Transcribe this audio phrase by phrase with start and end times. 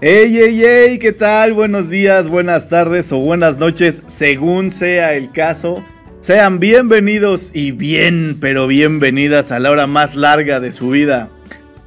[0.00, 1.54] Ey, ey, ey, ¿qué tal?
[1.54, 5.82] Buenos días, buenas tardes o buenas noches, según sea el caso.
[6.20, 11.30] Sean bienvenidos y bien, pero bienvenidas a la hora más larga de su vida.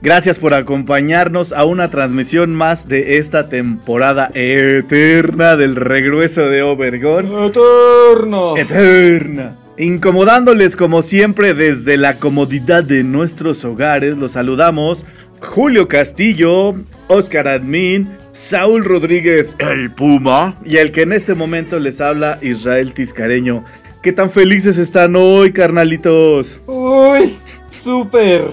[0.02, 7.28] Gracias por acompañarnos a una transmisión más de esta temporada eterna del regreso de Obergón.
[7.46, 8.58] Eterno.
[8.58, 9.56] Eterna.
[9.78, 15.06] Incomodándoles como siempre desde la comodidad de nuestros hogares, los saludamos
[15.42, 16.74] Julio Castillo,
[17.12, 22.94] Oscar Admin, Saúl Rodríguez, el Puma, y el que en este momento les habla, Israel
[22.94, 23.66] Tiscareño.
[24.02, 26.64] ¿Qué tan felices están hoy, carnalitos?
[26.68, 27.38] Uy,
[27.70, 28.46] súper.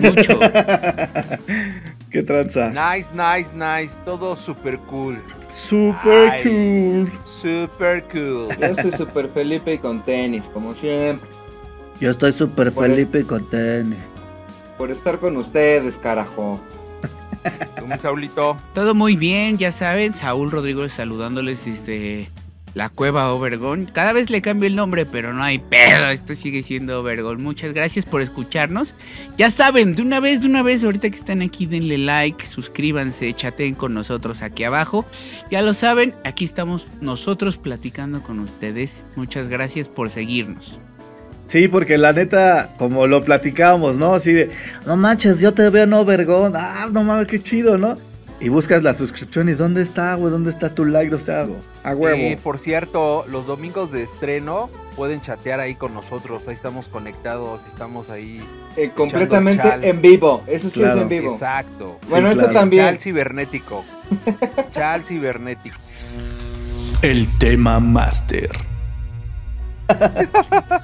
[0.00, 0.38] Mucho.
[2.10, 2.68] ¿Qué tranza?
[2.68, 3.98] Nice, nice, nice.
[4.04, 5.18] Todo super cool.
[5.48, 6.42] Super Ay.
[6.44, 7.12] cool.
[7.24, 8.48] Super cool.
[8.60, 11.28] Yo estoy súper Felipe y con tenis, como siempre.
[12.00, 13.98] Yo estoy super Felipe con tenis.
[14.78, 16.60] Por estar con ustedes, carajo.
[17.78, 18.56] Tú, mi Saulito.
[18.74, 20.14] Todo muy bien, ya saben.
[20.14, 22.28] Saúl Rodríguez saludándoles desde
[22.74, 23.86] la cueva Overgon.
[23.92, 26.08] Cada vez le cambio el nombre, pero no hay pedo.
[26.08, 27.42] Esto sigue siendo Overgon.
[27.42, 28.94] Muchas gracias por escucharnos.
[29.36, 33.32] Ya saben, de una vez, de una vez, ahorita que están aquí, denle like, suscríbanse,
[33.34, 35.04] chateen con nosotros aquí abajo.
[35.50, 39.06] Ya lo saben, aquí estamos nosotros platicando con ustedes.
[39.16, 40.78] Muchas gracias por seguirnos.
[41.52, 44.14] Sí, porque la neta, como lo platicábamos, ¿no?
[44.14, 44.48] Así de,
[44.86, 46.54] no manches, yo te veo en Overgon.
[46.56, 47.98] Ah, no mames, qué chido, ¿no?
[48.40, 50.32] Y buscas la suscripción y ¿dónde está, güey?
[50.32, 51.14] ¿Dónde está tu like?
[51.14, 51.46] O sea,
[51.84, 52.16] a huevo.
[52.18, 56.48] Y por cierto, los domingos de estreno pueden chatear ahí con nosotros.
[56.48, 58.40] Ahí estamos conectados, estamos ahí.
[58.78, 59.84] Eh, completamente chal.
[59.84, 60.42] en vivo.
[60.46, 60.96] Eso sí Claro.
[60.96, 61.32] es en vivo.
[61.34, 61.98] Exacto.
[62.08, 62.60] Bueno, Sí, esto claro.
[62.60, 62.84] también.
[62.86, 63.84] Chal cibernético.
[64.72, 65.76] Chal cibernético.
[67.02, 68.48] El tema máster.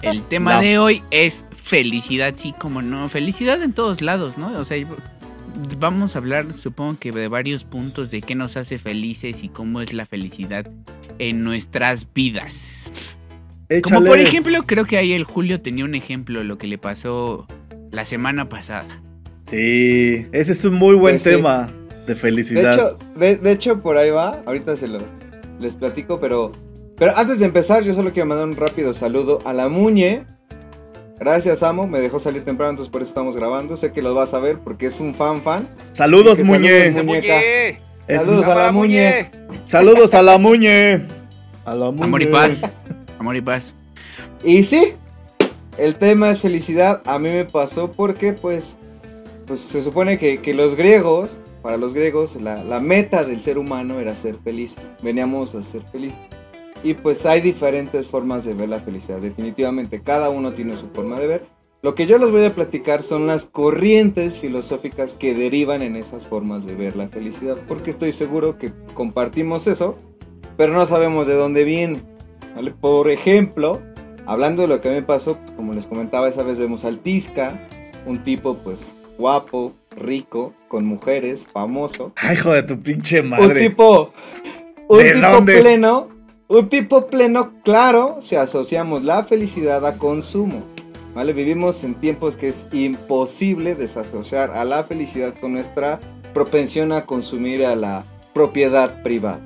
[0.03, 0.61] El tema No.
[0.61, 3.09] de hoy es felicidad, sí, como no.
[3.09, 4.49] Felicidad en todos lados, ¿no?
[4.59, 4.77] O sea,
[5.79, 9.81] vamos a hablar, supongo que de varios puntos de qué nos hace felices y cómo
[9.81, 10.67] es la felicidad
[11.19, 12.91] en nuestras vidas.
[13.83, 16.79] Como por ejemplo, creo que ahí el Julio tenía un ejemplo de lo que le
[16.79, 17.47] pasó
[17.91, 18.89] la semana pasada.
[19.45, 21.69] Sí, ese es un muy buen Pues tema
[22.07, 22.73] de De felicidad.
[22.75, 24.43] hecho, de, de hecho, por ahí va.
[24.47, 25.03] Ahorita se los
[25.61, 26.53] les platico, pero.
[26.98, 30.25] Pero antes de empezar, yo solo quiero mandar un rápido saludo a la Muñe.
[31.19, 31.86] Gracias, Amo.
[31.86, 33.76] Me dejó salir temprano, entonces por eso estamos grabando.
[33.76, 35.69] Sé que los vas a ver porque es un fan fan.
[35.92, 36.91] Saludos, Muñe.
[36.91, 37.41] saludos, Muñeca.
[38.09, 39.31] Es Saludos a la Muñe.
[39.66, 41.06] Saludos a la Muñe.
[41.64, 42.04] A la Muñe.
[42.04, 42.72] Amor y paz.
[43.19, 43.75] Amor y paz.
[44.42, 44.94] Y sí,
[45.76, 47.03] el tema es felicidad.
[47.04, 48.76] A mí me pasó porque, pues,
[49.47, 53.59] pues se supone que, que los griegos, para los griegos, la, la meta del ser
[53.59, 54.91] humano era ser felices.
[55.03, 56.20] Veníamos a ser felices.
[56.84, 59.19] Y pues hay diferentes formas de ver la felicidad.
[59.19, 61.43] Definitivamente, cada uno tiene su forma de ver.
[61.83, 66.27] Lo que yo les voy a platicar son las corrientes filosóficas que derivan en esas
[66.27, 67.56] formas de ver la felicidad.
[67.69, 69.97] Porque estoy seguro que compartimos eso,
[70.56, 72.03] pero no sabemos de dónde viene.
[72.55, 72.72] ¿vale?
[72.72, 73.81] Por ejemplo,
[74.27, 76.99] hablando de lo que a mí me pasó, como les comentaba, esa vez vemos al
[76.99, 77.69] Tisca,
[78.06, 82.12] un tipo pues guapo, rico, con mujeres, famoso.
[82.16, 83.69] Ay, hijo de tu pinche Un madre.
[83.69, 84.12] tipo,
[84.89, 85.60] un ¿De tipo dónde?
[85.60, 86.09] pleno,
[86.48, 90.62] un tipo pleno, claro, si asociamos la felicidad a consumo.
[91.14, 91.32] ¿Vale?
[91.32, 95.98] Vivimos en tiempos que es imposible desasociar a la felicidad con nuestra
[96.32, 98.04] propensión a consumir a la
[98.34, 99.41] propiedad privada.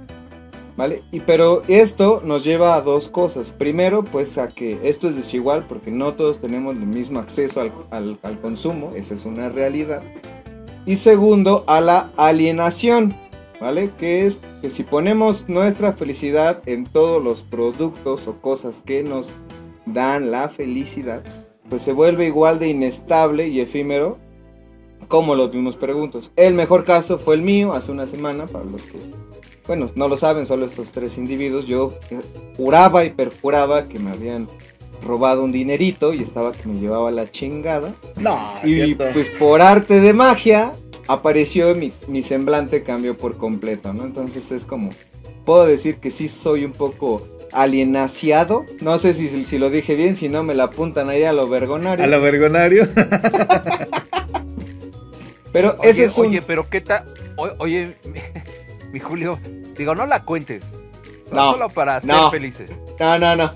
[0.77, 1.03] ¿Vale?
[1.13, 3.53] Y pero esto nos lleva a dos cosas.
[3.53, 7.73] Primero, pues a que esto es desigual porque no todos tenemos el mismo acceso al,
[7.91, 10.03] al- al consumo, esa es una realidad.
[10.85, 13.15] Y segundo, a la alienación,
[13.63, 13.93] ¿vale?
[13.97, 19.33] Que es que si ponemos nuestra felicidad en todos los productos o cosas que nos
[19.87, 21.23] dan la felicidad,
[21.71, 24.19] pues se vuelve igual de inestable y efímero
[25.07, 26.33] como los mismos preguntos.
[26.35, 28.99] El mejor caso fue el mío hace una semana, para los que,
[29.67, 31.67] bueno, no lo saben, solo estos tres individuos.
[31.67, 32.21] Yo eh,
[32.57, 34.49] juraba y perjuraba que me habían
[35.05, 37.95] robado un dinerito y estaba que me llevaba la chingada.
[38.21, 39.05] No, Y cierto.
[39.13, 40.73] pues por arte de magia
[41.09, 44.05] apareció mi, mi semblante cambió por completo, ¿no?
[44.05, 44.91] Entonces es como,
[45.45, 48.65] puedo decir que sí soy un poco alienaciado.
[48.81, 51.49] No sé si, si lo dije bien, si no me la apuntan ahí a lo
[51.49, 52.05] vergonario.
[52.05, 52.89] A lo vergonario.
[55.53, 56.29] Pero Oye, ese es un...
[56.29, 57.05] oye, pero qué tal.
[57.59, 58.21] Oye, mi,
[58.93, 59.39] mi Julio,
[59.77, 60.65] digo, no la cuentes.
[61.31, 62.71] No, solo para ser felices.
[62.99, 63.53] No, no, no.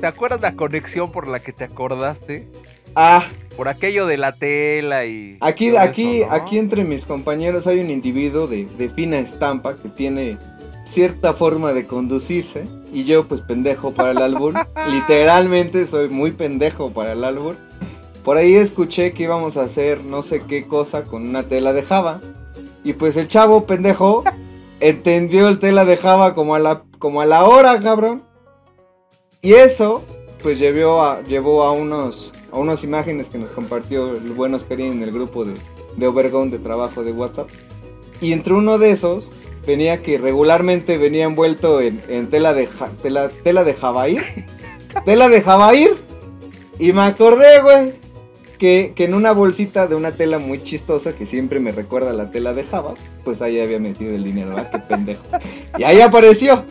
[0.00, 2.48] ¿Te acuerdas la conexión por la que te acordaste?
[2.94, 3.24] Ah,
[3.56, 5.36] Por aquello de la tela y.
[5.40, 6.34] aquí, aquí, eso, ¿no?
[6.34, 10.38] aquí entre mis compañeros hay un individuo de, de fina estampa que tiene
[10.84, 12.66] cierta forma de conducirse.
[12.92, 14.54] Y yo, pues pendejo para el albur.
[14.90, 17.56] Literalmente soy muy pendejo para el albur.
[18.24, 21.82] Por ahí escuché que íbamos a hacer no sé qué cosa con una tela de
[21.82, 22.20] Java.
[22.84, 24.24] Y pues el chavo pendejo
[24.80, 28.22] entendió el tela de Java como a la, como a la hora, cabrón.
[29.40, 30.02] Y eso,
[30.42, 34.92] pues llevó a, llevó a unos a unas imágenes que nos compartió el buen Oscarín
[34.92, 35.54] en el grupo de,
[35.96, 37.48] de Obergón de trabajo de WhatsApp.
[38.20, 39.32] Y entre uno de esos
[39.66, 44.22] venía que regularmente venía envuelto en, en tela de ja- tela, tela de Javair.
[45.04, 45.96] tela de Javair.
[46.78, 47.92] Y me acordé, güey,
[48.58, 52.14] que, que en una bolsita de una tela muy chistosa que siempre me recuerda a
[52.14, 52.94] la tela de Java,
[53.24, 54.70] pues ahí había metido el dinero, ¿verdad?
[54.70, 55.22] Qué pendejo.
[55.78, 56.64] Y ahí apareció.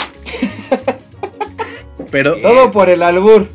[2.10, 3.48] Pero, Todo por el albur.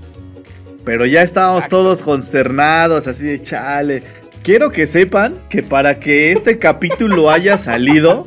[0.86, 4.04] Pero ya estábamos todos consternados, así de chale.
[4.44, 8.24] Quiero que sepan que para que este capítulo haya salido,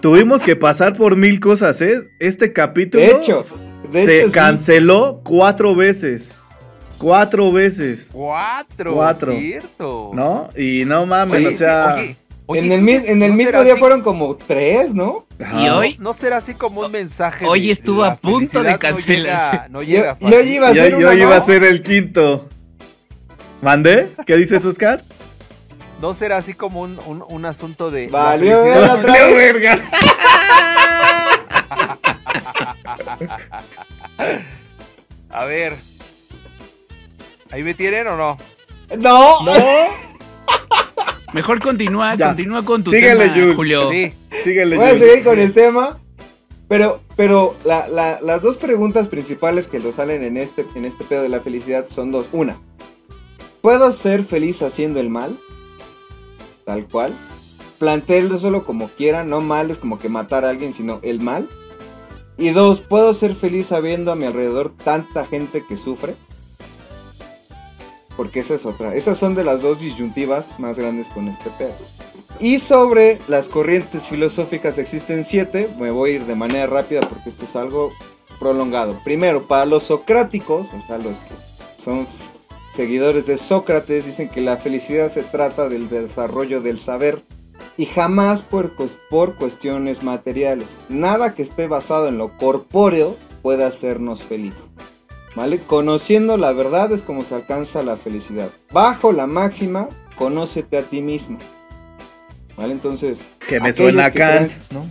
[0.00, 2.08] tuvimos que pasar por mil cosas, ¿eh?
[2.20, 3.40] Este capítulo De hecho,
[3.90, 4.32] de se hecho, sí.
[4.34, 6.32] canceló cuatro veces.
[6.98, 8.94] Cuatro veces, Cuatro.
[8.94, 9.32] Cuatro.
[9.32, 10.10] Cierto.
[10.14, 10.48] ¿no?
[10.56, 11.96] Y no mames, Sí, o sí, sea...
[12.50, 14.94] Oye, en el, mi- entonces, en el ¿no mismo será día así- fueron como tres,
[14.94, 15.26] ¿no?
[15.38, 15.60] ajá.
[15.62, 17.46] Y hoy, ¿No será así como un mensaje?
[17.46, 19.50] Hoy de- estuvo a punto de felicidad no cancelarse.
[19.56, 22.48] llega- No llega, Y- y hoy iba a ser iba a el quinto.
[23.60, 24.08] ¿Mandé?
[24.26, 25.02] ¿Qué dices, Oscar?
[26.00, 28.06] ¿No será así como un, un, un asunto de.
[28.06, 28.62] Valió
[29.34, 29.78] verga!
[35.30, 35.76] A ver.
[37.50, 38.36] ¿Ahí me tienen o no?
[38.98, 39.52] No, No,
[41.32, 42.28] mejor continúa, Ya.
[42.28, 43.56] continúa con tu Síguele, tema, Jules.
[43.56, 43.90] Julio.
[43.90, 44.12] Sí.
[44.44, 44.76] síguele.
[44.76, 45.02] voy a Jules.
[45.08, 45.98] seguir con el tema.
[46.68, 51.02] Pero, pero la- la- las dos preguntas principales que lo salen en este, en este
[51.04, 52.26] pedo de la felicidad son dos.
[52.32, 52.58] Una,
[53.62, 55.34] ¿puedo ser feliz haciendo el mal?
[56.66, 57.14] Tal cual.
[57.78, 61.46] Plantéelo solo como quiera, no mal es como que matar a alguien, sino el mal.
[62.36, 66.14] Y dos, ¿puedo ser feliz sabiendo a mi alrededor tanta gente que sufre?
[68.18, 68.96] Porque esa es otra.
[68.96, 71.76] Esas son de las dos disyuntivas más grandes con este pedo.
[72.40, 75.70] Y sobre las corrientes filosóficas existen siete.
[75.78, 77.92] Me voy a ir de manera rápida porque esto es algo
[78.40, 78.98] prolongado.
[79.04, 81.34] Primero, para los socráticos, o sea, los que
[81.76, 82.08] son
[82.74, 87.22] seguidores de Sócrates, dicen que la felicidad se trata del desarrollo del saber
[87.76, 88.72] y jamás por,
[89.08, 90.76] por cuestiones materiales.
[90.88, 94.68] Nada que esté basado en lo corpóreo puede hacernos feliz.
[95.38, 95.60] ¿Vale?
[95.60, 98.50] Conociendo la verdad es como se alcanza la felicidad.
[98.72, 101.38] Bajo la máxima, conócete a ti mismo.
[102.56, 102.72] ¿Vale?
[102.72, 104.84] Entonces, Que me suena a Kant, creen- ¿no?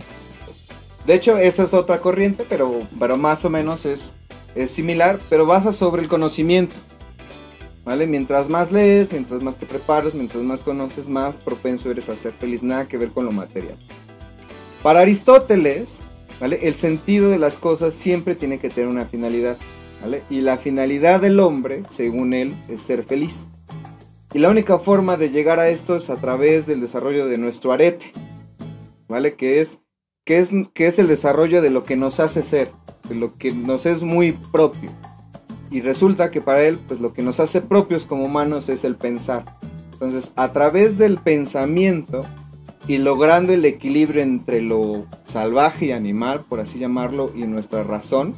[1.06, 4.14] de hecho, esa es otra corriente, pero, pero más o menos es,
[4.54, 6.76] es similar, pero basa sobre el conocimiento.
[7.84, 8.06] ¿Vale?
[8.06, 12.32] Mientras más lees, mientras más te preparas, mientras más conoces, más propenso eres a ser
[12.32, 12.62] feliz.
[12.62, 13.76] Nada que ver con lo material.
[14.82, 15.98] Para Aristóteles,
[16.40, 16.58] ¿vale?
[16.62, 19.58] El sentido de las cosas siempre tiene que tener una finalidad.
[20.30, 23.48] Y la finalidad del hombre, según él, es ser feliz.
[24.32, 27.72] Y la única forma de llegar a esto es a través del desarrollo de nuestro
[27.72, 28.12] arete.
[29.08, 29.36] ¿Vale?
[29.36, 29.80] Que es
[30.28, 32.70] que es, que es el desarrollo de lo que nos hace ser,
[33.08, 34.90] de lo que nos es muy propio.
[35.70, 38.96] Y resulta que para él, pues lo que nos hace propios como humanos es el
[38.96, 39.56] pensar.
[39.90, 42.26] Entonces, a través del pensamiento
[42.86, 48.34] y logrando el equilibrio entre lo salvaje y animal, por así llamarlo, y nuestra razón,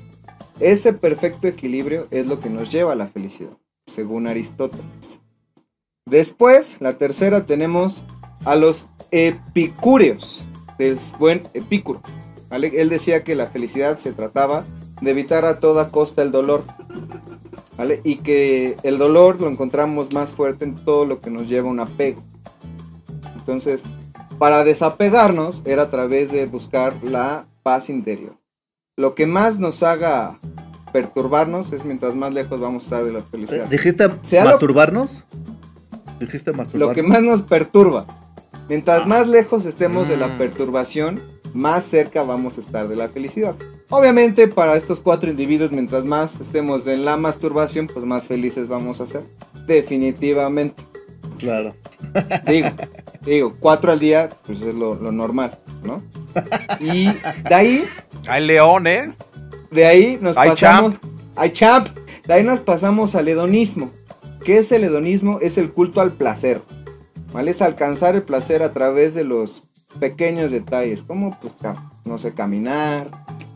[0.61, 5.21] ese perfecto equilibrio es lo que nos lleva a la felicidad, según Aristóteles.
[6.07, 8.05] Después, la tercera tenemos
[8.45, 10.45] a los epicúreos
[10.79, 12.02] del buen Epicuro.
[12.50, 14.64] Él decía que la felicidad se trataba
[15.00, 16.64] de evitar a toda costa el dolor.
[18.05, 21.73] Y que el dolor lo encontramos más fuerte en todo lo que nos lleva a
[21.73, 22.23] un apego.
[23.37, 23.85] Entonces,
[24.38, 28.40] para desapegarnos era a través de buscar la paz interior.
[29.00, 30.38] Lo que más nos haga
[30.92, 33.66] perturbarnos es mientras más lejos vamos a estar de la felicidad.
[33.66, 35.25] ¿Dijiste Sea lo- masturbarnos?
[36.19, 36.88] ¿Dijiste masturbarnos?
[36.88, 38.07] Lo que más nos perturba.
[38.69, 40.37] Mientras más lejos estemos de la Mm.
[40.37, 41.23] perturbación,
[41.54, 43.57] más cerca vamos a estar de la felicidad.
[43.88, 49.00] Obviamente para estos cuatro individuos, mientras más estemos en la masturbación, pues más felices vamos
[49.00, 49.25] a ser.
[49.66, 50.83] Definitivamente.
[51.38, 51.75] Claro.
[52.47, 52.69] Digo,
[53.25, 56.03] digo, cuatro al día, pues es lo, lo normal, ¿no?
[56.81, 57.07] Y
[57.49, 57.85] de ahí,
[58.29, 59.15] Hay león, ¿eh?
[59.71, 60.95] de ahí nos Ay, pasamos...
[61.37, 61.89] ¡Ay, champ!
[62.27, 63.91] De ahí nos pasamos al hedonismo.
[64.45, 65.39] ¿Qué es el hedonismo?
[65.41, 66.63] Es el culto al placer.
[67.33, 67.51] ¿Vale?
[67.51, 69.63] Es alcanzar el placer a través de los
[69.99, 71.55] pequeños detalles, como, pues,
[72.05, 73.11] no sé, caminar,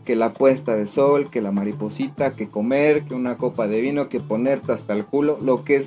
[0.05, 4.09] que la puesta de sol, que la mariposita, que comer, que una copa de vino,
[4.09, 5.85] que ponerte hasta el culo, lo que,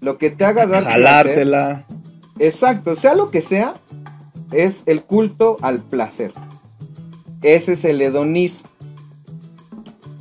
[0.00, 1.02] lo que te haga dar placer.
[1.02, 1.86] Jalártela.
[2.38, 3.74] Exacto, sea lo que sea,
[4.52, 6.32] es el culto al placer.
[7.42, 8.68] Ese es el hedonismo.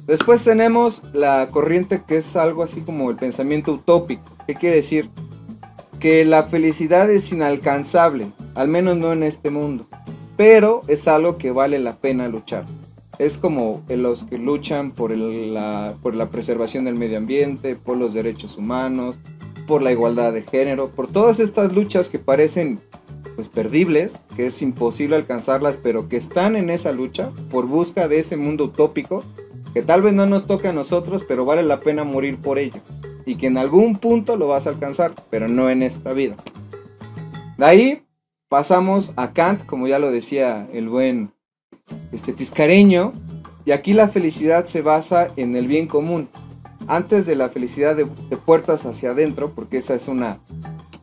[0.07, 4.23] Después tenemos la corriente que es algo así como el pensamiento utópico.
[4.45, 5.09] ¿Qué quiere decir?
[5.99, 9.87] Que la felicidad es inalcanzable, al menos no en este mundo,
[10.37, 12.65] pero es algo que vale la pena luchar.
[13.17, 18.13] Es como los que luchan por, la, por la preservación del medio ambiente, por los
[18.13, 19.17] derechos humanos,
[19.67, 22.79] por la igualdad de género, por todas estas luchas que parecen
[23.35, 28.19] pues perdibles, que es imposible alcanzarlas, pero que están en esa lucha por busca de
[28.19, 29.23] ese mundo utópico
[29.75, 32.79] que tal vez no nos toque a nosotros, pero vale la pena morir por ello.
[33.25, 36.37] Y que en algún punto lo vas a alcanzar, pero no en esta vida.
[37.57, 38.05] De ahí
[38.47, 41.33] pasamos a Kant, como ya lo decía el buen
[42.13, 43.11] este, Tiscareño,
[43.65, 46.29] y aquí la felicidad se basa en el bien común.
[46.87, 50.39] Antes de la felicidad de, de puertas hacia adentro, porque esa es una,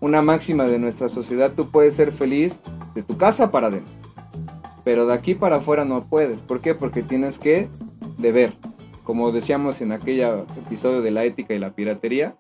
[0.03, 2.59] una máxima de nuestra sociedad, tú puedes ser feliz
[2.93, 3.95] de tu casa para adentro.
[4.83, 6.43] Pero de aquí para afuera no puedes.
[6.43, 6.75] ¿Por qué?
[6.75, 7.69] Porque tienes que
[8.19, 8.53] deber.
[9.05, 10.21] Como decíamos en aquel
[10.59, 12.37] episodio de la ética y la piratería,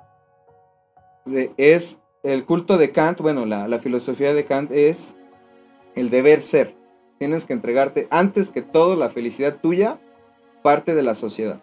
[1.56, 5.14] es el culto de Kant, bueno, la, la filosofía de Kant es
[5.94, 6.74] el deber ser.
[7.20, 10.00] Tienes que entregarte antes que todo la felicidad tuya,
[10.64, 11.60] parte de la sociedad.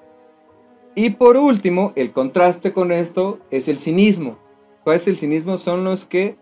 [0.95, 4.37] Y por último, el contraste con esto es el cinismo.
[4.83, 5.57] ¿Cuál es el cinismo?
[5.57, 6.37] Son los que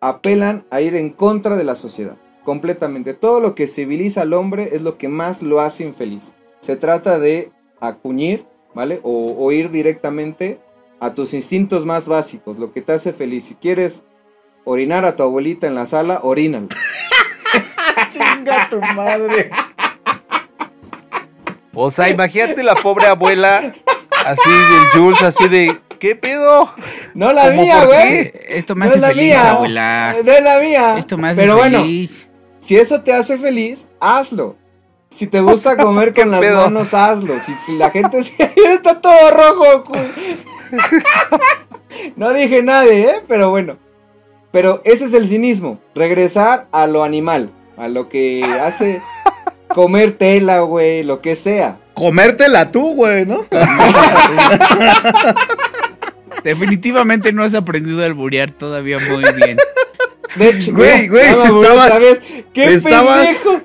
[0.00, 2.16] apelan a ir en contra de la sociedad.
[2.44, 3.14] Completamente.
[3.14, 6.32] Todo lo que civiliza al hombre es lo que más lo hace infeliz.
[6.60, 9.00] Se trata de acuñir, ¿vale?
[9.02, 10.60] O, o ir directamente
[11.00, 13.44] a tus instintos más básicos, lo que te hace feliz.
[13.44, 14.04] Si quieres
[14.64, 16.68] orinar a tu abuelita en la sala, orínalo.
[18.08, 19.50] Chinga tu madre.
[21.74, 23.72] O sea, imagínate la pobre abuela
[24.26, 26.72] así del Jules, así de, ¿qué pedo?
[27.14, 28.32] No la ¿Cómo mía, güey.
[28.48, 29.50] Esto me No hace es la feliz, mía.
[29.50, 30.16] abuela.
[30.24, 30.94] No es la mía.
[30.98, 32.28] Esto me hace Pero bueno, feliz.
[32.60, 34.56] si eso te hace feliz, hazlo.
[35.10, 36.62] Si te gusta comer ¿qué con las pedo?
[36.62, 37.34] manos, hazlo.
[37.42, 38.34] Si, si la gente se-
[38.68, 39.92] está todo rojo.
[42.16, 43.22] no dije nadie, ¿eh?
[43.26, 43.78] Pero bueno.
[44.52, 45.78] Pero ese es el cinismo.
[45.94, 47.50] Regresar a lo animal.
[47.76, 49.02] A lo que hace
[49.76, 51.02] comer tela, güey.
[51.04, 51.76] Lo que sea.
[51.92, 53.44] Comértela tú, güey, ¿no?
[56.44, 59.58] Definitivamente no has aprendido a alburear todavía muy bien.
[60.36, 62.20] De hecho, Güey, güey, estabas- vez.
[62.54, 63.60] ¡Qué estabas- pendejo!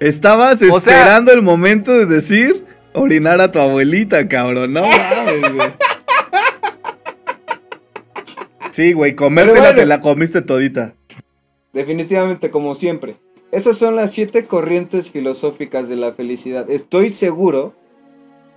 [0.00, 4.72] Estabas O sea- esperando el momento de decir orinar a tu abuelita, cabrón.
[4.74, 5.68] No mames, güey.
[8.72, 9.76] Sí, güey, comértela bueno.
[9.76, 10.94] te la comiste todita.
[11.72, 13.16] Definitivamente, como siempre.
[13.54, 16.68] Esas son las siete corrientes filosóficas de la felicidad.
[16.70, 17.72] Estoy seguro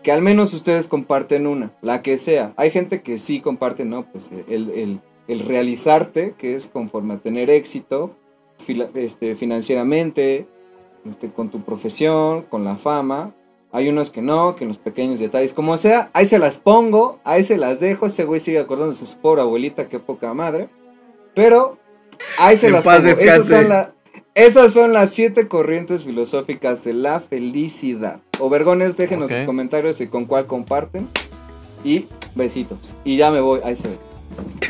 [0.03, 2.53] que al menos ustedes comparten una, la que sea.
[2.57, 4.05] Hay gente que sí comparte, ¿no?
[4.11, 8.15] Pues el, el- el realizarte, que es conforme a tener éxito
[8.65, 10.47] fila- este, financieramente,
[11.05, 13.33] este, con tu profesión, con la fama.
[13.73, 17.19] Hay unos que no, que en los pequeños detalles, como sea, ahí se las pongo,
[17.25, 18.05] ahí se las dejo.
[18.07, 20.69] Ese güey sigue acordándose de su pobre abuelita, qué poca madre.
[21.35, 21.77] Pero
[22.39, 23.11] ahí se En las paz pongo.
[23.19, 23.93] Esas son, la-
[24.37, 28.19] esas son las siete corrientes filosóficas de la felicidad.
[28.39, 29.37] Obergones, déjenos Ok.
[29.37, 31.07] sus comentarios y con cuál comparten.
[31.83, 32.77] Y besitos.
[33.03, 33.97] Y ya me voy, ahí se ve.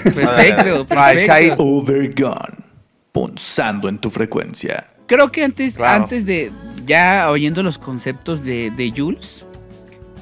[0.04, 1.64] Perfecto, perfecto.
[1.64, 2.58] Overgone.
[3.12, 4.88] Punzando en tu frecuencia.
[5.08, 6.04] Creo que antes, Claro.
[6.04, 6.52] antes de
[6.86, 9.46] ya oyendo los conceptos de, de Jules,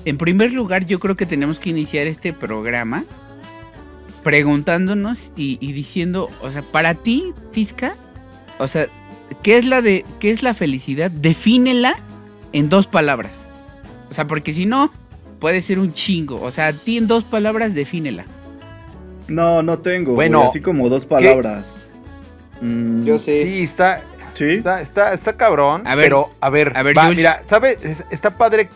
[0.05, 3.03] en primer lugar yo creo que tenemos que iniciar este programa
[4.23, 7.95] preguntándonos y, y diciendo, o sea, para ti, Tisca,
[8.57, 8.87] o sea,
[9.43, 11.11] ¿qué es la de qué es la felicidad?
[11.11, 11.95] Defínela
[12.53, 13.47] en dos palabras.
[14.09, 14.91] O sea, porque si no
[15.39, 18.25] puede ser un chingo, o sea, a ti en dos palabras defínela.
[19.27, 20.13] No, no tengo.
[20.13, 21.75] Bueno, así como dos palabras.
[22.61, 23.43] Mm, Yo sé.
[23.43, 24.01] Sí, está,
[24.33, 24.45] Sí.
[24.45, 25.85] está, está, está cabrón.
[25.87, 27.83] A ver, pero, a ver, a ver, va, mira, ¿sabes?
[27.83, 28.69] Es- Está padre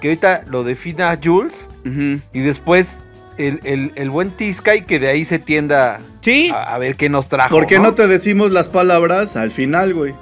[0.00, 1.68] que ahorita lo defina Jules
[2.32, 2.98] y después
[3.38, 6.50] el, el, el buen Tisca y que de ahí se tienda Sí.
[6.50, 7.54] a, a ver qué nos trajo.
[7.54, 10.14] ¿Por qué no te decimos las palabras al final, güey?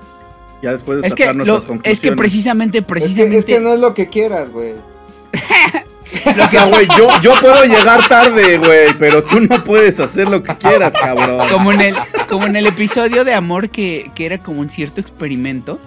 [0.62, 1.92] Ya después de Es que, lo- nuestras conclusiones.
[1.98, 3.38] es que precisamente, Es que, precisamente.
[3.38, 4.72] es que no es lo que quieras, güey.
[6.26, 10.42] O sea, güey, yo, yo puedo llegar tarde, güey, pero tú no puedes hacer lo
[10.44, 11.48] que quieras, cabrón.
[11.50, 11.94] Como en el,
[12.30, 15.80] como en el episodio de amor que, que era como un cierto experimento.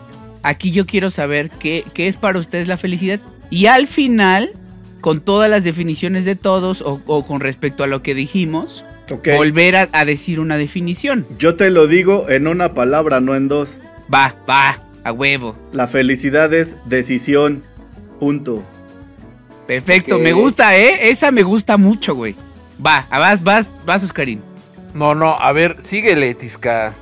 [0.43, 3.19] Aquí yo quiero saber qué, qué es para ustedes la felicidad.
[3.49, 4.51] Y al final,
[5.01, 8.83] con todas las definiciones de todos, o, o con respecto a lo que dijimos,
[9.37, 11.25] volver a, a decir una definición.
[11.37, 13.79] yo te lo digo en una palabra, no en dos.
[14.13, 15.55] Va, va, a huevo.
[15.71, 17.63] La felicidad es decisión.
[18.19, 18.63] Punto.
[19.67, 21.09] Perfecto, me gusta, ¿eh?
[21.09, 22.35] Esa me gusta mucho, güey.
[22.85, 24.41] Va, vas, vas, vas, Oscarín.
[24.93, 26.93] No, no, a ver, síguele, Tisca.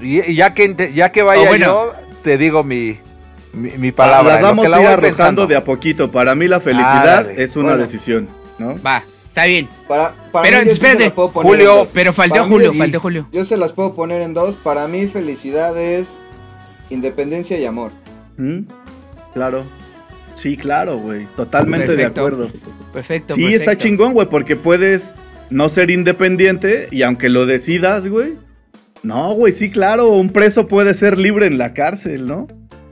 [0.00, 1.66] Y, y ya que ya que vaya Oh, bueno.
[1.66, 2.98] yo, te digo mi,
[3.56, 4.34] mi, mi palabra.
[4.34, 5.46] Las vamos a ir arrojando pensando.
[5.46, 6.10] de a poquito.
[6.10, 7.82] Para mí la felicidad es una Bueno.
[7.82, 8.80] decisión, ¿no?
[8.82, 9.68] Va, está bien.
[9.88, 11.88] Para, para Pero, mí yo sí se espérate, las puedo poner Julio, en dos.
[11.92, 12.78] Pero faltó Para mí Julio, sí.
[12.78, 13.28] faltó Julio.
[13.32, 14.56] Yo se las puedo poner en dos.
[14.56, 16.18] Para mí felicidad es
[16.90, 17.90] independencia y amor.
[18.36, 18.60] ¿Mm?
[19.34, 19.64] Claro.
[20.34, 21.26] Sí, claro, güey.
[21.36, 22.50] Totalmente de acuerdo.
[22.92, 23.34] Perfecto.
[23.34, 23.56] Sí, perfecto.
[23.70, 25.14] está chingón, güey, porque puedes
[25.50, 28.34] no ser independiente y aunque lo decidas, güey.
[29.02, 32.48] No, güey, sí, claro, un preso puede ser libre en la cárcel, ¿no?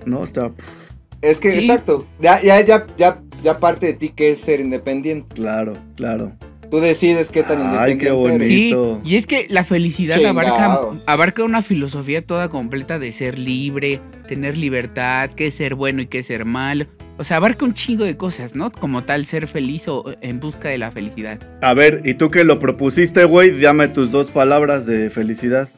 [0.07, 0.93] No, está pf,
[1.23, 1.59] Es que, Sí.
[1.59, 2.07] exacto.
[2.21, 5.35] Ya, ya, ya, ya, ya parte de ti que es ser independiente.
[5.35, 6.33] claro, claro.
[6.71, 8.49] Tú decides qué tan Ay, qué independiente eres.
[8.49, 9.01] Sí, bonito.
[9.09, 10.41] y es que la felicidad Chingado.
[10.41, 16.03] abarca, abarca una filosofía toda completa de ser libre, tener libertad, qué es ser bueno
[16.03, 16.87] y qué es ser malo.
[17.17, 18.73] O sea, abarca un chingo de cosas, ¿no?
[18.73, 21.39] Como tal, ser feliz o en busca de la felicidad.
[21.63, 23.61] A ver, ¿y tú que lo propusiste, güey?
[23.61, 25.69] Dame tus dos palabras de felicidad.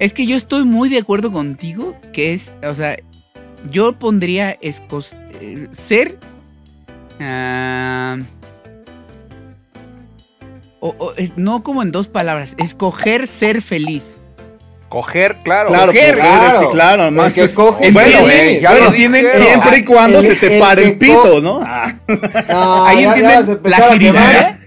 [0.00, 2.98] Es que yo estoy muy de acuerdo contigo, que es, o sea,
[3.70, 6.18] yo pondría escos- eh, ser...
[7.20, 8.16] ah,
[10.80, 14.18] o- o es- no como en dos palabras, escoger ser feliz.
[14.88, 15.68] Coger, claro.
[15.68, 16.60] Claro, Coger, claro.
[16.60, 19.22] sí, claro, El más que es- coge es bueno, güey, ya bueno, lo dije.
[19.24, 21.60] siempre y cuando El- se te el pare el que pito, ¿no?
[21.66, 21.94] Ah.
[22.48, 24.58] No, ¿Ahí ya- ya entienden vas a la jiribilla?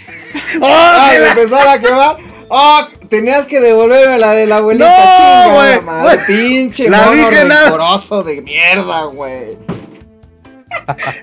[0.61, 2.17] Ah, de empezar a quemar.
[2.49, 4.88] Ah, tenías que devolverme la de la abuelita.
[4.88, 6.27] No, chinga, madre, güey.
[6.27, 8.24] pinche La mono dije nada.
[8.24, 9.57] de mierda, güey.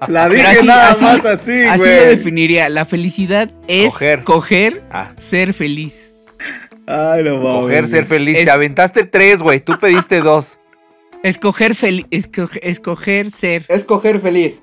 [0.08, 1.96] La dije así- nada así- más así, Así güey.
[1.96, 2.68] lo definiría.
[2.68, 4.24] La felicidad es Coger.
[4.24, 6.14] coger, Ah, ser feliz.
[6.86, 7.60] Ay, no mames.
[7.62, 8.36] coger, ser feliz.
[8.38, 9.60] Es- Te aventaste tres, güey.
[9.60, 10.58] Tú pediste dos.
[11.22, 12.06] Escoger feliz.
[12.10, 13.64] escoger ser.
[13.68, 14.62] Escoger feliz.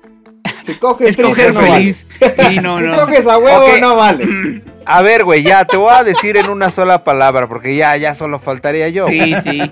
[0.62, 2.06] Si coges Escoger triste, no feliz.
[2.36, 2.86] Sí, no, vale.
[2.90, 3.06] Si no.
[3.06, 4.62] coges a huevo, no vale.
[4.84, 8.14] A ver, güey, ya te voy a decir en una sola palabra, porque ya, ya
[8.14, 9.06] solo faltaría yo.
[9.06, 9.62] Sí, sí.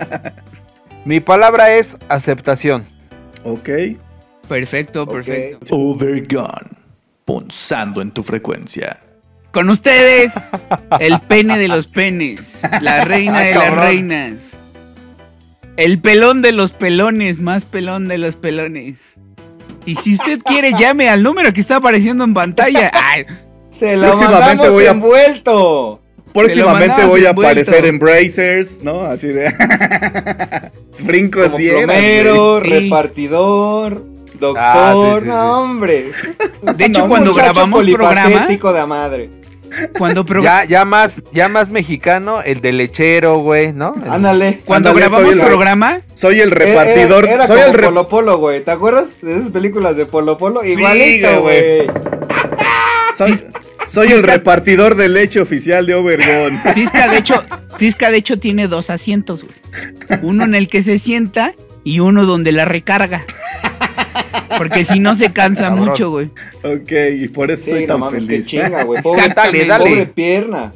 [1.04, 2.86] Mi palabra es aceptación.
[3.44, 3.68] Ok.
[4.48, 5.76] Perfecto, perfecto.
[5.76, 6.70] Overgone.
[7.24, 8.98] Punzando en tu frecuencia.
[9.52, 10.50] Con ustedes,
[11.00, 12.62] el pene de los penes.
[12.80, 14.58] La reina de las reinas.
[15.76, 19.18] El pelón de los pelones, más pelón de los pelones.
[19.88, 22.90] Y si usted quiere, llame al número que está apareciendo en pantalla.
[22.92, 23.24] Ay,
[23.70, 26.00] Se lo Próximamente mandamos voy a- envuelto.
[26.32, 27.40] Próximamente voy a envuelto.
[27.40, 29.00] aparecer en Brazers, ¿no?
[29.00, 29.50] Así de.
[31.02, 32.68] Brincos Como plomero, Sí.
[32.68, 34.04] repartidor,
[34.38, 34.56] doctor.
[34.58, 35.26] Ah, sí, sí, sí.
[35.28, 36.04] No, hombre.
[36.76, 39.30] de hecho, No, cuando grabamos programa, polifacético de madre.
[39.96, 43.94] Cuando, Ya, ya más, ya más mexicano, el de lechero, güey, ¿no?
[44.04, 44.60] El- Ándale.
[44.64, 46.00] cuando Ándale, grabamos soy el- programa.
[46.14, 47.26] Soy el Era- repartidor.
[47.26, 48.64] Era, soy como el re- Polo Polo, güey.
[48.64, 50.62] ¿Te acuerdas de esas películas de Polo Polo?
[50.62, 51.86] Sí, Igualito, güey.
[51.86, 51.90] güey.
[53.16, 53.38] Soy,
[53.86, 56.60] soy el repartidor de leche oficial de Obergón.
[56.74, 57.42] Tisca de hecho,
[57.76, 60.20] Tisca de hecho tiene dos asientos, güey.
[60.22, 61.52] Uno en el que se sienta
[61.84, 63.24] y uno donde la recarga.
[64.56, 65.88] Porque si no se cansa Cabrón.
[65.88, 66.30] mucho, güey.
[66.62, 68.46] ok, y por eso Sí, soy no tan mames, qué feliz.
[68.46, 69.02] chinga, güey.
[69.02, 69.28] Pobre.
[69.34, 69.84] Dale, dale.
[69.90, 70.72] pobre pierna.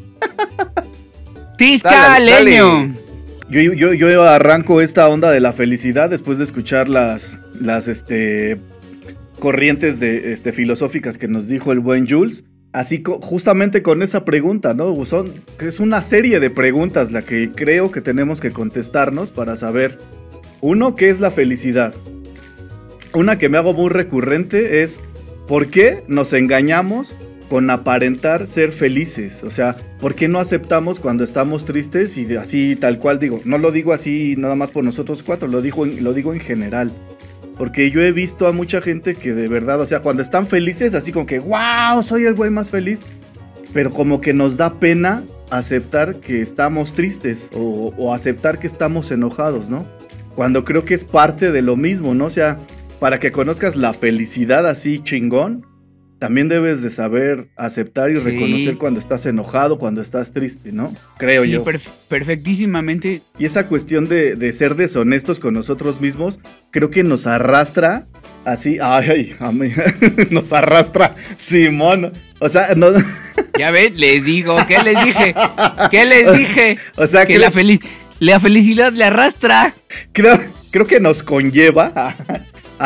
[1.57, 2.44] Tisca Dale, dale.
[2.50, 2.94] leño.
[3.50, 8.59] Yo, yo, yo arranco esta onda de la felicidad después de escuchar las, las este,
[9.38, 12.44] corrientes de, este, filosóficas que nos dijo el buen Jules.
[12.72, 15.05] Así justamente con esa pregunta, ¿no?
[15.05, 19.98] Son, es una serie de preguntas la que creo que tenemos que contestarnos para saber,
[20.62, 21.92] uno, ¿qué es la felicidad?
[23.14, 24.98] Una que me hago muy recurrente es,
[25.46, 27.14] ¿por qué nos engañamos
[27.51, 29.42] con aparentar ser felices?
[29.44, 33.42] O sea, ¿por qué no aceptamos cuando estamos tristes y así tal cual digo?
[33.44, 36.40] No lo digo así nada más por nosotros cuatro, lo digo en, lo digo en
[36.40, 36.90] general.
[37.59, 40.94] Porque yo he visto a mucha gente que de verdad, o sea, cuando están felices,
[40.94, 43.03] así como que, wow, soy el güey más feliz.
[43.75, 49.11] Pero como que nos da pena aceptar que estamos tristes o, o aceptar que estamos
[49.11, 49.87] enojados, ¿no?
[50.35, 52.25] Cuando creo que es parte de lo mismo, ¿no?
[52.25, 52.59] O sea,
[53.03, 55.67] para que conozcas la felicidad así chingón,
[56.21, 58.23] también debes de saber aceptar y Sí.
[58.23, 60.95] reconocer cuando estás enojado, cuando estás triste, ¿no?
[61.19, 61.65] Creo Sí, yo.
[61.65, 63.23] perf- perfectísimamente.
[63.41, 66.38] Y esa cuestión de, de ser deshonestos con nosotros mismos,
[66.71, 68.07] creo que nos arrastra
[68.45, 69.73] así, ay, ay, mí,
[70.31, 72.12] nos arrastra Simón.
[72.38, 72.87] O sea, no,
[73.59, 75.35] Ya ven, les digo, ¿qué les dije?
[75.91, 76.79] ¿Qué les dije?
[76.97, 77.83] o sea, Que creo, la, feli-
[78.21, 79.75] la felicidad le arrastra.
[80.12, 80.38] creo,
[80.71, 82.15] creo que nos conlleva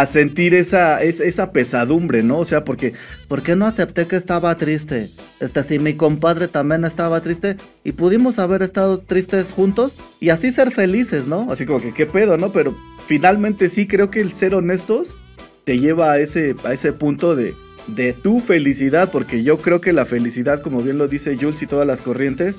[0.00, 2.38] a, sentir esa, es- esa pesadumbre, ¿no?
[2.38, 2.92] O sea, porque,
[3.28, 5.08] ¿por qué no acepté que estaba triste?
[5.40, 10.52] Este, si mi compadre también estaba triste y pudimos haber estado tristes juntos y así
[10.52, 11.50] ser felices, ¿no?
[11.50, 12.52] Así como que, ¿qué pedo, no?
[12.52, 15.16] Pero finalmente sí creo que el ser honestos
[15.64, 17.54] te lleva a ese, a ese punto de,
[17.88, 21.66] de tu felicidad, porque yo creo que la felicidad, como bien lo dice Jules y
[21.66, 22.58] todas las corrientes,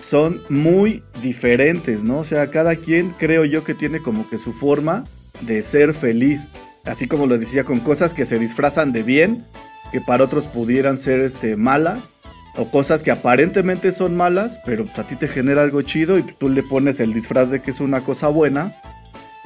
[0.00, 2.18] son muy diferentes, ¿no?
[2.20, 5.04] O sea, cada quien creo yo que tiene como que su forma
[5.42, 6.48] de ser feliz.
[6.84, 9.44] Así como lo decía, con cosas que se disfrazan de bien,
[9.92, 12.12] que para otros pudieran ser este, malas,
[12.56, 16.22] o cosas que aparentemente son malas, pero pues, a ti te genera algo chido y
[16.22, 18.74] tú le pones el disfraz de que es una cosa buena.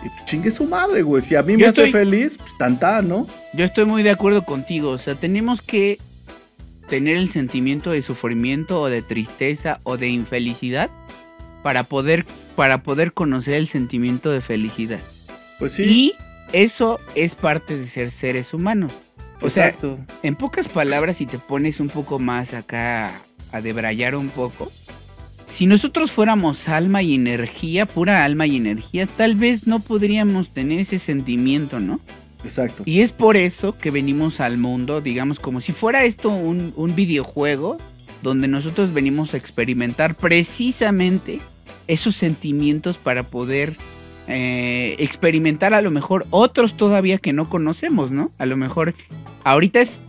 [0.05, 1.23] Y pues, chingue su madre, güey.
[1.23, 3.27] Si a mí me hace feliz, pues tanta, ¿no?
[3.55, 4.91] Yo estoy muy de acuerdo contigo.
[4.91, 5.99] O sea, tenemos que
[6.89, 10.91] tener el sentimiento de sufrimiento o de tristeza o de infelicidad
[11.63, 15.01] para poder, para poder conocer el sentimiento de felicidad.
[15.59, 15.83] Pues sí.
[15.85, 16.13] Y
[16.53, 18.93] eso es parte de ser seres humanos.
[19.41, 19.75] O sea,
[20.23, 23.21] en pocas palabras, si te pones un poco más acá
[23.53, 24.73] a debrayar un poco,
[25.47, 30.81] si nosotros fuéramos alma y energía, pura alma y energía, tal vez no podríamos tener
[30.81, 32.01] ese sentimiento, ¿no?
[32.43, 32.83] Exacto.
[32.87, 36.95] Y es por eso que venimos al mundo, digamos, como si fuera esto un, un
[36.95, 37.77] videojuego
[38.23, 41.41] donde nosotros venimos a experimentar precisamente
[41.87, 43.77] esos sentimientos para poder
[44.29, 48.33] eh, experimentar a lo mejor otros todavía que no conocemos, ¿no?
[48.39, 48.95] A lo mejor
[49.45, 50.01] ahorita es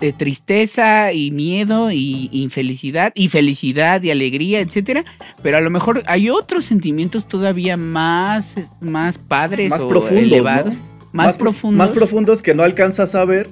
[0.00, 5.04] de tristeza y miedo y infelicidad y felicidad y alegría, etcétera,
[5.42, 10.72] pero a lo mejor hay otros sentimientos todavía más más padres Más o profundos, elevados,
[10.72, 10.80] ¿no?
[11.12, 11.76] más, pro- profundos.
[11.78, 13.50] Más profundos que no alcanzas a ver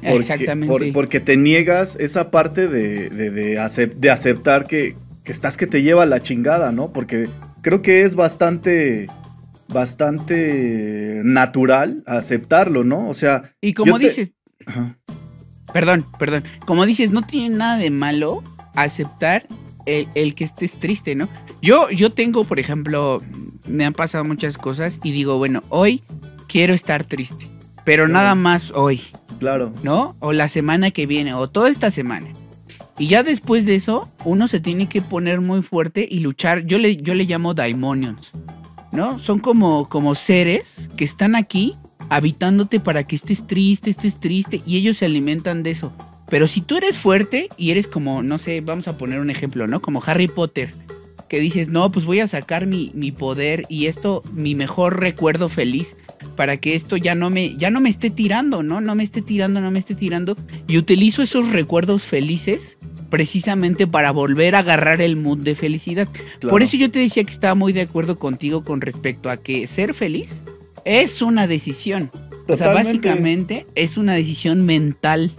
[0.00, 0.66] porque, Exactamente.
[0.68, 5.58] por- porque te niegas esa parte de, de, de acep- de aceptar que, que estás
[5.58, 6.94] que te lleva la chingada, ¿no?
[6.94, 7.28] Porque
[7.60, 9.08] creo que es bastante,
[9.72, 13.08] bastante natural aceptarlo, ¿no?
[13.08, 14.32] O sea, y como te- dices,
[14.66, 14.98] ajá,
[15.72, 18.42] perdón, perdón, como dices, no tiene nada de malo
[18.74, 19.46] aceptar
[19.86, 21.28] el, el que estés triste, ¿no?
[21.62, 23.22] Yo, yo tengo, por ejemplo,
[23.66, 26.02] me han pasado muchas cosas y digo, bueno, hoy
[26.48, 27.46] quiero estar triste,
[27.84, 28.12] pero Claro.
[28.14, 29.00] nada más hoy,
[29.38, 30.16] claro, ¿no?
[30.20, 32.28] O la semana que viene, o toda esta semana.
[32.98, 36.64] Y ya después de eso, uno se tiene que poner muy fuerte y luchar.
[36.66, 38.32] Yo le, yo le llamo daimonions,
[38.92, 39.18] ¿no?
[39.18, 41.76] Son como, como seres que están aquí
[42.08, 45.92] habitándote para que estés triste, estés triste, y ellos se alimentan de eso.
[46.28, 49.66] Pero si tú eres fuerte y eres como, no sé, vamos a poner un ejemplo,
[49.66, 49.80] ¿no?
[49.80, 50.74] Como Harry Potter,
[51.30, 55.48] que dices, no, pues voy a sacar mi, mi poder y esto, mi mejor recuerdo
[55.48, 55.96] feliz,
[56.34, 58.80] para que esto ya no me, ya no me esté tirando, ¿no?
[58.80, 60.36] No me esté tirando, no me esté tirando.
[60.66, 62.78] Y utilizo esos recuerdos felices
[63.10, 66.08] precisamente para volver a agarrar el mood de felicidad.
[66.40, 66.50] claro.
[66.50, 69.68] Por eso yo te decía que estaba muy de acuerdo contigo con respecto a que
[69.68, 70.42] ser feliz
[70.84, 72.10] es una decisión.
[72.48, 75.30] O sea, básicamente es una decisión mental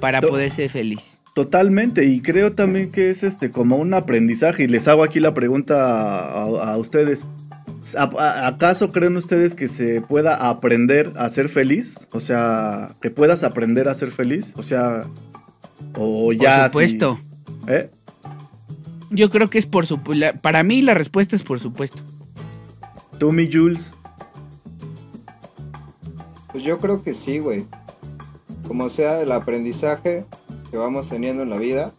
[0.00, 1.18] para To- poder ser feliz.
[1.34, 5.34] Totalmente, y creo también que es este como un aprendizaje, y les hago aquí la
[5.34, 7.26] pregunta a, a ustedes.
[7.98, 11.96] ¿A- a- ¿Acaso creen ustedes que se pueda aprender a ser feliz?
[12.12, 14.54] O sea, que puedas aprender a ser feliz.
[14.56, 15.06] O sea,
[15.98, 16.56] o ya.
[16.56, 17.18] por supuesto.
[17.66, 17.90] si- ¿Eh?
[19.10, 20.38] Yo creo que es por supuesto.
[20.40, 22.00] Para mí la respuesta es por supuesto.
[23.18, 23.92] Tú, mi Jules.
[26.52, 27.66] Pues yo creo que sí, güey.
[28.68, 30.24] Como sea el aprendizaje
[30.74, 31.92] que vamos teniendo en la vida,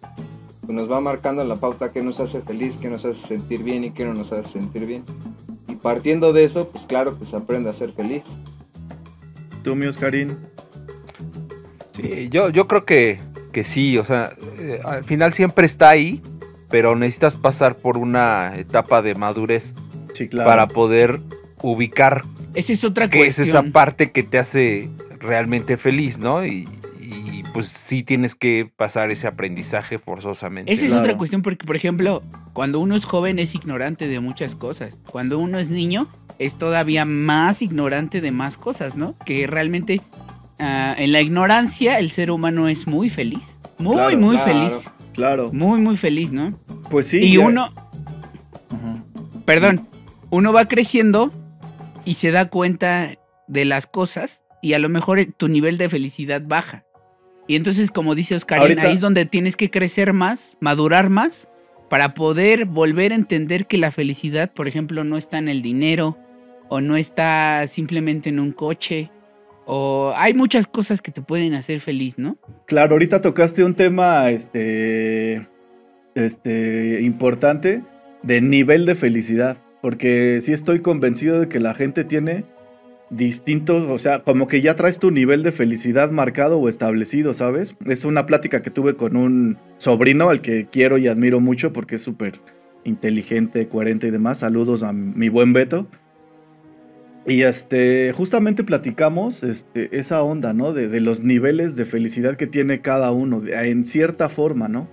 [0.65, 3.85] pues nos va marcando la pauta que nos hace feliz, que nos hace sentir bien
[3.85, 5.05] y que no nos hace sentir bien.
[5.69, 8.35] Y partiendo de eso, pues claro que se aprende a ser feliz.
[9.63, 10.39] Tú, mi Oscarín.
[11.93, 13.21] Sí, yo, yo creo que,
[13.53, 16.21] que sí, o sea, eh, al final siempre está ahí,
[16.69, 19.73] pero necesitas pasar por una etapa de madurez
[20.11, 20.49] Sí, claro.
[20.49, 21.21] para poder
[21.61, 23.67] ubicar Esa es otra qué es cuestión.
[23.67, 26.45] esa parte que te hace realmente feliz, ¿no?
[26.45, 26.67] Y,
[27.55, 30.71] pues sí tienes que pasar ese aprendizaje forzosamente.
[30.71, 31.03] Esa es Claro.
[31.05, 32.21] otra cuestión porque, por ejemplo,
[32.53, 34.99] cuando uno es joven es ignorante de muchas cosas.
[35.09, 39.15] Cuando uno es niño es todavía más ignorante de más cosas, ¿no?
[39.25, 40.01] Que realmente
[40.59, 43.59] ah, en la ignorancia el ser humano es muy feliz.
[43.77, 44.51] Muy, Claro, muy claro.
[44.53, 44.91] feliz.
[45.13, 45.49] Claro.
[45.53, 46.57] Muy, muy feliz, ¿no?
[46.89, 47.17] Pues sí.
[47.19, 47.63] y ya- uno,
[48.69, 49.03] Ajá.
[49.45, 49.87] perdón,
[50.29, 51.33] uno va creciendo
[52.05, 53.11] y se da cuenta
[53.47, 56.84] de las cosas y a lo mejor tu nivel de felicidad baja.
[57.47, 61.47] Y entonces, como dice Oscar, Ahorita- ahí es donde tienes que crecer más, madurar más,
[61.89, 66.17] para poder volver a entender que la felicidad, por ejemplo, no está en el dinero,
[66.69, 69.11] o no está simplemente en un coche,
[69.67, 72.37] o hay muchas cosas que te pueden hacer feliz, ¿no?
[72.65, 75.47] Claro, ahorita tocaste un tema este,
[76.15, 77.83] este, importante
[78.23, 82.45] de nivel de felicidad, porque sí estoy convencido de que la gente tiene
[83.15, 87.77] distintos, o sea, como que ya traes tu nivel de felicidad marcado o establecido, ¿sabes?
[87.85, 91.95] Es una plática que tuve con un sobrino al que quiero y admiro mucho porque
[91.95, 92.33] es súper
[92.83, 94.39] inteligente, coherente y demás.
[94.39, 95.87] Saludos a mi buen Beto.
[97.27, 100.73] Y este, justamente platicamos este, esa onda, ¿no?
[100.73, 104.87] De, los niveles de felicidad que tiene cada uno, de- en cierta forma, ¿no?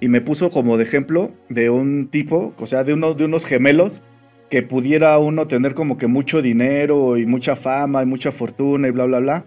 [0.00, 4.02] Y me puso como de ejemplo de un tipo, o sea, de, de unos gemelos
[4.50, 8.90] que pudiera uno tener como que mucho dinero y mucha fama y mucha fortuna y
[8.90, 9.44] bla, bla, bla.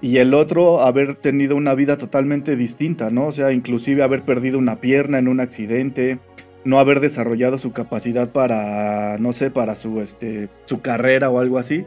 [0.00, 3.28] Y el otro haber tenido una vida totalmente distinta, ¿no?
[3.28, 6.18] O sea, inclusive haber perdido una pierna en un accidente,
[6.64, 11.58] no haber desarrollado su capacidad para, no sé, para su, este, su carrera o algo
[11.58, 11.84] así.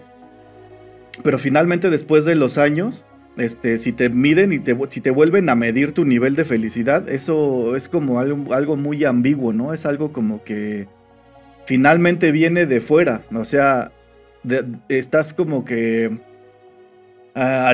[1.24, 3.04] Pero finalmente después de los años,
[3.38, 7.10] este, si te miden y te, si te vuelven a medir tu nivel de felicidad,
[7.10, 9.74] eso es como algo, algo muy ambiguo, ¿no?
[9.74, 10.88] Es algo como que
[11.68, 13.92] finalmente viene de fuera, o sea,
[14.44, 16.18] de- estás como que
[17.36, 17.72] a,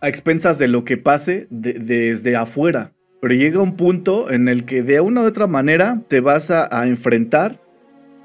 [0.00, 2.92] a expensas de lo que pase de- desde afuera.
[3.20, 6.68] Pero llega un punto en el que de una u otra manera te vas a,
[6.86, 7.58] enfrentar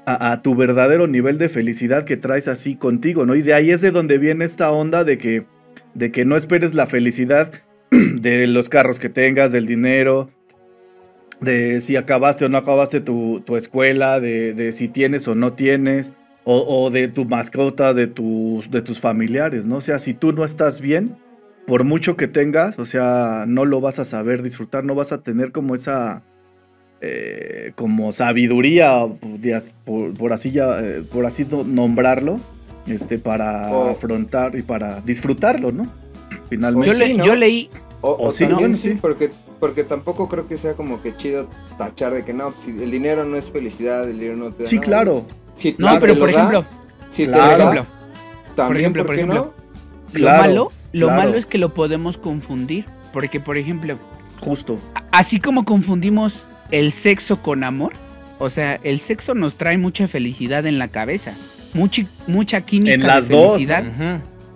[0.04, 3.34] a, a tu verdadero nivel de felicidad que traes así contigo, ¿no?
[3.34, 5.46] Y de ahí es de donde viene esta onda de que,
[5.94, 7.50] de que no esperes la felicidad
[7.90, 10.28] de los carros que tengas, del dinero,
[11.40, 15.52] de si acabaste o no acabaste tu, tu escuela, de, de si tienes o no
[15.54, 16.12] tienes,
[16.44, 19.76] o, o de tu mascota, de tus, de tus familiares, ¿no?
[19.76, 21.16] O sea, si tú no estás bien,
[21.66, 25.22] por mucho que tengas, o sea, no lo vas a saber disfrutar, no vas a
[25.22, 26.22] tener como esa,
[27.00, 32.40] eh, como sabiduría, por, as- por- por así ya, eh, por así no- nombrarlo,
[32.86, 35.86] este, para afrontar y para disfrutarlo, ¿no?
[36.48, 36.88] Finalmente.
[36.88, 37.24] Yo, sí, le- ¿no?
[37.24, 37.70] yo leí,
[38.02, 38.76] O, O o sí, también ¿no?
[38.76, 38.98] sí, Sí.
[39.00, 42.90] porque, porque tampoco creo que sea como que chido tachar de que no, si el
[42.90, 44.86] dinero no es felicidad, el dinero no te da Sí, nada.
[44.86, 45.26] claro.
[45.54, 46.64] Si no, te pero por da, ejemplo,
[47.10, 47.58] si te Claro.
[47.74, 47.84] lo
[48.56, 49.34] por da, ejemplo, ¿por ejemplo.
[49.34, 49.60] no?
[50.12, 51.22] lo Claro, malo, lo claro.
[51.22, 53.96] malo es que lo podemos confundir, porque por ejemplo,
[54.40, 54.78] Justo.
[54.94, 57.92] a- así como confundimos el sexo con amor,
[58.38, 61.34] o sea, el sexo nos trae mucha felicidad en la cabeza,
[61.74, 63.84] mucha, mucha química En de las dos, felicidad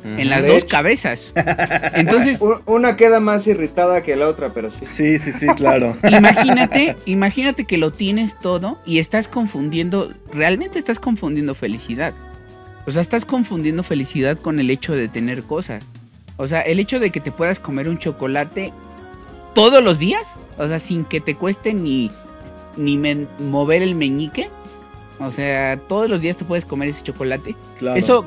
[0.05, 0.69] En las De dos hecho.
[0.69, 1.33] cabezas.
[1.95, 4.85] Entonces, Una queda más irritada que la otra, pero sí.
[4.85, 5.97] Sí, sí, sí, claro.
[6.09, 12.13] imagínate, imagínate que lo tienes todo y estás confundiendo, realmente estás confundiendo felicidad.
[12.87, 15.85] O sea, estás confundiendo felicidad con el hecho de tener cosas.
[16.37, 18.73] O sea, el hecho de que te puedas comer un chocolate
[19.55, 20.25] todos los días,
[20.59, 22.11] o sea, sin que te cueste ni,
[22.77, 24.51] ni men- mover el meñique.
[25.21, 27.55] O sea, todos los días te puedes comer ese chocolate.
[27.79, 27.97] claro.
[27.97, 28.27] Eso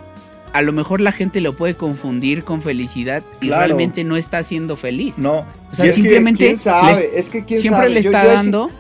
[0.58, 3.66] a lo mejor la gente lo puede confundir con felicidad y Claro.
[3.66, 5.18] realmente no está siendo feliz.
[5.20, 5.46] No.
[5.72, 6.92] O sea, es que- simplemente ¿Quién sabe?
[7.00, 7.94] les- es que quién siempre sabe.
[7.94, 8.72] le está yo ahí sí- dando.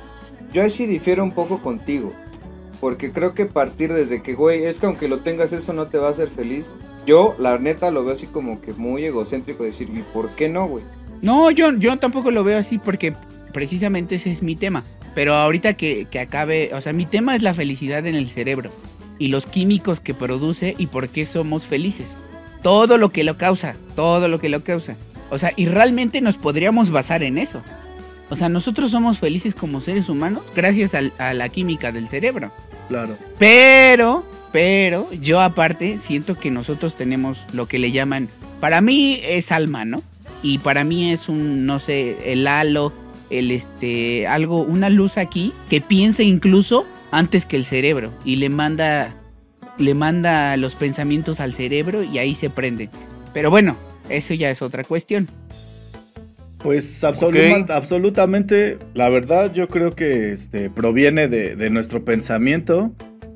[0.54, 2.14] Yo ahí sí difiero un poco contigo.
[2.80, 5.98] Porque creo que partir desde que, güey, es que aunque lo tengas eso no te
[5.98, 6.70] va a hacer feliz.
[7.08, 10.68] Yo, la neta, lo veo así como que muy egocéntrico decir, ¿y por qué no,
[10.68, 10.84] güey?
[11.24, 13.14] No, yo, yo tampoco lo veo así porque
[13.52, 14.84] precisamente ese es mi tema.
[15.16, 18.70] Pero ahorita que, que acabe, o sea, mi tema es la felicidad en el cerebro
[19.20, 22.16] y los químicos que produce y por qué somos felices.
[22.64, 24.96] Todo lo que lo causa, todo lo que lo causa.
[25.30, 27.62] O sea, y realmente nos podríamos basar en eso.
[28.30, 32.52] O sea, nosotros somos felices como seres humanos gracias al- a la química del cerebro.
[32.90, 33.18] Claro.
[33.38, 39.52] Pero, pero, yo aparte siento que nosotros tenemos lo que le llaman, para mí es
[39.52, 40.02] alma, ¿no?
[40.44, 42.94] Y para mí es un, no sé, el halo,
[43.30, 48.50] el este, algo, una luz aquí que piensa incluso antes que el cerebro y le
[48.50, 49.16] manda,
[49.78, 52.90] le manda los pensamientos al cerebro y ahí se prende.
[53.34, 53.78] Pero bueno,
[54.10, 55.28] eso ya es otra cuestión.
[56.60, 57.70] Pues Ok.
[57.70, 62.92] absolutamente, la verdad yo creo que este, proviene de, de nuestro pensamiento,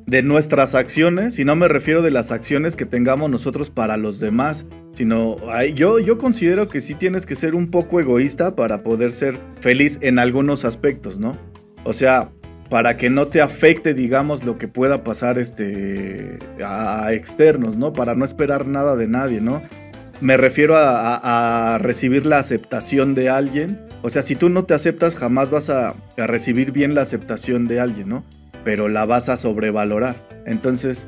[0.07, 4.19] de nuestras acciones, y no me refiero de las acciones que tengamos nosotros para los
[4.19, 8.83] demás, sino ay, yo, yo considero que sí tienes que ser un poco egoísta para
[8.83, 11.37] poder ser feliz en algunos aspectos, ¿no?
[11.83, 12.31] O sea,
[12.71, 17.91] para que no te afecte, digamos, lo que pueda pasar este, a, externos, ¿no?
[17.91, 19.61] Para no esperar nada de nadie, ¿no?
[20.21, 23.77] Me refiero a, recibir la aceptación de alguien.
[24.03, 27.81] O sea, si tú no te aceptas, jamás vas a, recibir bien la aceptación de
[27.81, 28.23] alguien, ¿no?
[28.63, 30.15] Pero la vas a sobrevalorar.
[30.45, 31.07] Entonces,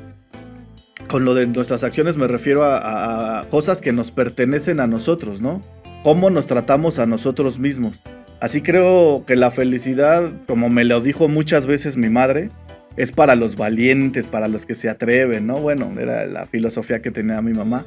[1.08, 5.62] con lo de nuestras acciones me refiero a cosas que nos pertenecen a nosotros, ¿no?
[6.02, 8.02] Cómo nos tratamos a nosotros mismos.
[8.44, 12.50] Así creo que la felicidad, como me lo dijo muchas veces mi madre,
[12.94, 15.60] es para los valientes, para los que se atreven, ¿no?
[15.60, 17.86] Bueno, era la filosofía que tenía mi mamá.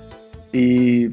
[0.52, 1.10] Y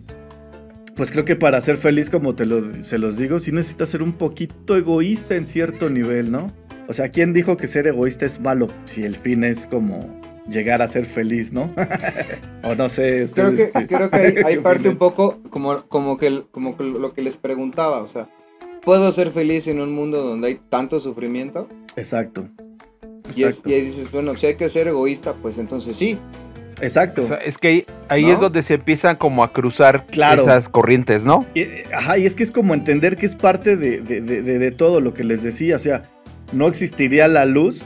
[0.97, 4.03] pues creo que para ser feliz, como te lo, se los digo, sí necesitas ser
[4.03, 6.51] un poquito egoísta en cierto nivel, ¿no?
[6.89, 10.81] O sea, ¿quién dijo que ser egoísta es malo si el fin es como llegar
[10.81, 11.71] a ser feliz, ¿no?
[12.65, 16.17] o no sé, Creo que, creo que hay, hay qué parte un poco como, como,
[16.17, 18.31] que, como que lo que les preguntaba, o sea,
[18.85, 21.69] ¿puedo ser feliz en un mundo donde hay tanto sufrimiento?
[21.97, 22.49] Exacto.
[23.35, 23.69] Y, es- Exacto.
[23.71, 26.19] y ahí dices, bueno, si hay que ser egoísta, pues entonces sí.
[26.81, 27.21] Exacto.
[27.23, 28.33] O sea, es que ahí, ahí ¿No?
[28.33, 30.43] es donde se empiezan como a cruzar Claro.
[30.43, 31.47] esas corrientes, ¿no?
[31.55, 34.59] Y, ajá, y es que es como entender que es parte de, de- de- de-
[34.59, 35.77] de todo lo que les decía.
[35.77, 36.03] O sea,
[36.53, 37.83] no existiría la luz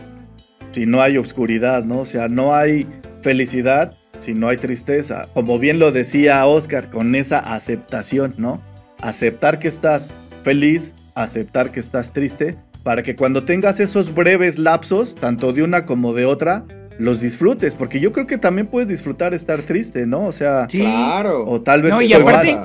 [0.73, 2.01] si no hay obscuridad, ¿no?
[2.01, 2.87] O sea, no hay
[3.23, 5.29] felicidad si no hay tristeza.
[5.35, 8.61] Como bien lo decía Oscar, con esa aceptación, ¿no?
[9.01, 15.15] Aceptar que estás feliz, aceptar que estás triste, para que cuando tengas esos breves lapsos,
[15.15, 16.65] tanto de una como de otra,
[16.99, 17.75] los disfrutes.
[17.75, 20.27] Porque yo creo que también puedes disfrutar estar triste, ¿no?
[20.27, 20.79] O sea, Sí.
[20.81, 21.45] Claro.
[21.47, 21.93] o tal vez...
[21.93, 22.57] No, y aparte-.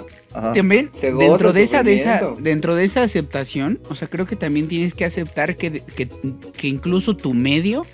[0.55, 4.67] También, dentro de esa, de esa, dentro de esa aceptación, o sea, creo que también
[4.67, 6.09] tienes que aceptar que, que,
[6.53, 7.85] que incluso tu medio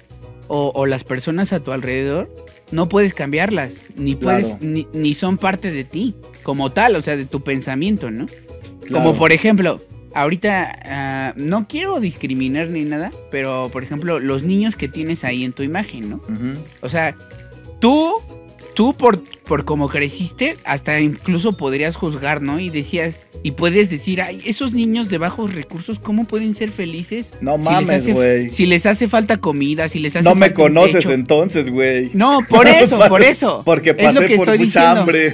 [0.47, 2.33] o, o las personas a tu alrededor
[2.71, 4.59] no puedes cambiarlas, ni puedes, Claro.
[4.61, 8.27] ni, ni son parte de ti, como tal, o sea, de tu pensamiento, ¿no?
[8.89, 9.05] Claro.
[9.05, 9.79] Como por ejemplo,
[10.13, 15.43] ahorita ah, no quiero discriminar ni nada, pero por ejemplo, los niños que tienes ahí
[15.43, 16.21] en tu imagen, ¿no?
[16.81, 17.15] O sea,
[17.79, 18.15] tú,
[18.75, 22.59] tú por, por cómo creciste, hasta incluso podrías juzgar, ¿no?
[22.59, 27.33] Y decías, y puedes decir, ay, esos niños de bajos recursos, ¿cómo pueden ser felices?
[27.41, 28.51] No si mames, güey.
[28.53, 31.11] Si les hace falta comida, si les hace No me falta un conoces techo.
[31.13, 32.09] entonces, güey.
[32.13, 33.61] No, por eso, por eso.
[33.65, 35.01] Porque Es pasé lo que por estoy mucha diciendo.
[35.01, 35.33] hambre.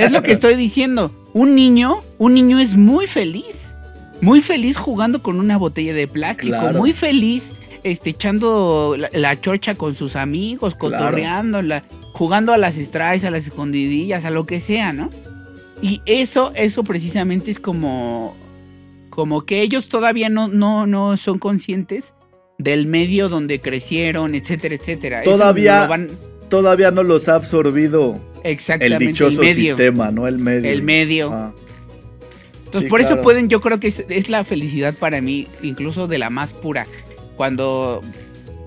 [0.04, 1.10] Es lo que estoy diciendo.
[1.32, 3.76] Un niño, un niño es muy feliz.
[4.20, 6.48] Muy feliz jugando con una botella de plástico.
[6.58, 6.78] Claro.
[6.78, 11.16] Muy feliz este, echando la, la chorcha con sus amigos, Claro.
[12.14, 15.10] Jugando a las strikes, a las escondidillas, a lo que sea, ¿no?
[15.82, 18.34] Y eso, eso precisamente es como,
[19.10, 22.14] como que ellos todavía no, no, no son conscientes
[22.56, 25.22] del medio donde crecieron, etcétera, etcétera.
[25.22, 26.10] Todavía- van-
[26.48, 29.76] Todavía no los ha absorbido el exactamente, dichoso el medio.
[29.76, 30.28] sistema, ¿no?
[30.28, 30.70] El medio.
[30.70, 31.32] El medio.
[31.32, 31.52] Ah,
[32.66, 36.06] Entonces, Sí, por eso pueden, yo creo que es, es la felicidad para mí, incluso
[36.06, 36.86] de la más pura.
[37.36, 38.02] Cuando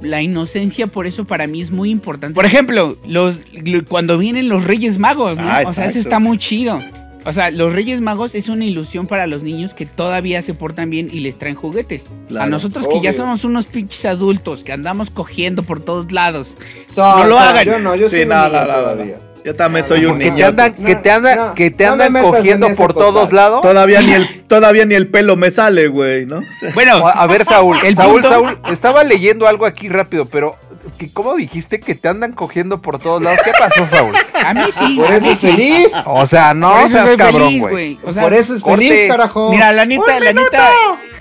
[0.02, 2.36] la inocencia, por eso para mí es muy importante.
[2.36, 5.50] Por ejemplo, los, lo- cuando vienen los Reyes Magos, ¿no?
[5.50, 6.80] Ah, o sea, eso está muy chido.
[7.26, 10.90] O sea, los Reyes Magos es una ilusión para los niños que todavía se portan
[10.90, 12.06] bien y les traen juguetes.
[12.40, 16.56] A nosotros que ya somos unos pinches adultos, que andamos cogiendo por todos lados.
[16.88, 17.66] So- no lo so- hagan.
[17.66, 19.20] Yo no, yo Sí, soy no, no, no, no, todavía.
[19.48, 20.48] Yo también soy un Que te niño.
[20.48, 23.14] andan, que te andan, No, que te andan cogiendo por costal.
[23.14, 23.62] todos lados.
[23.62, 26.42] Todavía ni, el, todavía ni el pelo me sale, güey, ¿no?
[26.74, 30.58] Bueno, A ver, Saúl, El Saúl, punto- Saúl, estaba leyendo algo aquí rápido, pero
[30.98, 33.40] que ¿cómo dijiste que te andan cogiendo por todos lados?
[33.46, 34.14] ¿Qué pasó, Saúl?
[34.46, 34.98] a mí sí.
[34.98, 35.94] Por eso es feliz.
[36.06, 37.72] O sea, no Por eso seas cabrón, güey.
[37.72, 38.00] güey.
[38.04, 38.86] O sea, Por eso es corte.
[38.90, 39.50] feliz, carajo.
[39.52, 40.70] Mira, la neta, la neta,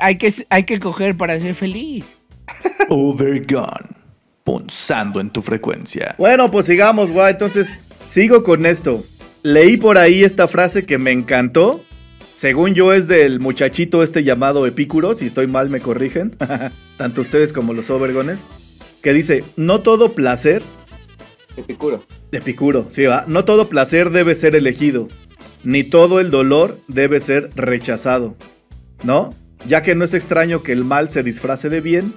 [0.01, 2.17] hay que, hay que coger para ser feliz.
[2.89, 3.95] Overgone.
[4.45, 6.15] Punzando en tu frecuencia.
[6.19, 7.31] Bueno, pues sigamos, güey.
[7.31, 9.05] Entonces, sigo con esto.
[9.43, 11.81] Leí por ahí esta frase que me encantó.
[12.35, 16.37] Según yo es del muchachito este llamado Epicuro, si estoy mal me corrigen,
[16.99, 18.41] tanto ustedes como los overgones,
[19.01, 20.63] que dice, no todo placer,
[21.57, 22.03] Epicuro.
[22.33, 25.09] Epicuro, sí va, no todo placer debe ser elegido,
[25.65, 28.37] ni todo el dolor debe ser rechazado,
[29.03, 29.33] ¿no?
[29.67, 32.13] Ya que no es extraño que el mal se disfrace de bien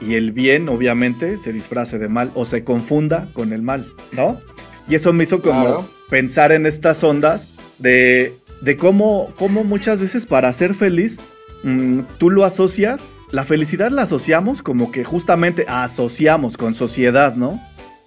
[0.00, 4.40] y el bien obviamente se disfrace de mal o se confunda con el mal, ¿no?
[4.88, 5.88] Y eso me hizo como Claro.
[6.10, 11.18] pensar en estas ondas de, de cómo, cómo muchas veces para ser feliz
[11.62, 17.60] mm, tú lo asocias, la felicidad la asociamos como que justamente asociamos con sociedad, ¿no?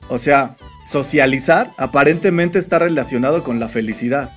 [0.09, 4.31] O sea, socializar aparentemente está relacionado con la felicidad.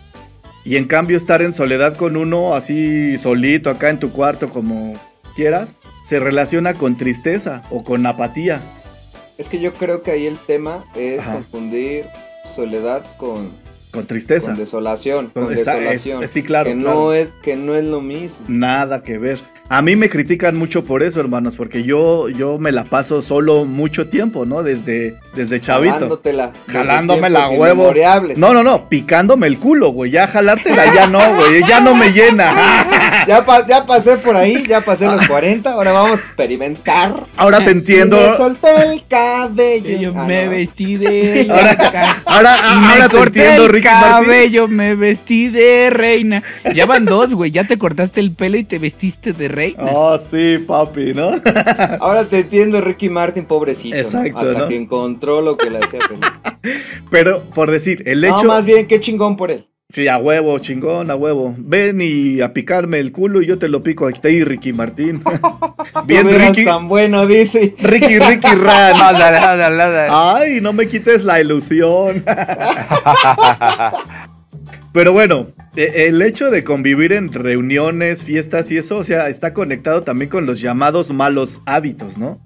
[0.65, 4.95] Y en cambio estar en soledad con uno así solito acá en tu cuarto como
[5.37, 5.75] quieras,
[6.05, 8.61] se relaciona con tristeza o con apatía.
[9.39, 11.35] Es que yo creo que ahí el tema es Ajá.
[11.35, 12.05] confundir
[12.51, 13.53] soledad con,
[13.91, 14.49] Con tristeza.
[14.49, 15.31] con desolación.
[15.31, 16.23] Con- desolación.
[16.25, 16.95] es- sí, claro, Que, claro.
[17.01, 18.39] No es, que no es lo mismo.
[18.49, 19.39] Nada que ver.
[19.69, 23.65] A mí me critican mucho por eso, hermanos, porque yo, yo me la paso solo
[23.65, 24.63] mucho tiempo, ¿no?
[24.65, 25.95] Desde, desde chavito.
[25.95, 26.53] Jalándotela.
[26.69, 27.93] Jalándome la huevo.
[28.37, 30.11] No, no, no, picándome el culo, güey.
[30.11, 31.63] Ya jalártela, ya no, güey.
[31.69, 32.87] Ya no me llena.
[33.27, 37.27] Ya, pa- ya pasé por ahí, ya pasé los 40, ahora vamos a experimentar.
[37.37, 38.19] Ahora te entiendo.
[38.19, 39.99] Y me solté el cabello.
[40.01, 40.51] Yo Ah, me no.
[40.53, 42.23] vestí de Ahora-.
[42.25, 44.11] Ahora, Y me ahora te corté entiendo, el Ricky Martin.
[44.11, 46.43] cabello, me vestí de reina.
[46.75, 47.51] Ya van dos, güey.
[47.51, 49.85] Ya te cortaste el pelo y te vestiste de reina.
[49.93, 51.33] Oh, sí, papi, ¿no?
[52.01, 53.95] Ahora te entiendo, Ricky Martin, pobrecito.
[53.97, 54.01] ¿no?
[54.03, 54.69] Exacto, Hasta ¿no?
[54.69, 54.77] que
[55.21, 56.73] encontró lo que le hacía feliz.
[57.11, 58.47] Pero, por decir, el No, hecho.
[58.47, 59.67] más bien, qué chingón por él.
[59.91, 61.53] Sí, a huevo, chingón, a huevo.
[61.59, 65.21] Ven y a picarme el culo y yo te lo pico a ti, Ricky Martín.
[66.07, 66.65] Bien, eras Ricky.
[66.65, 67.75] tan bueno, dice.
[67.79, 68.97] Ricky, Ricky Ran.
[68.97, 70.37] Nada, nada, nada.
[70.37, 72.23] Ay, no me quites la ilusión.
[74.93, 79.55] Pero bueno, e- el hecho de convivir en reuniones, fiestas y eso, o sea, está
[79.55, 82.41] conectado también con los llamados malos hábitos, ¿no?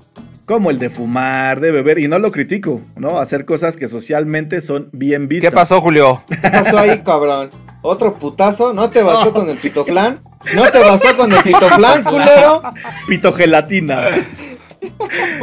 [0.46, 3.18] Como el de fumar, de beber, y no lo critico, ¿no?
[3.18, 5.50] Hacer cosas que socialmente son bien vistas.
[5.50, 6.22] ¿Qué pasó, Julio?
[6.28, 7.50] ¿Qué pasó ahí, cabrón?
[7.82, 8.72] ¿Otro putazo?
[8.74, 10.20] ¿No te bastó con el pitoflán?
[10.54, 12.62] ¿No te bastó con el pitoflán, culero?
[13.08, 14.26] Pitogelatina.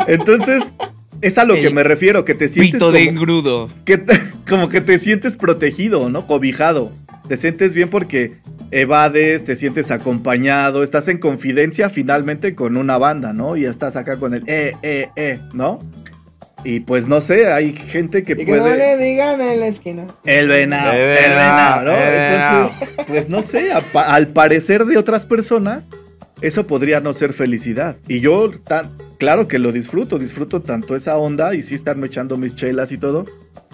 [0.08, 0.74] Entonces,
[1.22, 3.70] es a lo que me refiero, que te sientes Pito de engrudo.
[3.86, 6.28] que te- como que te sientes protegido, ¿no?
[6.28, 6.92] Cobijado.
[7.32, 8.34] Te sientes bien porque
[8.72, 13.56] evades, te sientes acompañado, estás en confidencia finalmente con una banda, ¿no?
[13.56, 15.80] Y estás acá con el eh, eh, eh, ¿no?
[16.66, 18.98] Y pues no sé, hay gente que Y que no le puede...
[18.98, 20.08] digan en la esquina.
[20.26, 21.94] El venado, El venado, ¿no?
[21.94, 25.88] Entonces, pues no sé, a al parecer de otras personas,
[26.42, 27.96] eso podría no ser felicidad.
[28.10, 32.36] Y yo, tan, claro que lo disfruto, disfruto tanto esa onda y sí estarme echando
[32.36, 33.26] mis chelas y todo,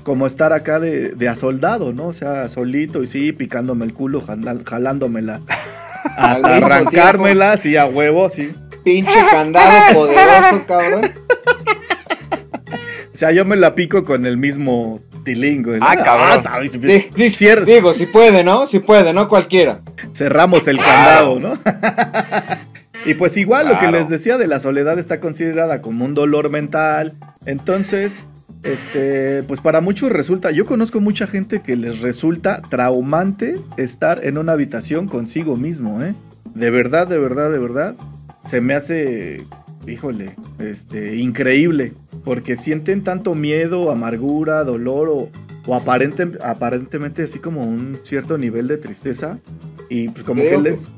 [0.08, 2.08] como estar acá de, de a soldado, ¿no?
[2.08, 5.42] O sea, solito y sí, picándome el culo, jala- jalándomela.
[6.18, 8.54] Hasta arrancármela, sí, a huevo, sí.
[8.86, 11.02] Pinche candado poderoso, cabrón.
[13.14, 15.72] O sea, yo me la pico con el mismo tilingo.
[15.76, 15.86] ¿no?
[15.86, 16.42] Ah, cabrón.
[16.42, 16.72] ¿sabes?
[16.80, 18.66] Di- di- Cier- digo, si puede, ¿no?
[18.66, 19.82] Si puede, no cualquiera.
[20.14, 21.58] cerramos el candado, ¿no?
[23.06, 26.50] y pues igual lo que les decía de la soledad está considerada como un dolor
[26.50, 27.16] mental.
[27.46, 28.24] Entonces,
[28.68, 34.38] este, pues para muchos resulta, yo conozco mucha gente que les resulta traumante estar en
[34.38, 36.14] una habitación consigo mismo, ¿eh?
[36.54, 37.96] De verdad, de verdad, de verdad,
[38.48, 39.46] se me hace,
[39.88, 41.94] híjole, este, increíble,
[42.24, 45.30] porque sienten tanto miedo, amargura, dolor o,
[45.66, 49.40] o aparente, aparentemente así como un cierto nivel de tristeza
[49.90, 50.90] y pues como que Creo que- les...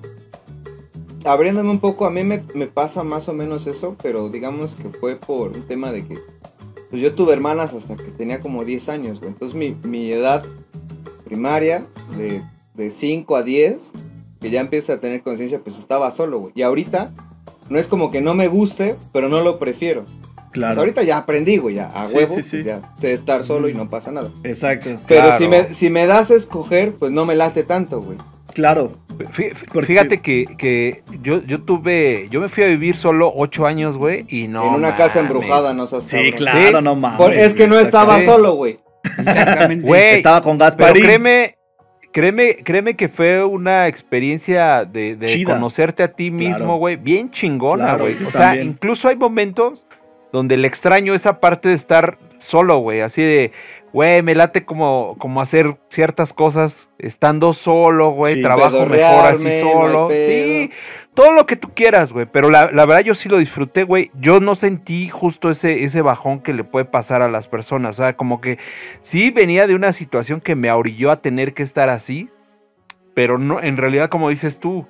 [1.26, 4.88] Abriéndome un poco, a mí me, me pasa más o menos eso, pero digamos que
[4.90, 6.18] fue por un tema de que
[6.90, 9.32] pues yo tuve hermanas hasta que tenía como 10 años, güey.
[9.32, 10.44] Entonces mi, mi edad
[11.26, 11.86] primaria,
[12.18, 12.42] de,
[12.74, 13.92] de 5 a 10,
[14.42, 16.54] que ya empieza a tener conciencia, pues estaba solo, güey.
[16.56, 17.12] Y ahorita,
[17.70, 20.06] no es como que no me guste, pero no lo prefiero.
[20.06, 20.20] Pues
[20.52, 20.80] Claro.
[20.80, 22.50] ahorita ya aprendí, güey, ya a Sí, huevo, sí, sí.
[22.58, 24.32] pues ya sé estar solo y no pasa nada.
[24.44, 24.90] Exacto.
[25.08, 25.38] Pero Claro.
[25.38, 28.18] si, me, si me das a escoger, pues no me late tanto, güey.
[28.54, 28.98] Claro.
[29.84, 34.26] Fíjate que, que yo, yo tuve, yo me fui a vivir solo ocho años, güey,
[34.30, 34.66] y no.
[34.68, 36.84] en una casa embrujada, no seas Sí, claro, Sí.
[36.84, 37.18] no mames.
[37.18, 38.26] Por- es que no estaba Sí.
[38.26, 38.80] solo, güey.
[39.18, 39.86] Exactamente.
[39.88, 41.04] Güey, Estaba con Pero Gasparín.
[41.04, 41.56] créeme,
[42.12, 46.76] créeme, créeme que fue una experiencia de, conocerte a ti mismo, Claro.
[46.76, 48.16] güey, bien chingona, Claro, güey.
[48.28, 48.68] o sea, también.
[48.68, 49.86] incluso hay momentos
[50.32, 53.52] donde le extraño esa parte de estar solo, güey, así de,
[53.94, 59.44] güey, me late como, como hacer ciertas cosas estando solo, güey, Sí, trabajo mejor así
[59.46, 60.10] no solo.
[60.12, 60.72] sí,
[61.14, 64.12] todo lo que tú quieras, güey, pero la, la verdad yo sí lo disfruté, güey.
[64.20, 68.04] Yo no sentí justo ese, ese bajón que le puede pasar a las personas, o
[68.04, 68.58] sea, como que
[69.02, 72.30] sí venía de una situación que me orilló a tener que estar así,
[73.14, 74.86] pero no, en realidad, como dices tú,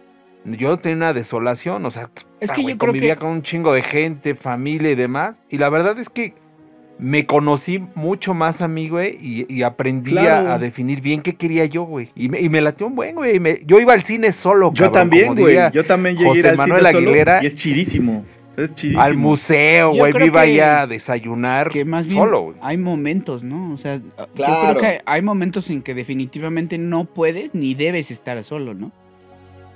[0.45, 3.41] yo tenía una desolación, o sea, Es que güey, yo creo convivía que con un
[3.43, 6.35] chingo de gente, familia y demás, y la verdad es que
[7.01, 10.51] me conocí mucho más a mí, güey, y, y aprendí a- Claro.
[10.51, 12.09] a, definir bien qué quería yo, güey.
[12.13, 13.39] Y me, y me latió un buen, güey.
[13.65, 15.57] Yo iba al cine solo, Yo cabrón, también, güey.
[15.71, 17.39] Yo también llegué a ir José al Manuel cine solo Aguilera.
[17.41, 18.25] y es chidísimo.
[18.57, 19.01] Es chidísimo.
[19.01, 20.11] al museo, Yo güey.
[20.11, 22.57] Me iba allá a desayunar que más bien solo, güey.
[22.61, 23.71] hay momentos, ¿no?
[23.71, 24.77] O sea, yo Claro.
[24.77, 28.91] creo que hay momentos en que definitivamente no puedes ni debes estar solo, ¿no?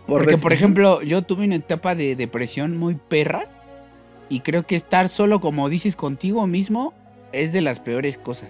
[0.06, 3.46] Porque, decir- por ejemplo, yo tuve una etapa de depresión muy perra
[4.28, 6.94] y creo que estar solo, como dices, contigo mismo
[7.34, 8.50] es de las peores cosas.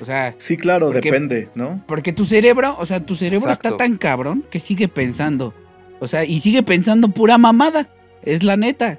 [0.00, 1.82] O sea, Sí, claro, porque- depende, ¿no?
[1.86, 3.68] porque tu cerebro, o sea, tu cerebro Exacto.
[3.68, 5.54] está tan cabrón que sigue pensando.
[6.00, 7.88] O sea, y sigue pensando pura mamada.
[8.22, 8.98] Es la neta.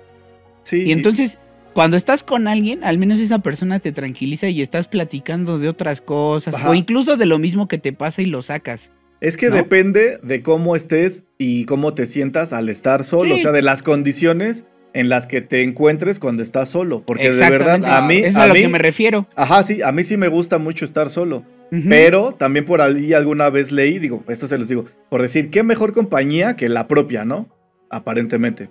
[0.64, 0.84] Sí.
[0.84, 1.38] Y entonces,
[1.74, 6.00] cuando estás con alguien, al menos esa persona te tranquiliza y estás platicando de otras
[6.00, 6.56] cosas.
[6.56, 6.70] Ajá.
[6.70, 8.92] O incluso de lo mismo que te pasa y lo sacas.
[9.22, 9.56] Es que ¿no?
[9.56, 13.40] depende de cómo estés y cómo te sientas al estar solo, Sí.
[13.42, 14.64] o sea, de las condiciones
[14.96, 18.43] en las que te encuentres cuando estás solo, porque de verdad a mí Es a
[18.43, 19.28] a lo mí que me refiero.
[19.36, 21.43] Ajá, sí, a mí sí me gusta mucho estar solo,
[21.89, 25.64] pero también por ahí alguna vez leí, digo, esto se los digo, por decir, qué
[25.64, 27.50] mejor compañía que la propia, ¿no?
[27.89, 28.70] Aparentemente.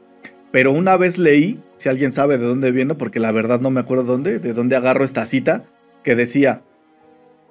[0.51, 3.81] Pero una vez leí, si alguien sabe de dónde viene, porque la verdad no me
[3.81, 5.67] acuerdo dónde, de dónde agarro esta cita,
[6.03, 6.63] que decía,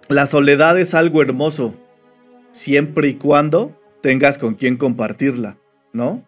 [0.10, 1.76] la soledad es algo hermoso,
[2.50, 5.58] siempre y cuando tengas con quien compartirla,
[5.92, 6.24] ¿no?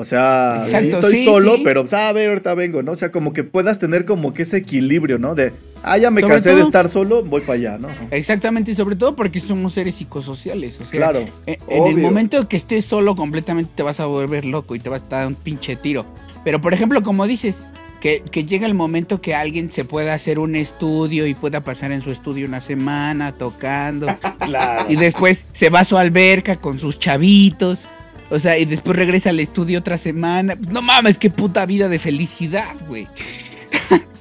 [0.00, 1.62] O sea, sí estoy sí, solo, sí.
[1.64, 2.92] pero, pues, a ver, ahorita vengo, ¿no?
[2.92, 5.34] O sea, como que puedas tener como que ese equilibrio, ¿no?
[5.34, 7.88] De, ah, ya me Sobre cansé de estar solo, voy para allá, ¿no?
[8.10, 10.80] Exactamente, y sobre todo porque somos seres psicosociales.
[10.80, 14.44] O sea, Claro, en, en el momento que estés solo completamente te vas a volver
[14.44, 16.04] loco y te vas a dar un pinche tiro.
[16.44, 17.62] Pero por ejemplo, como dices,
[18.00, 21.92] que, que llega el momento que alguien se pueda hacer un estudio y pueda pasar
[21.92, 24.06] en su estudio una semana tocando.
[24.38, 24.86] claro.
[24.88, 27.86] y después se va a su alberca con sus chavitos.
[28.30, 30.56] O sea, y después regresa al estudio otra semana.
[30.70, 33.08] No mames, qué puta vida de felicidad, güey.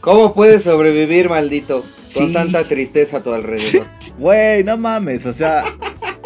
[0.01, 1.81] ¿Cómo puedes sobrevivir, maldito?
[2.13, 2.33] Con Sí.
[2.33, 3.85] tanta tristeza a tu alrededor.
[4.17, 5.63] Güey, no mames, o sea,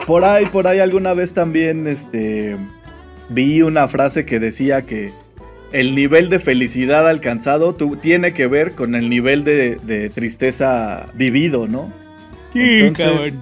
[0.08, 2.56] por ahí, por ahí alguna vez también, este,
[3.30, 5.12] vi una frase que decía que
[5.72, 11.10] el nivel de felicidad alcanzado tu- tiene que ver con el nivel de, de tristeza
[11.14, 11.92] vivido, ¿no?
[12.56, 13.40] Entonces, se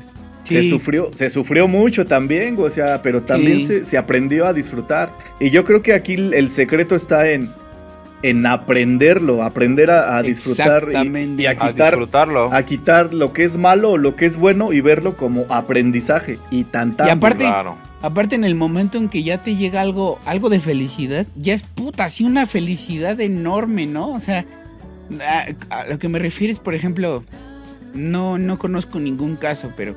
[0.51, 0.69] Sí.
[0.69, 3.67] sufrió, se sufrió mucho también, o sea, pero también Sí.
[3.67, 5.11] se, se aprendió a disfrutar.
[5.39, 7.49] Y yo creo que aquí el secreto está en,
[8.23, 12.53] en aprenderlo, aprender a, a disfrutar y- a A quitar disfrutarlo.
[12.53, 16.37] a quitar lo que es malo o lo que es bueno y verlo como aprendizaje
[16.51, 17.07] y tan tan.
[17.07, 17.77] Y aparte- Claro.
[18.03, 21.61] Aparte, en el momento en que ya te llega algo, algo de felicidad, ya es
[21.61, 24.09] puta, así una felicidad enorme, ¿no?
[24.13, 24.43] O sea,
[25.69, 27.23] a, a lo que me refieres, por ejemplo,
[27.93, 29.95] no, no conozco ningún caso, pero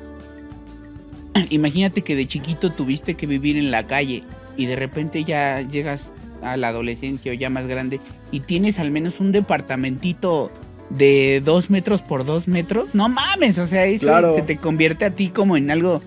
[1.49, 4.23] imagínate que de chiquito tuviste que vivir en la calle
[4.57, 7.99] y de repente ya llegas a la adolescencia o ya más grande
[8.31, 10.51] y tienes al menos un departamentito
[10.89, 12.89] de dos metros por dos metros.
[12.93, 14.33] No mames, o sea, eso Claro.
[14.33, 16.01] se te convierte a ti como en algo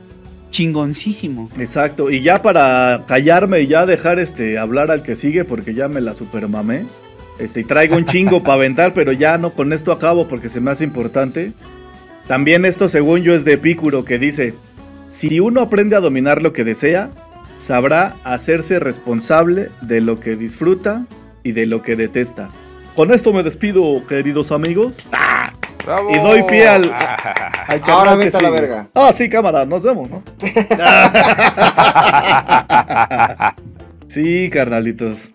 [0.51, 1.51] chingoncísimo.
[1.59, 2.11] Exacto.
[2.11, 6.01] Y ya para callarme y ya dejar este hablar al que sigue porque ya me
[6.01, 6.87] la supermamé.
[7.39, 10.61] Este, y traigo un chingo para aventar, pero ya no con esto acabo porque se
[10.61, 11.53] me hace importante.
[12.27, 14.55] También esto, según yo, es de Epicuro que dice:
[15.11, 17.11] Si uno aprende a dominar lo que desea,
[17.59, 21.07] sabrá hacerse responsable de lo que disfruta
[21.43, 22.49] y de lo que detesta.
[22.95, 24.99] Con esto me despido, queridos amigos.
[25.85, 26.11] Bravo.
[26.15, 28.89] Y doy pie al- Al Ahora canal que vete a la verga.
[28.95, 30.23] Ah, sí, cámara, nos vemos, ¿no?
[34.09, 35.31] sí, carnalitos.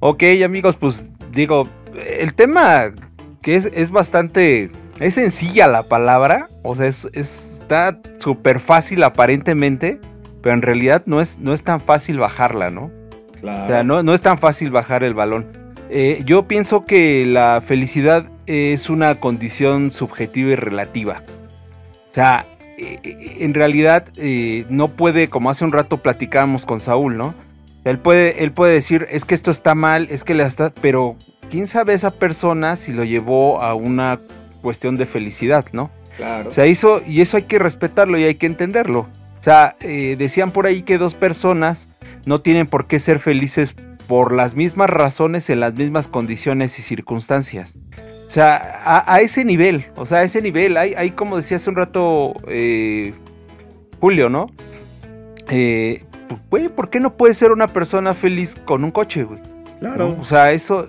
[0.00, 1.68] Ok, amigos, pues digo,
[2.18, 2.92] el tema
[3.42, 4.70] que es, es bastante,
[5.00, 9.98] es sencilla la palabra, o sea, es, es- está súper fácil aparentemente,
[10.40, 12.84] pero en realidad no es, no es tan fácil bajarla, ¿no?
[12.84, 13.84] O sea, Claro.
[13.84, 15.46] no, no es tan fácil bajar el balón.
[15.90, 21.22] Eh, yo pienso que la felicidad es una condición subjetiva y relativa.
[22.12, 22.46] O sea,
[22.78, 27.34] eh, eh, en realidad eh, no puede, como hace un rato platicábamos con Saúl, ¿no?
[27.84, 30.70] Él puede, él puede decir, es que esto está mal, es que le está...
[30.80, 31.16] Pero,
[31.50, 34.18] ¿quién sabe esa persona si lo llevó a una
[34.62, 35.90] cuestión de felicidad, ¿no?
[36.16, 36.48] Claro.
[36.50, 39.00] O sea, eso, y eso hay que respetarlo y hay que entenderlo.
[39.40, 41.88] O sea, eh, decían por ahí que dos personas
[42.24, 43.74] no tienen por qué ser felices
[44.08, 47.76] por las mismas razones en las mismas condiciones y circunstancias.
[48.26, 51.56] O sea, a, a ese nivel, o sea, a ese nivel, hay, hay como decía
[51.58, 53.14] hace un rato eh,
[54.00, 54.48] Julio, ¿no?
[55.48, 56.04] Eh,
[56.50, 59.40] güey, ¿por qué no puede ser una persona feliz con un coche, güey?
[59.80, 60.08] Claro.
[60.16, 60.20] ¿no?
[60.20, 60.88] O sea, eso.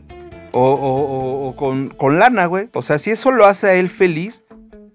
[0.54, 2.70] O, o- o- o con, con lana, güey.
[2.74, 4.44] O sea, si eso lo hace a él feliz,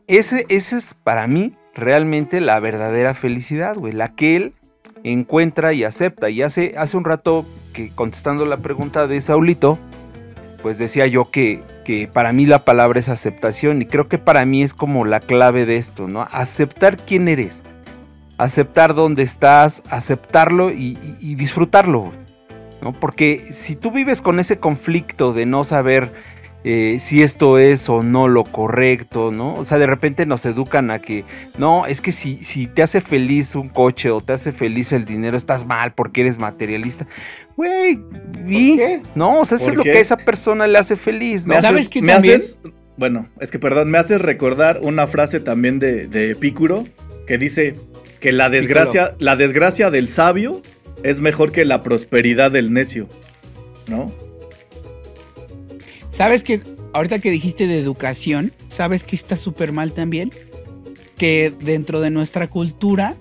[0.06, 3.92] ese, ese es para mí realmente la verdadera felicidad, güey.
[3.92, 4.52] La que él
[5.04, 6.30] encuentra y acepta.
[6.30, 9.78] Y hace, hace un rato que contestando la pregunta de Saulito,
[10.62, 13.82] pues decía yo que, que para mí la palabra es aceptación.
[13.82, 16.26] Y creo que para mí es como la clave de esto, ¿no?
[16.30, 17.62] Aceptar quién eres.
[18.38, 20.94] Aceptar dónde estás, aceptarlo y,
[21.36, 22.12] disfrutarlo.
[22.80, 22.92] ¿no?
[22.92, 26.12] Porque si tú vives con ese conflicto de no saber
[26.64, 29.54] eh, si esto es o no lo correcto, ¿no?
[29.54, 31.24] O sea, de repente nos educan a que,
[31.58, 35.04] no, es que si, si te hace feliz un coche o te hace feliz el
[35.04, 37.06] dinero, estás mal porque eres materialista.
[37.56, 37.98] Güey,
[38.44, 39.02] vi, qué?
[39.14, 41.54] no, o sea, eso ¿Por es lo que a esa persona le hace feliz, ¿no?
[41.54, 42.36] Me ¿Sabes haces- qué me también?
[42.36, 42.58] haces-
[42.96, 46.84] bueno, es que perdón, me haces recordar una frase también de, de Epicuro
[47.26, 47.74] que dice
[48.20, 50.62] que la desgracia, la desgracia del sabio
[51.02, 53.08] es mejor que la prosperidad del necio.
[53.88, 54.12] ¿No?
[56.12, 56.60] ¿Sabes que
[56.92, 60.30] ahorita que dijiste de educación, sabes que está súper mal también?
[61.16, 63.16] Que dentro de nuestra cultura,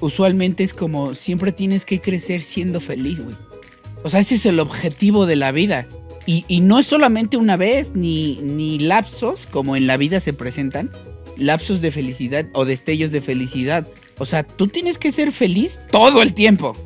[0.00, 3.36] usualmente es como siempre tienes que crecer siendo feliz, güey.
[4.02, 5.86] O sea, ese es el objetivo de la vida.
[6.26, 10.32] Y, y no es solamente una vez, ni, ni lapsos, como en la vida se
[10.32, 10.90] presentan,
[11.36, 13.86] lapsos de felicidad o destellos de felicidad.
[14.18, 16.76] O sea, tú tienes que ser feliz todo el tiempo.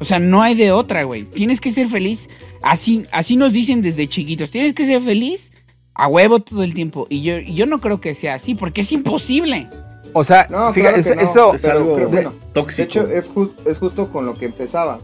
[0.00, 1.24] O sea, no hay de otra, güey.
[1.24, 2.28] Tienes que ser feliz.
[2.62, 4.50] Así, así nos dicen desde chiquitos.
[4.50, 5.52] Tienes que ser feliz
[5.94, 7.06] a huevo todo el tiempo.
[7.10, 9.68] Y yo, yo no creo que sea así, porque es imposible.
[10.12, 12.76] O sea, No, fíjate, claro que eso, no, eso- es pero algo creo- bueno, tóxico.
[12.78, 15.00] De hecho, es, jus- es justo con lo que empezaba.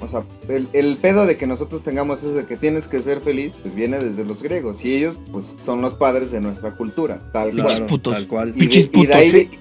[0.00, 3.20] O sea, el, el pedo de que nosotros tengamos eso de que tienes que ser
[3.20, 4.84] feliz, pues viene desde los griegos.
[4.84, 7.72] Y ellos, pues, son los padres de nuestra cultura, tal Claro, cual.
[7.76, 8.12] Pinches putos.
[8.14, 8.48] tal cual.
[8.50, 9.50] Y de- Pinches y de ahí putos.
[9.50, 9.58] vi-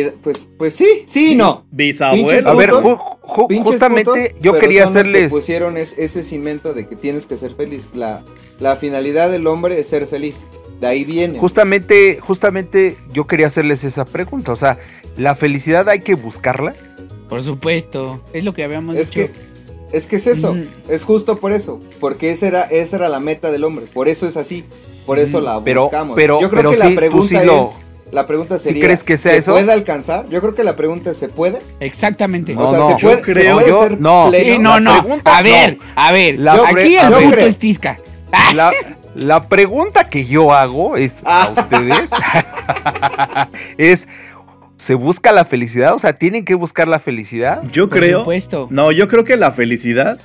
[0.00, 1.64] y pues, pues sí, sí y no.
[1.70, 2.48] Bisabuelo.
[2.50, 5.30] a ver, ju- ju- justamente putos, yo pero quería son los que hacerles...
[5.30, 7.90] pusieron es- ese cimento de que tienes que ser feliz.
[7.94, 8.22] La,
[8.60, 10.46] la finalidad del hombre es ser feliz.
[10.80, 11.38] De ahí viene.
[11.38, 14.52] Justamente, justamente yo quería hacerles esa pregunta.
[14.52, 14.78] O sea,
[15.16, 16.74] ¿la felicidad hay que buscarla?
[17.28, 18.20] Por supuesto.
[18.32, 19.28] Es lo que habíamos es dicho.
[19.32, 19.54] que
[19.96, 20.64] es que es eso, Mm.
[20.88, 24.26] es justo por eso, porque esa era esa era la meta del hombre, por eso
[24.26, 24.64] es así.
[25.06, 26.16] por eso la Pero- buscamos.
[26.16, 27.76] pero- Yo creo pero que sí, la pregunta sí lo- es,
[28.12, 29.52] la pregunta ¿Sí sería, crees que sea ¿se eso?
[29.52, 30.28] puede alcanzar?
[30.28, 31.58] Yo creo que la pregunta es, ¿se puede?
[31.80, 32.54] Exactamente.
[32.54, 34.26] No, o sea, no, ¿se yo puede, se creo- puede yo- ser no.
[34.30, 34.52] pleno?
[34.54, 35.00] Sí, no, la no.
[35.02, 35.84] pregunta- a ver, no.
[35.96, 36.38] a ver.
[36.38, 37.98] La aquí el puto es Tisca.
[38.54, 38.72] La,
[39.14, 41.54] la pregunta que yo hago es a Ah.
[41.56, 42.10] ustedes
[43.78, 44.08] es
[44.76, 45.94] ¿se busca la felicidad?
[45.94, 47.62] O sea, ¿tienen que buscar la felicidad?
[47.72, 48.18] Yo Por creo.
[48.20, 48.66] supuesto.
[48.70, 50.18] No, yo creo que la felicidad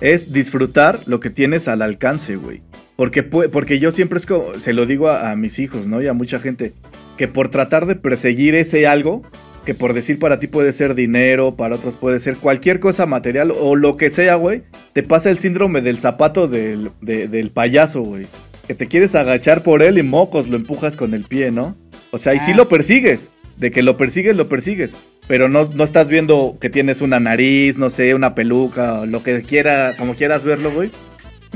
[0.00, 2.62] es disfrutar lo que tienes al alcance, güey.
[2.96, 6.00] Porque, porque yo siempre es como, se lo digo a, a mis hijos, ¿no?
[6.02, 6.72] Y a mucha gente,
[7.18, 9.22] que por tratar de perseguir ese algo,
[9.66, 13.52] que por decir para ti puede ser dinero, para otros puede ser cualquier cosa material
[13.60, 14.62] o lo que sea, güey,
[14.94, 18.26] te pasa el síndrome del zapato del, de- del payaso, güey.
[18.66, 21.76] Que te quieres agachar por él y mocos lo empujas con el pie, ¿no?
[22.12, 22.56] O sea, y sí Ah.
[22.56, 23.30] lo persigues.
[23.58, 24.96] De que lo persigues, lo persigues.
[25.26, 29.24] Pero no, no estás viendo que tienes una nariz, no sé, una peluca, o lo
[29.24, 30.90] que quiera, como quieras verlo, güey.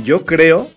[0.04, 0.68] Yo creo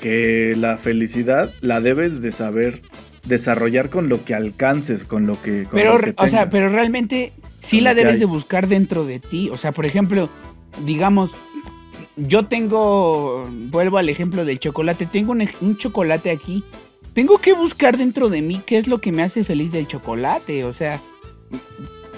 [0.00, 2.80] que la felicidad la debes de saber
[3.28, 5.64] desarrollar con lo que alcances, con lo que.
[5.64, 8.18] con Pero, lo que o sea, pero realmente sí Con la debes hay.
[8.20, 9.50] de buscar dentro de ti.
[9.50, 10.28] O sea, por ejemplo,
[10.84, 11.30] digamos,
[12.16, 16.64] yo tengo, vuelvo al ejemplo del chocolate, tengo un chocolate aquí.
[17.14, 20.64] Tengo que buscar dentro de mí qué es lo que me hace feliz del chocolate.
[20.64, 21.00] O sea,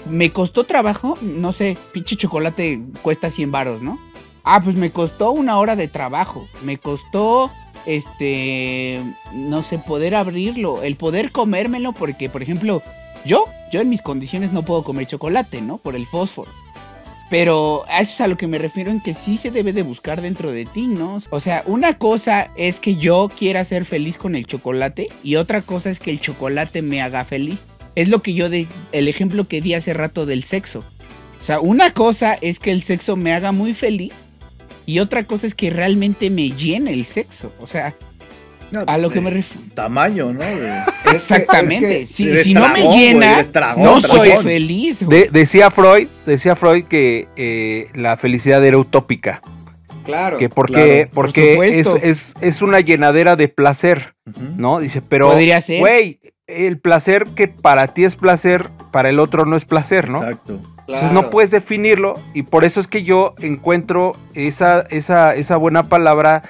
[0.09, 3.99] me costó trabajo, no sé, pinche chocolate cuesta 100 varos, ¿no?
[4.43, 6.47] Ah, pues me costó una hora de trabajo.
[6.65, 7.51] Me costó,
[7.87, 9.01] este,
[9.33, 12.83] no sé, poder abrirlo, el poder comérmelo, porque, por ejemplo,
[13.25, 15.79] yo, yo en mis condiciones no puedo comer chocolate, ¿no?
[15.79, 16.51] Por el fósforo.
[17.31, 19.83] Pero a eso es a lo que me refiero en que sí se debe de
[19.83, 21.19] buscar dentro de ti, ¿no?
[21.31, 25.63] O sea, una cosa es que yo quiera ser feliz con el chocolate y otra
[25.63, 27.61] cosa es que el chocolate me haga feliz.
[27.95, 30.85] Es lo que yo de el ejemplo que di hace rato del sexo.
[31.41, 34.13] O sea, una cosa es que el sexo me haga muy feliz
[34.91, 37.53] y otra cosa es que realmente me llene el sexo.
[37.61, 37.95] O sea,
[38.73, 39.67] No, a pues, lo que eh, me refiero.
[39.75, 40.41] Tamaño, ¿no?
[40.41, 42.03] De- que- Exactamente.
[42.03, 44.27] es que- si no me llena, tragón, no tragón.
[44.29, 45.09] soy feliz.
[45.09, 49.43] De- decía Freud, decía Freud que eh, la felicidad era utópica,
[50.05, 50.39] claro.
[50.39, 51.97] que porque, claro, por porque es, supuesto.
[52.09, 54.15] es, es una llenadera de placer.
[54.57, 54.79] ¿no?
[54.79, 55.81] Dice, pero, Podría ser.
[55.81, 60.19] güey, el placer que para ti es placer, para el otro no es placer, ¿no?
[60.19, 60.61] Exacto.
[60.95, 65.89] Entonces no puedes definirlo y por eso es que yo encuentro esa, esa, esa buena
[65.89, 66.43] palabra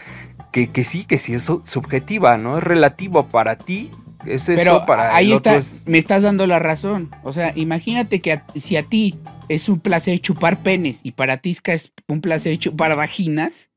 [0.52, 2.58] que, que sí, que sí es su- subjetiva, ¿no?
[2.58, 3.90] Es relativo para ti.
[4.26, 7.10] Es esto Pero para ahí el otro está, es- me estás dando la razón.
[7.22, 9.18] O sea, imagínate que a- si a ti
[9.48, 13.70] es un placer chupar penes y para ti es un placer chupar vaginas,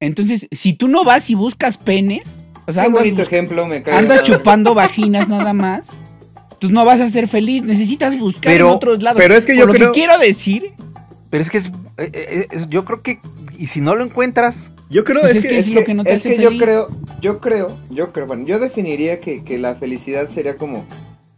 [0.00, 3.82] entonces si tú no vas y buscas penes, o sea, Qué andas, ejemplo, me
[4.22, 6.00] chupando vaginas nada más,
[6.60, 7.62] pues no vas a ser feliz.
[7.62, 9.20] Necesitas buscar Pero- en otros lados.
[9.20, 10.72] pero es que Por yo lo creo- que quiero decir,
[11.30, 11.66] Pero es que es,
[11.98, 13.20] eh, eh, es- yo creo que,
[13.58, 15.84] y si no lo encuentras, Yo creo Pues es, es que, que es lo que,
[15.86, 16.88] que no te es hace que yo creo,
[17.20, 20.84] yo creo, yo creo, bueno, yo definiría que, que la felicidad sería como,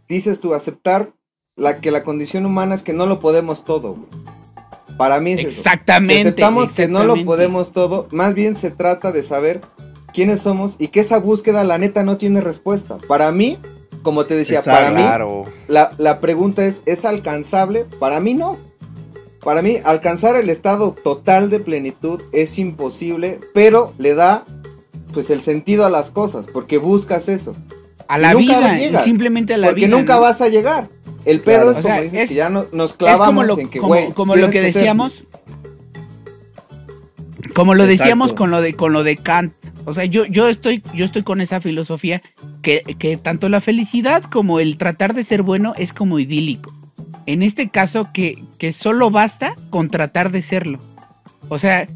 [0.07, 1.13] dices tú, aceptar
[1.55, 3.95] la que la condición humana es que no lo podemos todo.
[3.95, 4.07] güey.
[4.99, 5.47] Para mí es eso.
[5.47, 6.13] exactamente.
[6.13, 9.61] Si aceptamos que no lo podemos todo, más bien se trata de saber
[10.13, 12.99] quiénes somos y que esa búsqueda la neta no tiene respuesta.
[13.07, 13.57] Para mí,
[14.03, 14.79] como te decía, Exacto.
[14.81, 15.45] para mí claro.
[15.67, 17.85] la, la pregunta es, ¿es alcanzable?
[17.99, 18.57] Para mí no.
[19.43, 24.45] Para mí, alcanzar el estado total de plenitud es imposible, pero le da
[25.13, 27.55] pues el sentido a las cosas, porque buscas eso.
[28.09, 29.95] A la Nunca vida, llegas, simplemente a la porque vida.
[29.97, 30.21] nunca ¿no?
[30.21, 30.89] vas a llegar.
[31.25, 31.61] El Claro.
[31.67, 33.69] pedo es O como sea, dices es- que ya no, nos clavamos como lo, en
[33.69, 35.25] que, como, como lo que ser- decíamos.
[37.53, 38.37] Como lo decíamos Exacto.
[38.43, 39.53] con lo de con lo de Kant.
[39.89, 42.21] O sea, yo, yo estoy, yo estoy con esa filosofía
[42.61, 46.73] que, que tanto la felicidad como el tratar de ser bueno es como idílico.
[47.25, 50.79] En este caso, que, que solo basta con tratar de serlo.
[51.49, 51.87] O sea,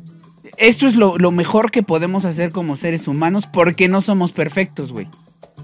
[0.58, 4.92] esto es lo, lo mejor que podemos hacer como seres humanos porque no somos perfectos,
[4.92, 5.08] güey.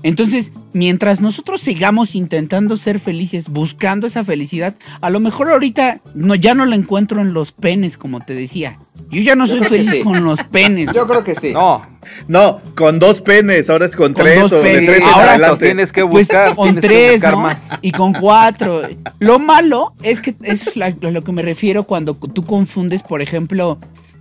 [0.03, 6.35] Entonces, mientras nosotros sigamos intentando ser felices, buscando esa felicidad, a lo mejor ahorita no,
[6.35, 8.79] ya no la encuentro en los penes, como te decía.
[9.09, 9.99] Yo ya no Yo soy feliz sí.
[10.01, 10.89] con los penes.
[10.93, 11.51] Yo creo que sí.
[11.51, 11.81] No,
[12.27, 14.89] No, con dos penes, ahora es con, Con tres dos o de penes.
[14.89, 15.65] tres Ahora adelante.
[15.65, 17.39] tienes que Pues buscar, con tienes que tres, buscar ¿no?
[17.41, 17.61] más.
[17.81, 18.81] Y con cuatro.
[19.19, 23.01] Lo malo es que eso es la- a lo que me refiero cuando tú confundes,
[23.03, 23.79] por ejemplo,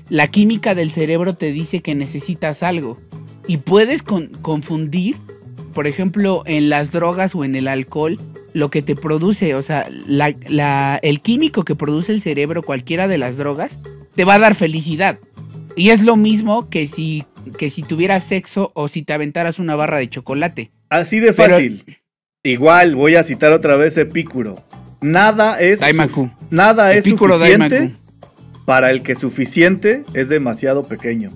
[0.09, 2.99] la química del cerebro te dice que necesitas algo.
[3.47, 5.16] Y puedes con- confundir,
[5.74, 8.18] por ejemplo, en las drogas o en el alcohol,
[8.55, 9.55] lo que te produce.
[9.55, 13.78] O sea, la- la- el químico que produce el cerebro, cualquiera de las drogas,
[14.18, 15.20] te va a dar felicidad.
[15.76, 17.22] Y es lo mismo que si,
[17.56, 20.72] que si tuvieras sexo o si te aventaras una barra de chocolate.
[20.90, 21.84] Así de Pero- fácil.
[22.42, 24.64] Igual voy a citar otra vez Epicuro.
[25.00, 25.80] Nada es
[26.50, 27.96] nada es Epicuro suficiente Daimaku.
[28.66, 31.30] para el que suficiente es demasiado pequeño.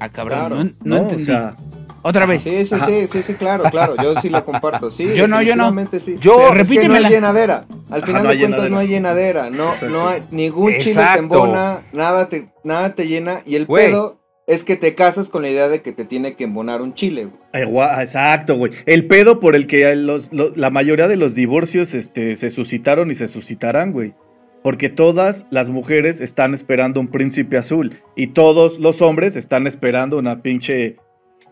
[0.00, 0.56] Ah, cabrón, Claro.
[0.56, 1.22] no, no No, entendí.
[1.22, 1.54] o sea,
[2.02, 2.42] Otra vez.
[2.42, 2.86] Sí, sí, Ajá.
[2.86, 3.94] sí, sí, sí, claro, claro.
[4.02, 4.90] Yo sí la comparto.
[4.90, 5.72] Sí, Yo no, yo no.
[6.00, 6.16] sí.
[6.20, 7.66] Yo- Es que no hay llenadera.
[7.90, 8.68] Al Ajá, final no de cuentas llenadera.
[8.70, 9.50] no hay llenadera.
[9.50, 9.88] No, Exacto.
[9.90, 13.40] no hay ningún chile te embona, nada te, nada te llena.
[13.46, 16.44] Y el pedo es que te casas con la idea de que te tiene que
[16.44, 17.28] embonar un chile.
[17.52, 17.64] güey.
[17.64, 18.72] Gua- Exacto, güey.
[18.86, 23.10] El pedo por el que los- lo- la mayoría de los divorcios este, se suscitaron
[23.10, 24.14] y se suscitarán, güey.
[24.64, 30.18] Porque todas las mujeres están esperando un príncipe azul y todos los hombres están esperando
[30.18, 30.96] una pinche...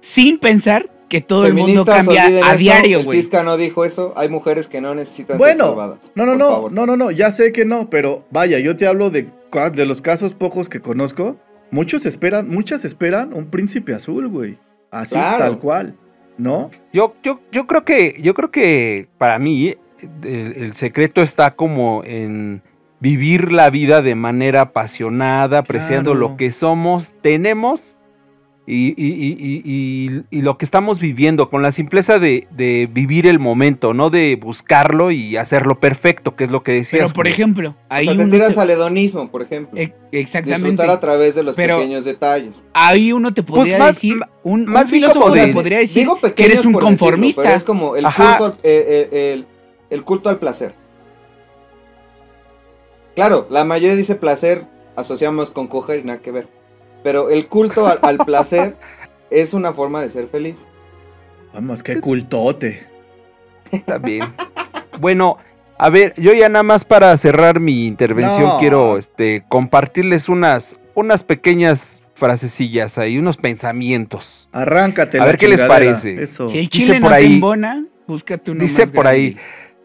[0.01, 2.59] Sin pensar que todo el mundo cambia a eso.
[2.59, 3.18] diario, El güey.
[3.18, 4.12] Tisca no dijo eso.
[4.16, 6.12] Hay mujeres que no necesitan ser Bueno, salvadas.
[6.14, 6.72] no, no, no, favor.
[6.72, 9.28] no, no, no, ya sé que no, pero vaya, yo te hablo de,
[9.74, 11.36] de los casos pocos que conozco.
[11.72, 14.59] Muchos esperan, muchas esperan un príncipe azul, güey.
[14.90, 15.38] Así, Claro.
[15.38, 15.94] tal cual,
[16.38, 16.70] ¿no?
[16.92, 19.74] Yo, yo, yo creo que, yo creo que para mí
[20.24, 22.62] el, el secreto está como en
[23.01, 26.28] vivir la vida de manera apasionada, apreciando Claro.
[26.30, 27.98] lo que somos, tenemos
[28.71, 32.89] y, y- y- y- y- y lo que estamos viviendo, con la simpleza de, de
[32.93, 37.03] vivir el momento, no de buscarlo y hacerlo perfecto, que es lo que decías.
[37.03, 37.33] Pero, por Julio.
[37.33, 39.79] ejemplo, O hay sea, te tiras te- al hedonismo, por ejemplo.
[39.81, 40.71] e- Exactamente.
[40.71, 42.62] Disfrutar a través de los Pero- pequeños detalles.
[42.73, 45.53] Ahí uno te podría Pues más- decir, un, un más bien filósofo como te de-
[45.53, 47.43] podría decir Digo que eres un decirlo, conformista.
[47.43, 49.47] pero es como el, curso al- eh, eh, el,
[49.91, 50.75] el culto al placer.
[53.14, 54.64] Claro, la mayoría dice placer,
[54.97, 56.60] asociamos con coger y nada que ver.
[57.03, 58.76] Pero el culto al, al placer
[59.30, 60.66] es una forma de ser feliz.
[61.55, 62.86] Vamos, qué cultote.
[63.72, 64.22] Está bien.
[65.01, 65.38] Bueno,
[65.78, 68.59] a ver, yo ya nada más para cerrar mi intervención No.
[68.59, 74.48] quiero este, compartirles unas, unas pequeñas frasecillas ahí, unos pensamientos.
[74.53, 75.16] Arráncate.
[75.18, 76.22] A la ver qué les parece.
[76.22, 76.48] Eso.
[76.48, 79.36] Si el Dice chile no por te ahí- embona, búscate uno Dice más por ahí,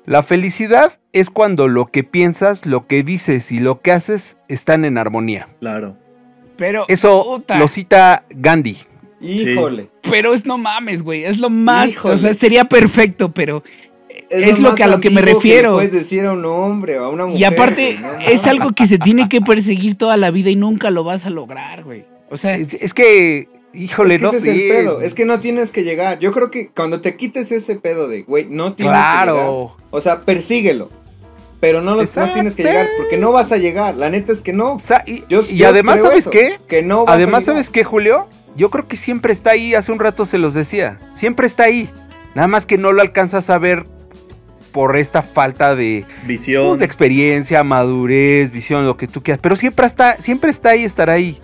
[0.05, 4.83] la felicidad es cuando lo que piensas, lo que dices y lo que haces están
[4.85, 5.47] en armonía.
[5.61, 5.97] Claro.
[6.57, 8.77] Pero, Eso puta, lo cita Gandhi.
[9.21, 9.89] Híjole.
[10.09, 11.23] pero es no mames, güey.
[11.23, 11.89] Es lo más.
[11.89, 12.15] Híjole.
[12.15, 13.63] O sea, sería perfecto, pero
[14.29, 15.73] es, lo que a lo que me refiero.
[15.73, 17.41] puedes decir a un hombre o a una mujer.
[17.41, 21.03] y aparte, es algo que se tiene que perseguir toda la vida y nunca lo
[21.03, 22.05] vas a lograr, güey.
[22.29, 25.01] O sea, Es, es que, híjole, Es que no ese es el pedo.
[25.01, 26.19] Es que no tienes que llegar.
[26.19, 29.23] Yo creo que cuando te quites ese pedo de, güey, no tienes que llegar.
[29.25, 29.77] Claro.
[29.91, 30.89] O sea, persíguelo.
[31.65, 33.95] Pero no, lo, no tienes que llegar porque no vas a llegar.
[33.95, 34.77] La neta es que no.
[35.07, 36.59] Y, Yo, y yo además, ¿sabes eso, qué?
[36.67, 37.43] Que no vas Además.
[37.43, 38.27] ¿sabes qué, Julio?
[38.55, 41.89] Yo creo que siempre está ahí, hace un rato se los decía, siempre está ahí.
[42.35, 43.87] Nada más que no lo alcanzas a ver
[44.73, 46.77] por esta falta de, pues, Visión.
[46.77, 49.39] de experiencia, madurez, visión, lo que tú quieras.
[49.41, 51.39] Pero siempre está, siempre está ahí, estará ahí.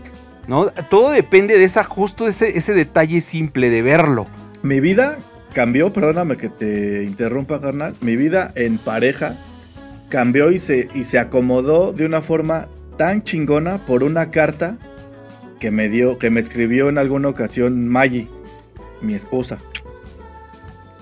[0.48, 0.68] ¿no?
[0.68, 4.28] Todo depende de esa, justo ese, ese detalle simple de verlo.
[4.62, 5.18] Mi vida
[5.54, 7.96] cambió, perdóname que te interrumpa, carnal.
[8.02, 9.40] Mi vida en pareja
[10.12, 14.78] cambió y se, y se acomodó de una forma tan chingona por una carta
[15.60, 18.28] que me dio, que me escribió en alguna ocasión Maggie,
[19.02, 19.58] mi esposa.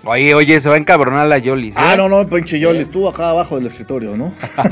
[0.05, 1.73] Oye, oye, se va a encabronar la Yolis.
[1.75, 1.79] ¿eh?
[1.79, 4.31] Ah, no, no, pinche Yoli, estuvo acá abajo del escritorio, ¿no?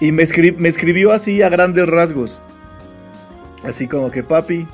[0.00, 2.40] y me, escri- me escribió así a grandes rasgos.
[3.64, 4.66] Así como que, papi,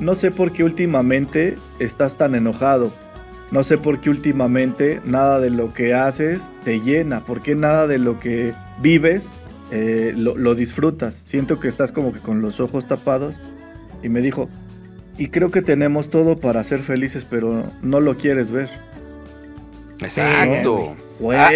[0.00, 2.90] no sé por qué últimamente estás tan enojado.
[3.52, 7.24] No sé por qué últimamente nada de lo que haces te llena.
[7.24, 9.30] ¿Por qué nada de lo que vives
[9.72, 11.22] eh, lo, lo disfrutas?
[11.24, 13.40] Siento que estás como que con los ojos tapados.
[14.02, 14.48] Y me dijo,
[15.18, 18.70] y creo que tenemos todo para ser felices, pero no lo quieres ver.
[20.00, 20.96] Exacto.
[21.18, 21.50] Güey, Ah,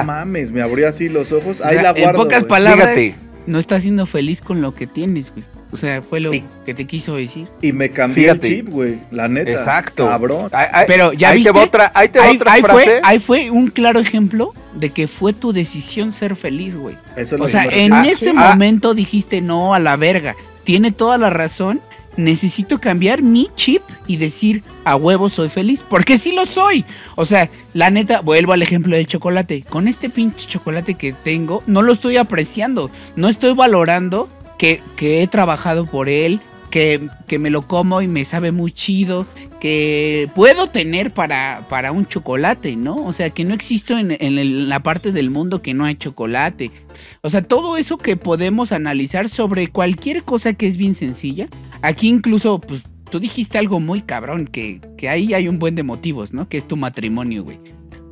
[0.00, 1.60] no mames, me abrió así los ojos.
[1.60, 2.08] o Ahí sea, la guardo.
[2.08, 3.31] en pocas palabras, Fíjate.
[3.46, 5.44] No estás siendo feliz con lo que tienes, güey.
[5.72, 7.46] O sea, fue lo Y- que te quiso decir.
[7.62, 8.46] Y me cambié Fíjate.
[8.48, 8.98] el chip, güey.
[9.10, 9.50] La neta.
[9.52, 10.06] Exacto.
[10.06, 10.48] Cabrón.
[10.52, 11.50] Ay, ay, Pero, ¿ya ahí viste?
[11.52, 12.84] te va otra, ahí te va Ahí, otra ahí frase.
[12.84, 16.96] fue, ahí fue un claro ejemplo de que fue tu decisión ser feliz, güey.
[17.16, 18.02] Eso es lo O sea, en refiero.
[18.02, 18.32] ese sí.
[18.36, 18.50] Ah.
[18.50, 20.36] momento dijiste no a la verga.
[20.64, 21.80] Tiene toda la razón.
[22.16, 25.84] Necesito cambiar mi chip y decir a huevo soy feliz.
[25.88, 26.84] Porque sí lo soy.
[27.16, 29.64] O sea, la neta, vuelvo al ejemplo del chocolate.
[29.68, 32.90] Con este pinche chocolate que tengo, no lo estoy apreciando.
[33.16, 36.40] No estoy valorando que, que he trabajado por él.
[36.72, 39.26] Que, que me lo como y me sabe muy chido.
[39.60, 42.96] Que puedo tener para, para un chocolate, ¿no?
[43.04, 46.72] O sea, que no existo en, en la parte del mundo que no hay chocolate.
[47.20, 51.46] O sea, todo eso que podemos analizar sobre cualquier cosa que es bien sencilla.
[51.82, 55.82] Aquí incluso, pues, tú dijiste algo muy cabrón, que, que ahí hay un buen de
[55.82, 56.48] motivos, ¿no?
[56.48, 57.60] Que es tu matrimonio, güey.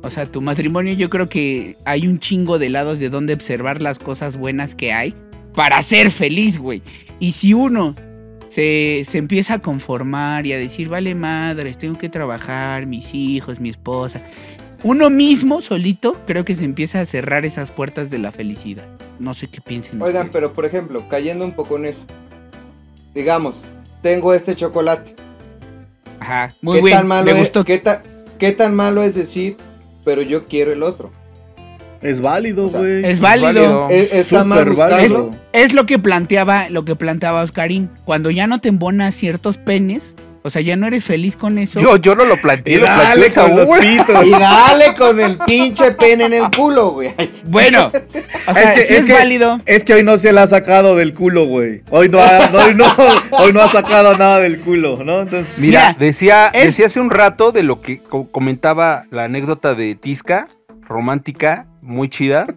[0.03, 3.81] O sea, tu matrimonio yo creo que hay un chingo de lados de donde observar
[3.81, 5.15] las cosas buenas que hay
[5.53, 6.81] para ser feliz, güey.
[7.19, 7.95] Y si uno
[8.51, 13.59] se, se empieza a conformar y a decir, vale madres, tengo que trabajar, mis hijos,
[13.59, 14.21] mi esposa.
[14.83, 18.87] uno mismo solito creo que se empieza a cerrar esas puertas de la felicidad.
[19.19, 20.01] No sé qué piensen.
[20.01, 20.33] Oigan, ustedes.
[20.33, 22.05] pero por ejemplo, cayendo un poco en eso.
[23.13, 23.63] Digamos,
[24.01, 25.15] tengo este chocolate.
[26.19, 26.97] Ajá, muy ¿Qué bien.
[26.97, 27.63] tan malo me es, gustó.
[27.63, 28.03] ¿qué, ta-
[28.37, 29.57] qué tan malo es decir,
[30.03, 31.11] pero yo quiero el otro?
[32.01, 33.05] Es válido, O sea, güey.
[33.05, 33.87] Es válido.
[33.89, 34.75] Es- buscarlo.
[34.75, 35.31] válido.
[35.53, 37.89] Es lo que planteaba, lo que planteaba Oscarín.
[38.05, 41.79] Cuando ya no te embonas ciertos penes, o sea, ya no eres feliz con eso.
[41.79, 44.25] Yo, yo no lo planteé, Y lo dale planteó con los pitos.
[44.25, 47.13] Y dale con el pinche pene en el culo, güey.
[47.45, 47.91] Bueno,
[48.47, 49.61] o sea, Es que- sí es es, que- válido.
[49.67, 51.83] Es que hoy no se la ha sacado del culo, güey.
[51.91, 52.85] Hoy no ha, no- hoy no,
[53.31, 55.21] hoy no ha sacado nada del culo, ¿no?
[55.21, 59.25] Entonces, Mira, Mira, decía, es- decía hace un rato de lo que co- comentaba la
[59.25, 60.47] anécdota de Tisca,
[60.87, 62.45] romántica, muy chida.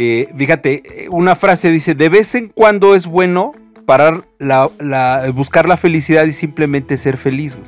[0.00, 3.52] Eh, fíjate, una frase dice, de vez en cuando es bueno
[3.84, 7.66] parar la, la- buscar la felicidad y simplemente ser feliz, güey.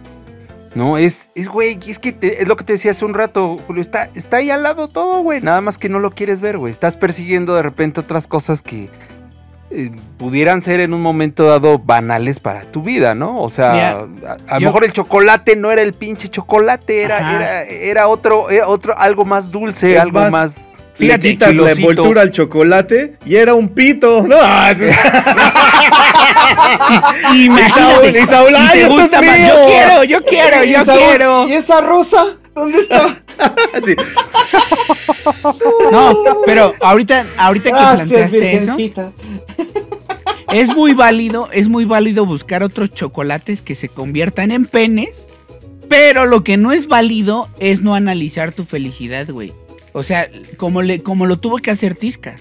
[0.76, 3.56] No, es, es, güey, es que te- es lo que te decía hace un rato,
[3.66, 6.56] Julio, está, está ahí al lado todo, güey, nada más que no lo quieres ver,
[6.56, 6.70] güey.
[6.70, 8.88] Estás persiguiendo de repente otras cosas que
[9.72, 13.40] eh, pudieran ser en un momento dado banales para tu vida, ¿no?
[13.42, 17.62] O sea, Mira, a, lo mejor el chocolate no era el pinche chocolate, era, era,
[17.64, 20.69] era otro, era otro, algo más dulce, Es algo más, más.
[20.98, 24.22] Le fíjate, quitas la envoltura al chocolate y era un pito.
[24.26, 24.36] No.
[27.34, 29.38] Y Saúl, Saúl, Y ¡ay, gusta es más.
[29.38, 29.48] mío!
[29.48, 31.48] Yo quiero, yo quiero, yo Saúl, quiero.
[31.48, 32.36] ¿Y esa rosa?
[32.54, 33.16] ¿Dónde está?
[33.84, 33.94] Sí.
[35.90, 36.14] No,
[36.44, 38.76] pero ahorita, ahorita que planteaste eso,
[40.52, 45.26] es muy válido, es muy válido buscar otros chocolates que se conviertan en penes,
[45.88, 49.54] pero lo que no es válido es no analizar tu felicidad, güey.
[49.92, 52.36] O sea, como, le, como lo tuvo que hacer Tisca.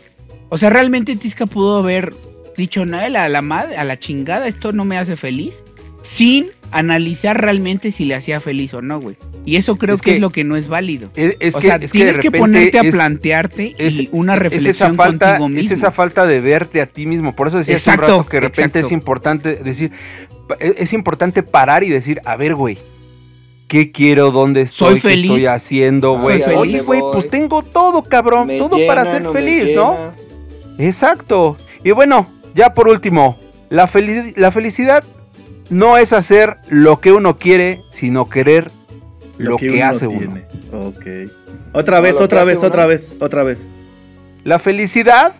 [0.50, 2.14] O sea, realmente Tisca pudo haber
[2.58, 5.64] dicho, no, a la, madre, a la chingada, esto no me hace feliz,
[6.02, 9.16] sin analizar realmente si le hacía feliz o no, güey.
[9.45, 11.10] Y eso creo Es que, que- es lo que no es válido.
[11.16, 14.34] Es, es o que, sea, es tienes que, ponerte a es- plantearte es- y una
[14.36, 15.78] es reflexión falta, contigo es mismo.
[15.78, 17.36] esa falta de verte a ti mismo.
[17.36, 19.91] Por eso decía hace Exacto, un rato que de repente es importante decir,
[20.60, 22.78] es es importante parar y decir, a ver, güey,
[23.70, 24.32] ¿qué quiero?
[24.32, 24.99] ¿Dónde estoy?
[24.99, 26.41] Soy ¿Qué estoy haciendo, Soy güey?
[26.41, 26.57] feliz.
[26.57, 29.95] Oye, güey, pues tengo todo, cabrón, Me todo para ser no feliz, ¿no?
[30.78, 31.55] Exacto.
[31.84, 33.38] Y bueno, ya por último,
[33.70, 35.03] la, feli- la felicidad
[35.70, 38.72] no es hacer lo que uno quiere, sino querer
[39.38, 40.41] lo, que, uno hace uno.
[40.74, 41.05] Ok.
[41.74, 42.67] Otra vez, otra vez, uno.
[42.67, 43.67] otra vez, otra vez.
[44.43, 45.34] La felicidad,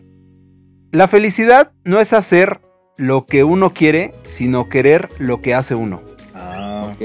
[0.92, 2.60] la felicidad no es hacer
[2.98, 6.02] lo que uno quiere, sino querer lo que hace uno.
[6.36, 7.02] Ah, Ok.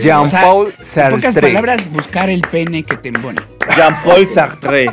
[0.00, 1.40] Jean-Paul En pocas Sartre.
[1.48, 3.40] palabras, buscar el pene que te embone.
[3.76, 4.90] Jean-Paul Sartre.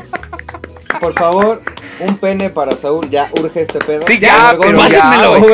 [0.99, 1.61] Por favor,
[1.99, 3.09] un pene para Saúl.
[3.09, 4.05] Ya urge este pedo.
[4.07, 5.47] Sí, ya, pero ya, pásenmelo,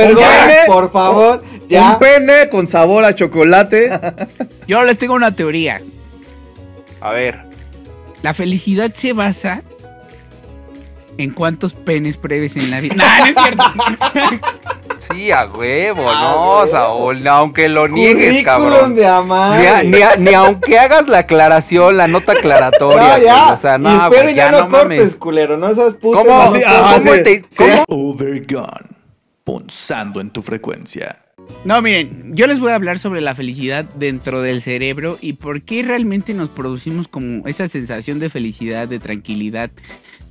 [0.68, 1.44] por favor.
[1.68, 1.92] Ya.
[1.94, 3.90] Un pene con sabor a chocolate.
[4.68, 5.82] Yo les tengo una teoría.
[7.02, 7.42] A ver,
[8.22, 9.62] La felicidad se basa
[11.18, 12.96] en cuántos penes pruebes en la vida.
[12.98, 13.64] No, no es cierto.
[15.12, 16.68] Sí, a huevo, A no, huevo.
[16.68, 18.96] Saúl, aunque lo niegues, cabrón.
[18.96, 19.60] de amar.
[19.60, 23.54] Ni, a- ni a- ni aunque hagas la aclaración, la nota aclaratoria, No, ya.
[23.54, 25.16] o sea, y no, espero ya no cortes, mames.
[25.16, 25.58] culero.
[25.58, 26.20] No seas puto.
[26.20, 27.64] ¿Cómo, Así, ah, cómo sí, te- sí.
[27.64, 28.88] cómo- Overgone.
[29.44, 31.18] Punzando en tu frecuencia.
[31.66, 35.62] No, miren, yo les voy a hablar sobre la felicidad dentro del cerebro y por
[35.64, 39.70] qué realmente nos producimos como esa sensación de felicidad, de tranquilidad,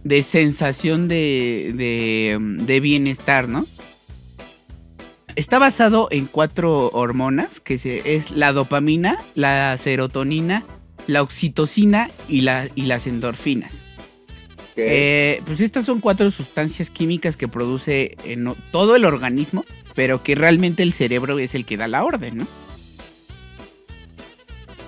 [0.05, 3.67] de sensación de, de, de bienestar, ¿no?
[5.35, 10.65] Está basado en cuatro hormonas, que es la dopamina, la serotonina,
[11.07, 13.85] la oxitocina y, la, y las endorfinas.
[14.77, 19.65] Eh, pues estas son cuatro sustancias químicas que produce en todo el organismo,
[19.95, 22.47] pero que realmente el cerebro es el que da la orden, ¿no?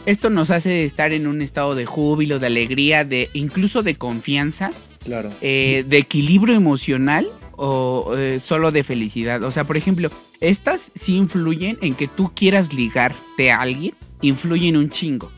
[0.06, 4.70] Esto nos hace estar en un estado de júbilo, de alegría, de incluso de confianza,
[5.04, 5.30] Claro.
[5.40, 7.26] eh, de equilibrio emocional
[7.56, 9.42] o eh, solo de felicidad.
[9.44, 14.76] O sea, por ejemplo, estas sí influyen en que tú quieras ligarte a alguien, influyen
[14.76, 15.30] un chingo.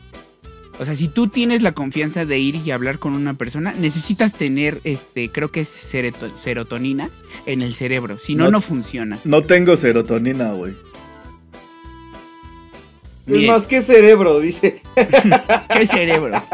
[0.79, 4.33] O sea, si tú tienes la confianza de ir y hablar con una persona, necesitas
[4.33, 7.09] tener, este, creo que es serotonina
[7.47, 8.19] en el cerebro.
[8.19, 9.17] Si no, No- no funciona.
[9.23, 10.73] No tengo serotonina, güey.
[13.25, 14.81] es más que cerebro, dice.
[15.73, 16.41] ¿Qué cerebro?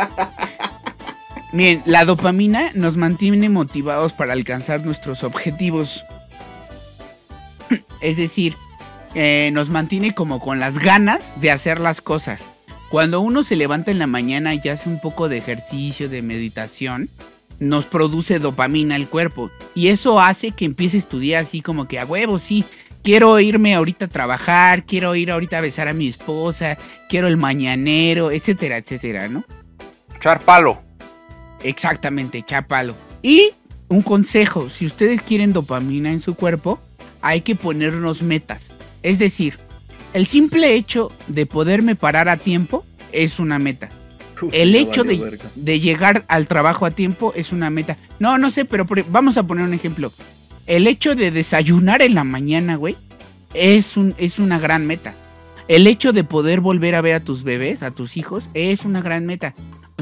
[1.53, 6.03] Bien, la dopamina nos mantiene motivados para alcanzar nuestros objetivos.
[8.01, 8.55] Es decir,
[9.13, 12.49] eh, nos mantiene como con las ganas de hacer las cosas.
[12.89, 17.11] Cuando uno se levanta en la mañana y hace un poco de ejercicio, de meditación,
[17.59, 19.51] nos produce dopamina el cuerpo.
[19.75, 22.65] Y eso hace que empiece a estudiar así como que a huevo, sí.
[23.03, 26.79] Quiero irme ahorita a trabajar, quiero ir ahorita a besar a mi esposa,
[27.09, 29.43] quiero el mañanero, etcétera, etcétera, ¿no?
[30.15, 30.81] Echar palo.
[31.63, 32.95] Exactamente, echar palo.
[33.21, 33.51] Y
[33.87, 36.79] un consejo, si ustedes quieren dopamina en su cuerpo,
[37.21, 38.71] hay que ponernos metas.
[39.01, 39.57] Es decir,
[40.13, 43.89] el simple hecho de poderme parar a tiempo es una meta.
[44.41, 47.97] Uf, El hecho de, llegar al trabajo a tiempo es una meta.
[48.19, 50.11] No, no sé, pero por- vamos a poner un ejemplo.
[50.65, 52.97] El hecho de desayunar en la mañana, güey,
[53.53, 55.13] es, un, es una gran meta.
[55.67, 59.01] El hecho de poder volver a ver a tus bebés, a tus hijos, es una
[59.01, 59.53] gran meta.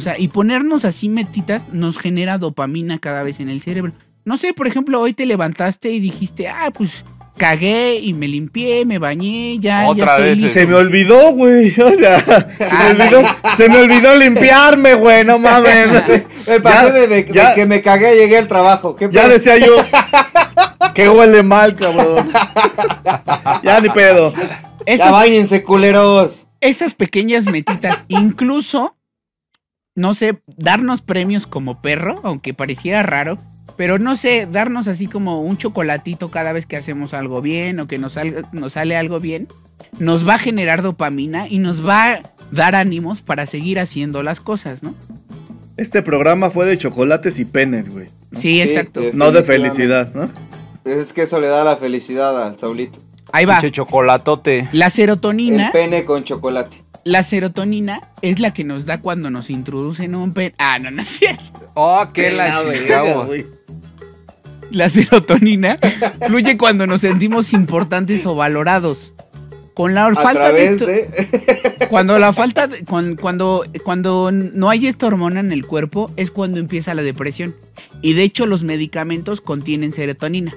[0.01, 3.93] O sea, y ponernos así metitas nos genera dopamina cada vez en el cerebro.
[4.25, 7.05] No sé, por ejemplo, hoy te levantaste y dijiste, ah, pues
[7.37, 10.53] cagué y me limpié, me bañé, ya, Otra ya estoy vez, listo.
[10.59, 11.71] Se me olvidó, güey.
[11.79, 12.19] O sea,
[12.57, 13.21] se me olvidó,
[13.57, 15.23] se me olvidó limpiarme, güey.
[15.23, 15.87] No mames.
[16.47, 17.53] Me pasé Ya, de, de- de ya.
[17.53, 18.95] que me cagué, llegué al trabajo.
[18.95, 19.75] ¿Qué Ya decía yo.
[20.95, 22.27] Que huele mal, cabrón.
[23.63, 24.33] Ya ni pedo.
[24.33, 26.47] Ya Esas, bañense, culeros.
[26.59, 28.95] esas pequeñas metitas, incluso,
[29.95, 33.37] no sé, darnos premios como perro, aunque pareciera raro,
[33.77, 37.87] pero no sé, darnos así como un chocolatito cada vez que hacemos algo bien o
[37.87, 39.47] que nos, salga- nos sale algo bien,
[39.99, 42.21] nos va a generar dopamina y nos va a
[42.51, 44.93] dar ánimos para seguir haciendo las cosas, ¿no?
[45.77, 48.07] Este programa fue de chocolates y penes, güey.
[48.33, 49.01] Sí, Sí, exacto.
[49.13, 50.29] No de felicidad, ¿no?
[50.85, 52.99] Es que eso le da la felicidad al Saulito.
[53.31, 53.55] Ahí va.
[53.61, 54.67] Pinche chocolatote.
[54.73, 56.80] La El serotonina, pene con chocolate.
[57.03, 60.53] La serotonina es la que nos da cuando nos introducen un pen...
[60.57, 61.43] Ah, no, no es cierto.
[61.73, 63.45] Oh, qué la chingada, güey.
[64.71, 65.77] La serotonina
[66.27, 69.13] fluye cuando nos sentimos importantes o valorados.
[69.73, 71.87] Con la falta de esto, de.
[71.89, 76.29] cuando la falta de- cuan- cuando cuando no hay esta hormona en el cuerpo es
[76.29, 77.55] cuando empieza la depresión.
[78.01, 80.53] Y de hecho los medicamentos contienen serotonina.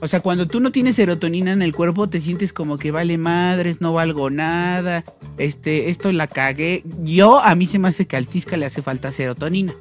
[0.00, 3.16] O sea, cuando tú no tienes serotonina en el cuerpo te sientes como que vale
[3.18, 5.04] madres, no valgo nada,
[5.38, 6.84] este esto la cagué.
[7.02, 9.74] Yo a mí se me hace que al Tisca le hace falta serotonina.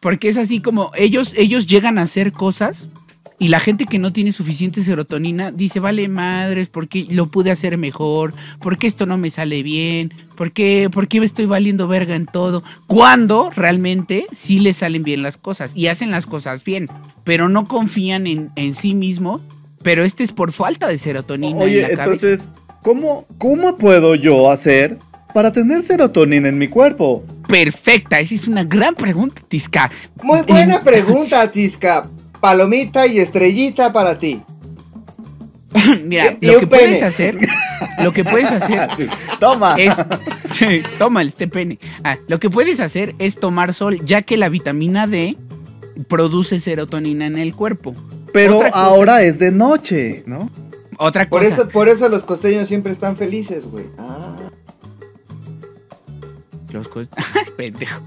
[0.00, 2.88] Porque es así como ellos ellos llegan a hacer cosas
[3.38, 7.50] y la gente que no tiene suficiente serotonina dice, vale madres, ¿por qué lo pude
[7.50, 8.32] hacer mejor?
[8.60, 10.12] ¿Por qué esto no me sale bien?
[10.36, 12.62] ¿Por qué, por qué me estoy valiendo verga en todo?
[12.86, 16.88] Cuando realmente sí les salen bien las cosas y hacen las cosas bien,
[17.24, 19.40] pero no confían en, en sí mismo,
[19.82, 22.02] pero este es por falta de serotonina en Oye, cabeza.
[22.04, 22.50] entonces,
[22.82, 24.98] ¿cómo, ¿cómo puedo yo hacer
[25.34, 27.24] para tener serotonina en mi cuerpo?
[27.48, 29.90] Perfecta, esa es una gran pregunta, Tisca.
[30.22, 32.08] Muy buena pregunta, Tisca.
[32.44, 34.42] Palomita y estrellita para ti.
[36.04, 36.82] Mira, Y lo que pene.
[36.82, 37.38] puedes hacer,
[38.02, 38.86] lo que puedes hacer
[39.40, 39.76] Toma.
[39.78, 39.94] es.
[40.52, 41.78] Sí, toma este pene.
[42.04, 45.36] Ah, lo que puedes hacer es tomar sol, ya que la vitamina D
[46.06, 47.94] produce serotonina en el cuerpo.
[48.32, 50.50] Pero cosa- ahora es de noche, ¿no?
[50.98, 51.52] Otra Por cosa.
[51.54, 53.86] eso, por eso los costeños siempre están felices, güey.
[53.98, 54.36] Ah.
[56.70, 57.08] Los cos-
[57.56, 58.00] Pendejo.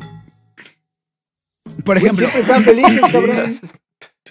[1.83, 3.59] Por ejemplo, siempre están felices, cabrón.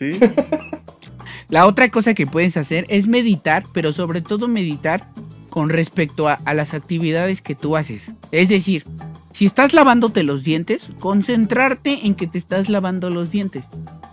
[1.49, 5.09] La otra cosa que puedes hacer es meditar, pero sobre todo meditar
[5.51, 8.11] con respecto a, a las actividades que tú haces.
[8.33, 8.85] Es decir,
[9.33, 13.65] si estás lavándote los dientes, concentrarte en que te estás lavando los dientes.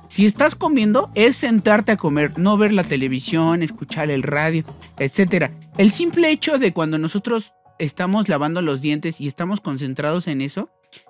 [0.09, 4.63] Si estás comiendo, es sentarte a comer, no ver la televisión, escuchar el radio,
[4.99, 5.51] etcétera.
[5.77, 10.69] El simple hecho de cuando nosotros estamos lavando los dientes y estamos concentrados en eso,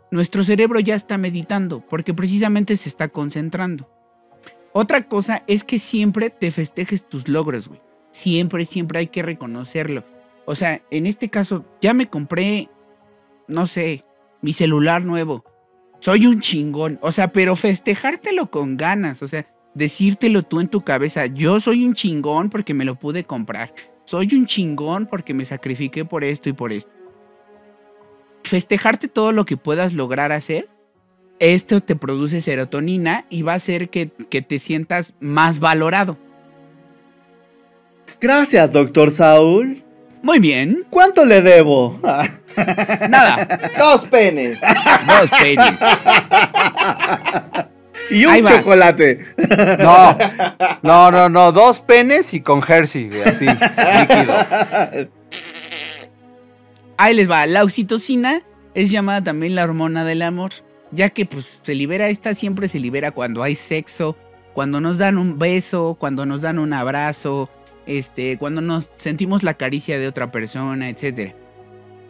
[0.09, 3.89] nuestro cerebro ya está meditando, porque precisamente se está concentrando.
[4.73, 7.79] Otra cosa es que siempre te festejes tus logros, güey.
[8.11, 10.03] Siempre, siempre hay que reconocerlo.
[10.45, 12.69] O sea, en este caso, ya me compré,
[13.47, 14.03] no sé,
[14.41, 15.45] mi celular nuevo.
[15.99, 16.99] Soy un chingón.
[17.01, 19.21] O sea, pero festejártelo con ganas.
[19.21, 21.27] O sea, decírtelo tú en tu cabeza.
[21.27, 23.73] Yo soy un chingón porque me lo pude comprar.
[24.05, 26.91] Soy un chingón porque me sacrifiqué por esto y por esto.
[28.43, 30.69] Festejarte todo lo que puedas lograr hacer.
[31.43, 36.17] Esto te produce serotonina y va a hacer que, que te sientas más valorado.
[38.21, 39.83] Gracias, doctor Saúl.
[40.21, 40.85] Muy bien.
[40.89, 41.99] ¿Cuánto le debo?
[43.09, 43.59] Nada.
[43.77, 44.61] Dos penes.
[44.61, 45.81] Dos penes.
[48.09, 48.49] y un Ahí va.
[48.51, 49.25] chocolate.
[49.79, 50.17] No,
[50.81, 55.09] no, no, no, dos penes y con jersey, güey, así, líquido.
[56.95, 57.45] Ahí les va.
[57.47, 58.41] La oxitocina
[58.75, 60.51] es llamada también la hormona del amor,
[60.93, 64.15] ya que pues se libera esta siempre se libera cuando hay sexo,
[64.53, 67.49] cuando nos dan un beso, cuando nos dan un abrazo,
[67.85, 71.33] este, cuando nos sentimos la caricia de otra persona, etcétera.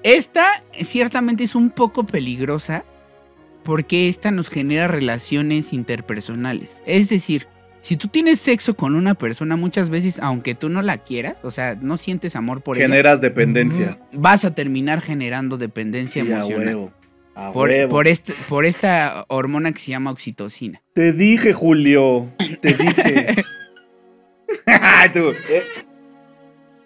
[0.03, 2.83] Esta ciertamente es un poco peligrosa
[3.63, 6.81] porque esta nos genera relaciones interpersonales.
[6.85, 7.47] Es decir,
[7.79, 11.51] si tú tienes sexo con una persona muchas veces, aunque tú no la quieras, o
[11.51, 13.97] sea, no sientes amor por ella, Generas dependencia.
[14.11, 16.91] vas a terminar generando dependencia Sí, emocional.
[17.53, 20.81] Por, este, por esta hormona que se llama oxitocina.
[20.93, 22.29] Te dije, Julio.
[22.61, 23.43] Te dije.
[24.67, 25.33] Ah, Tú.
[25.49, 25.63] Eh,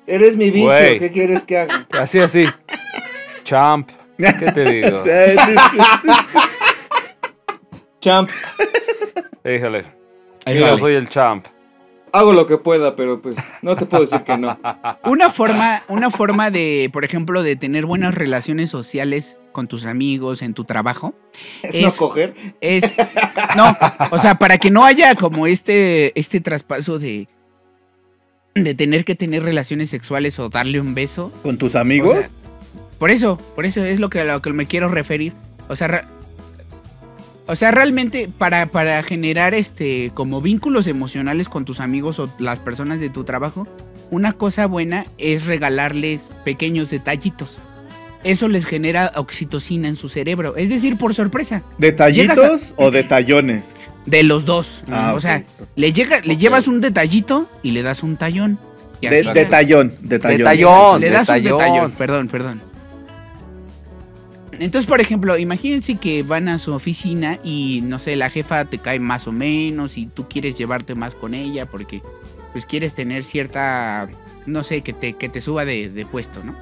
[0.08, 1.00] Eres mi vicio.
[1.00, 1.86] ¿qué quieres que haga?
[2.00, 2.45] Así, así.
[3.43, 3.89] Champ.
[4.18, 5.04] ¿Qué te digo?
[8.00, 8.30] Champ,
[9.45, 9.86] Híjole.
[10.45, 11.45] Yo soy el champ.
[12.14, 14.58] hago lo que pueda, pero pues no te puedo decir que no.
[15.04, 20.43] Una forma, una forma de, por ejemplo, de tener buenas relaciones sociales con tus amigos,
[20.43, 21.16] en tu trabajo,
[21.64, 22.36] Es, Es- no coger.
[22.62, 22.84] es.
[23.55, 23.76] No,
[24.12, 27.28] o sea, para que no haya como este, este traspaso de.
[28.53, 31.32] de tener que tener relaciones sexuales o darle un beso.
[31.41, 32.12] ¿Con tus O amigos?
[32.20, 32.30] sea,
[32.99, 35.34] por eso, por eso es lo que, a lo que me quiero referir.
[35.70, 36.08] O sea,
[37.47, 42.60] o sea, realmente para, para generar este como vínculos emocionales con tus amigos o las
[42.60, 43.68] personas de tu trabajo,
[44.12, 47.58] una cosa buena es regalarles pequeños detallitos.
[48.24, 53.63] Eso les genera oxitocina en su cerebro, es decir, por sorpresa, ¿Detallitos o detallones?
[54.05, 54.84] de los dos.
[54.89, 55.43] Ah, o sea,
[55.76, 58.57] le llega, le llevas un detallito y le das un tallón.
[59.01, 60.38] Y De- detallón, detallón.
[60.39, 61.01] Detallón.
[61.01, 61.53] le das detallón.
[61.53, 62.61] un detallón, perdón, perdón.
[64.59, 68.80] Entonces, por ejemplo, imagínense que van a su oficina y, no sé, la jefa te
[68.80, 72.01] cae más o menos y tú quieres llevarte más con ella porque,
[72.53, 74.07] pues, quieres tener cierta,
[74.47, 76.55] no sé, que te, que te suba de, de puesto, ¿no?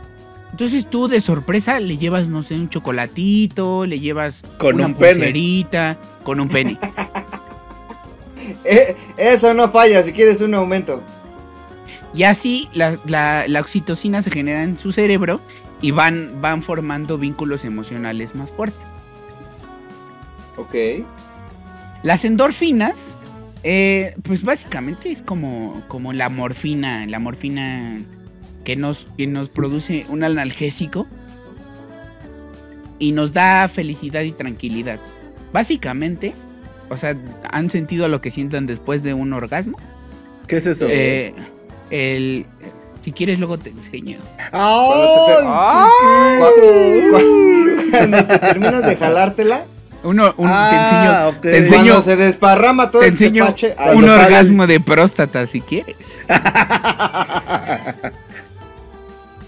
[0.56, 4.94] Entonces tú de sorpresa le llevas, no sé, un chocolatito, le llevas Con una un
[4.94, 5.16] pene.
[5.16, 6.80] pulserita, con un pene.
[8.64, 11.02] Eh, eso no falla, si quieres un aumento.
[12.16, 15.42] Y así la, la- la oxitocina se genera en su cerebro
[15.82, 18.86] y van, van formando vínculos emocionales más fuertes.
[20.58, 21.04] Ok.
[22.04, 23.18] Las endorfinas,
[23.64, 28.00] eh, pues básicamente es como, como la morfina, la morfina
[28.66, 31.08] que nos, que nos produce un analgésico
[33.00, 35.00] y nos da felicidad y tranquilidad.
[35.54, 36.34] Básicamente,
[36.90, 37.16] o sea,
[37.52, 39.78] ¿han sentido lo que sientan después de un orgasmo?
[40.48, 40.88] ¿Qué es eso?
[40.90, 41.34] Eh,
[41.92, 42.46] el,
[43.02, 44.18] si quieres luego te enseño.
[44.52, 46.40] ¡Ah!
[46.40, 47.12] Cu-
[47.92, 49.66] Cuando te terminas de jalártela,
[50.04, 53.76] Uno, un- Ah, te enseño, te enseño cuando se desparrama todo te el enseño tepache,
[53.78, 56.26] ahí un orgasmo de próstata si quieres.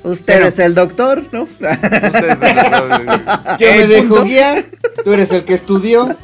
[0.04, 1.44] Usted Pero- es el doctor, ¿no?
[1.44, 1.80] Ustedes-
[3.60, 4.64] yo me el dejo punto- guiar,
[5.04, 6.16] tú eres el que estudió.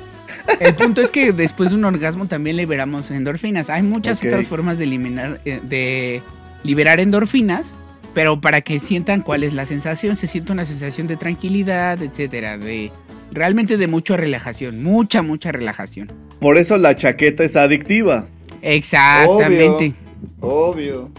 [0.60, 3.70] El punto es que después de un orgasmo también liberamos endorfinas.
[3.70, 6.22] Hay muchas otras formas de eliminar, eh, de
[6.64, 7.74] liberar endorfinas,
[8.14, 12.58] pero para que sientan cuál es la sensación, se siente una sensación de tranquilidad, etcétera,
[12.58, 12.92] de
[13.32, 16.12] realmente de mucha relajación, mucha mucha relajación.
[16.40, 18.28] Por eso la chaqueta es adictiva.
[18.62, 19.94] Exactamente.
[20.42, 21.10] Obvio.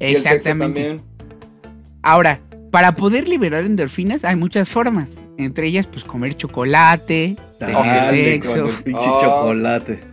[0.00, 1.00] Y el sexo Exactamente.
[2.02, 2.40] Ahora,
[2.70, 5.20] para poder liberar endorfinas hay muchas formas.
[5.38, 8.68] Entre ellas, pues comer chocolate, tener Dale, con sexo.
[8.68, 9.18] el pinche Ah.
[9.20, 10.04] chocolate.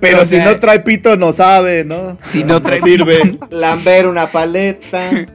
[0.00, 2.18] Pero O si no trae pito, no sabe, ¿no?
[2.22, 3.38] Si no trae sirve.
[3.50, 5.10] Lamber una paleta.
[5.10, 5.26] si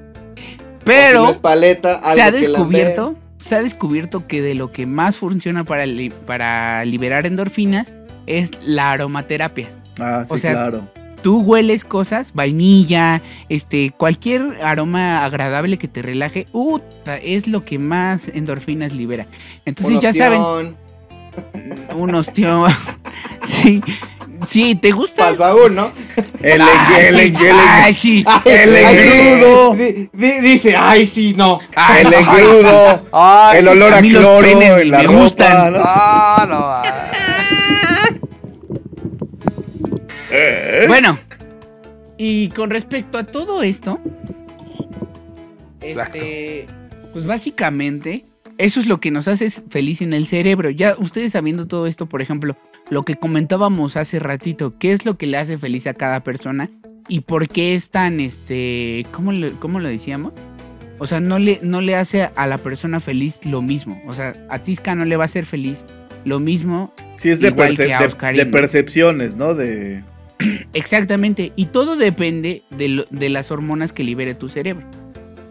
[0.83, 4.85] Pero no paleta, algo se ha que descubierto, se ha descubierto que de lo que
[4.85, 7.93] más funciona para, li- para liberar endorfinas
[8.27, 9.67] es la aromaterapia.
[9.99, 10.87] Ah, sí, O sea, claro.
[11.21, 16.47] Tú hueles cosas, vainilla, este, cualquier aroma agradable que te relaje,
[17.21, 19.27] es lo que más endorfinas libera.
[19.65, 20.75] Entonces ya saben,
[21.95, 22.71] un ostión.
[23.45, 23.81] sí,
[24.47, 25.29] sí, ¿te gusta?
[25.29, 25.91] Pa' Saúl, ¿no?
[26.41, 26.69] El, Ay,
[26.99, 29.75] el, sí, el, el, ay, sí, el engrudo.
[29.75, 31.59] Di- di- dice, ay, sí, no.
[31.75, 33.01] ay, el engrudo.
[33.11, 35.73] Ay, El olor a a, cloro en me ropa, gustan.
[35.73, 35.79] ¿no?
[35.83, 37.01] Ah, no.
[40.87, 41.17] Bueno,
[42.17, 43.99] y con respecto a todo esto,
[45.81, 46.17] Exacto.
[46.17, 46.67] este,
[47.13, 48.25] pues básicamente
[48.57, 50.69] eso es lo que nos hace feliz en el cerebro.
[50.69, 52.55] Ya ustedes sabiendo todo esto, por ejemplo,
[52.89, 56.69] lo que comentábamos hace ratito, qué es lo que le hace feliz a cada persona
[57.07, 60.33] y por qué es tan, este, ¿cómo, le- cómo lo decíamos?
[60.99, 63.99] O sea, no le, no le hace a la persona feliz lo mismo.
[64.07, 65.83] O sea, a Tisca no le va a hacer feliz
[66.25, 69.55] lo mismo Sí, es de, perce- de- de percepciones, ¿no?
[69.55, 70.03] De.
[70.73, 74.85] Exactamente, y todo depende de, las hormonas que libere tu cerebro.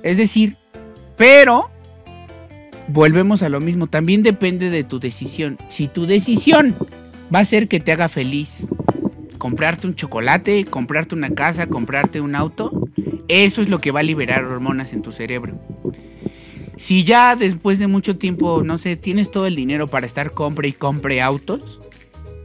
[0.02, 0.56] Es decir,
[1.16, 1.70] pero
[2.88, 5.58] volvemos a lo mismo, también depende de tu decisión.
[5.68, 6.74] Si tu decisión
[7.34, 8.66] va a ser que te haga feliz,
[9.38, 12.88] comprarte un chocolate, comprarte una casa, comprarte un auto,
[13.28, 15.58] eso es lo que va a liberar hormonas en tu cerebro.
[16.76, 20.68] Si ya después de mucho tiempo, no sé, tienes todo el dinero para estar compre
[20.68, 21.80] y compre autos,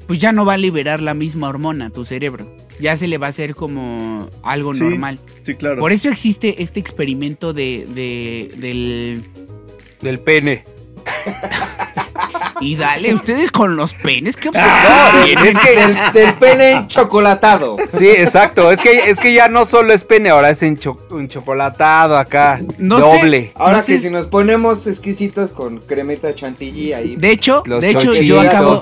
[0.08, 2.48] pues ya no va a liberar la misma hormona tu cerebro.
[2.80, 4.84] Ya se le va a hacer como algo Sí.
[4.84, 5.20] normal.
[5.44, 5.80] Sí, claro.
[5.80, 9.24] Por eso existe este experimento de, de- del...
[10.02, 10.64] Del pene.
[12.62, 15.46] Y dale, ustedes con los penes, qué No, obsesión tienen?
[15.48, 17.76] es que Del, del pene chocolatado.
[17.98, 18.72] Sí, exacto.
[18.72, 22.62] Es que, es que ya no solo es pene, ahora es encho- enchocolatado acá.
[22.78, 23.18] No sé.
[23.18, 23.52] doble.
[23.56, 23.98] Ahora No que sé.
[24.00, 27.16] si nos ponemos exquisitos con cremita chantilly ahí.
[27.18, 28.82] De hecho, Los de hecho, yo acabo.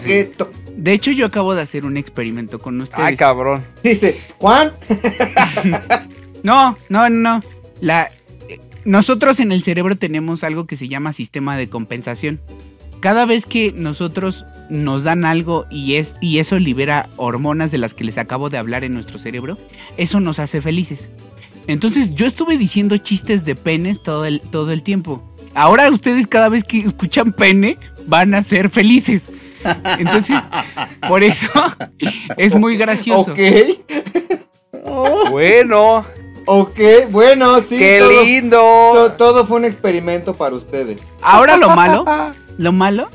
[0.83, 3.05] De hecho, yo acabo de hacer un experimento con ustedes.
[3.05, 3.63] Ay, cabrón.
[3.81, 4.73] Dice, Juan,
[6.43, 7.41] No, no, no.
[7.79, 8.11] La,
[8.49, 12.41] eh, nosotros en el cerebro tenemos algo que se llama sistema de compensación.
[12.99, 17.93] Cada vez que nosotros nos dan algo y, es, y eso libera hormonas de las
[17.93, 19.57] que les acabo de hablar en nuestro cerebro,
[19.95, 21.09] eso nos hace felices.
[21.67, 25.23] Entonces yo estuve diciendo chistes de penes todo el, todo el tiempo.
[25.53, 29.31] Ahora ustedes cada vez que escuchan pene van a ser felices.
[29.99, 30.37] Entonces,
[31.07, 31.47] por eso
[32.37, 33.31] es muy gracioso.
[33.31, 33.39] ok,
[35.29, 36.05] Bueno,
[36.45, 36.79] ok,
[37.09, 37.77] bueno, sí.
[37.77, 39.11] qué todo, to- lindo.
[39.17, 41.01] todo fue un experimento para ustedes.
[41.21, 42.05] Ahora lo malo,
[42.57, 43.09] lo malo,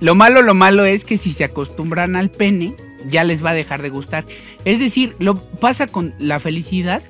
[0.00, 2.74] lo malo, lo malo es que si se acostumbran al pene,
[3.08, 4.24] ya les va a dejar de gustar.
[4.64, 7.02] Es decir, lo pasa con la felicidad,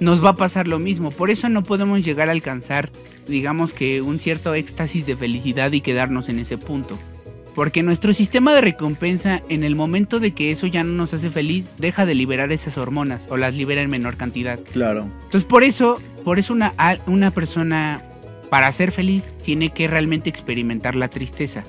[0.00, 1.10] nos va a pasar lo mismo.
[1.10, 2.90] Por eso no podemos llegar a alcanzar,
[3.26, 6.98] digamos que un cierto éxtasis de felicidad y quedarnos en ese punto.
[7.56, 11.30] Porque nuestro sistema de recompensa, en el momento de que eso ya no nos hace
[11.30, 14.60] feliz, deja de liberar esas hormonas o las libera en menor cantidad.
[14.72, 15.10] Claro.
[15.24, 16.74] Entonces, por eso, por eso una,
[17.06, 18.02] una persona,
[18.50, 21.64] para ser feliz, tiene que realmente experimentar la tristeza.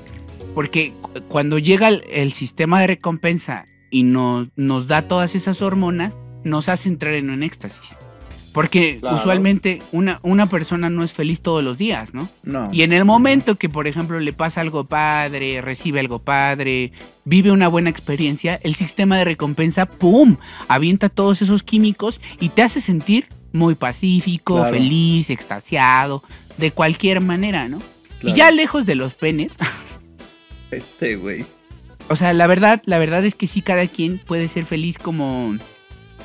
[0.54, 5.62] Porque cu- cuando llega el, el sistema de recompensa y nos, nos da todas esas
[5.62, 7.98] hormonas, nos hace entrar en un éxtasis.
[8.58, 9.18] Porque Claro.
[9.18, 12.28] usualmente una, una persona no es feliz todos los días, ¿no?
[12.42, 12.70] No.
[12.74, 16.92] Y en el momento que, por ejemplo, le pasa algo padre, recibe algo padre,
[17.24, 22.64] vive una buena experiencia, el sistema de recompensa, ¡pum!, avienta todos esos químicos y te
[22.64, 24.74] hace sentir muy pacífico, Claro.
[24.74, 26.24] feliz, extasiado,
[26.58, 27.78] de cualquier manera, ¿no?
[28.20, 28.36] Claro.
[28.36, 29.56] Y ya lejos de los penes,
[30.72, 31.46] Este, güey.
[32.10, 35.56] o sea, la verdad, la verdad es que sí, cada quien puede ser feliz como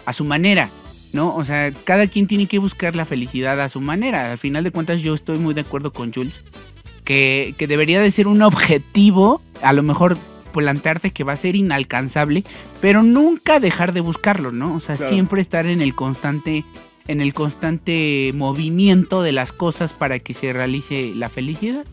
[0.06, 0.70] a su manera,
[1.12, 1.34] ¿no?
[1.36, 4.32] O sea, cada quien tiene que buscar la felicidad a su manera.
[4.32, 6.44] Al final de cuentas, yo estoy muy de acuerdo con Jules,
[7.05, 10.16] que, que debería de ser un objetivo, a lo mejor
[10.52, 12.44] plantearte que va a ser inalcanzable,
[12.80, 14.74] pero nunca dejar de buscarlo, ¿no?
[14.74, 15.12] O sea, Claro.
[15.12, 16.64] siempre estar en el constante
[17.09, 21.84] en el constante movimiento de las cosas para que se realice la felicidad.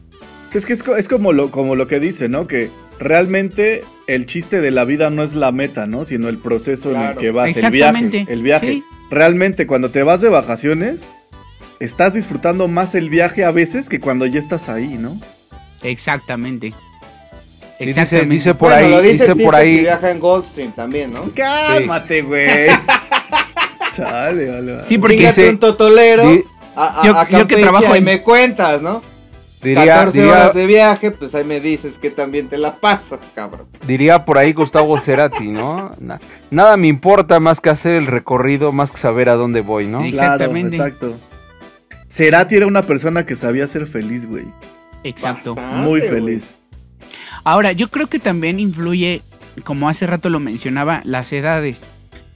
[0.53, 2.45] Es que es, co- es como, lo, como lo que dice, ¿no?
[2.45, 2.69] Que
[2.99, 6.05] realmente el chiste de la vida no es la meta, ¿no?
[6.05, 8.33] Sino el proceso en el que vas, el Exactamente, viaje.
[8.33, 8.71] El viaje.
[8.73, 8.83] sí.
[9.09, 11.07] Realmente cuando te vas de vacaciones,
[11.79, 15.19] estás disfrutando más el viaje a veces que cuando ya estás ahí, ¿no?
[15.81, 16.73] Exactamente.
[17.79, 19.75] Sí, dice, dice por Bueno, ahí, lo dice, dice por ahí.
[19.77, 21.31] que viaja en Goldstream también, ¿no?
[21.33, 22.67] Cálmate, güey.
[23.93, 24.83] Chale, vale, vale.
[24.83, 26.29] Sí, porque dice- un totolero.
[26.29, 26.43] di-
[26.75, 29.01] a, a- Yo- a yo que trabajo en- me cuentas, ¿no?
[29.61, 33.29] Diría, 14 diría, horas de viaje, pues ahí me dices que también te la pasas,
[33.35, 33.67] cabrón.
[33.85, 35.91] diría por ahí Gustavo Cerati, ¿no?
[35.99, 36.19] Na-
[36.49, 40.01] nada me importa más que hacer el recorrido, más que saber a dónde voy, ¿no?
[40.01, 40.11] Sí.
[40.13, 40.75] Claro, Exactamente.
[40.77, 41.17] exacto.
[42.07, 44.45] Cerati era una persona que sabía ser feliz, güey.
[45.03, 45.55] Exacto.
[45.55, 46.55] Bastante, Muy feliz.
[47.43, 49.21] Ahora, yo creo que también influye,
[49.63, 51.81] como hace rato lo mencionaba, las edades.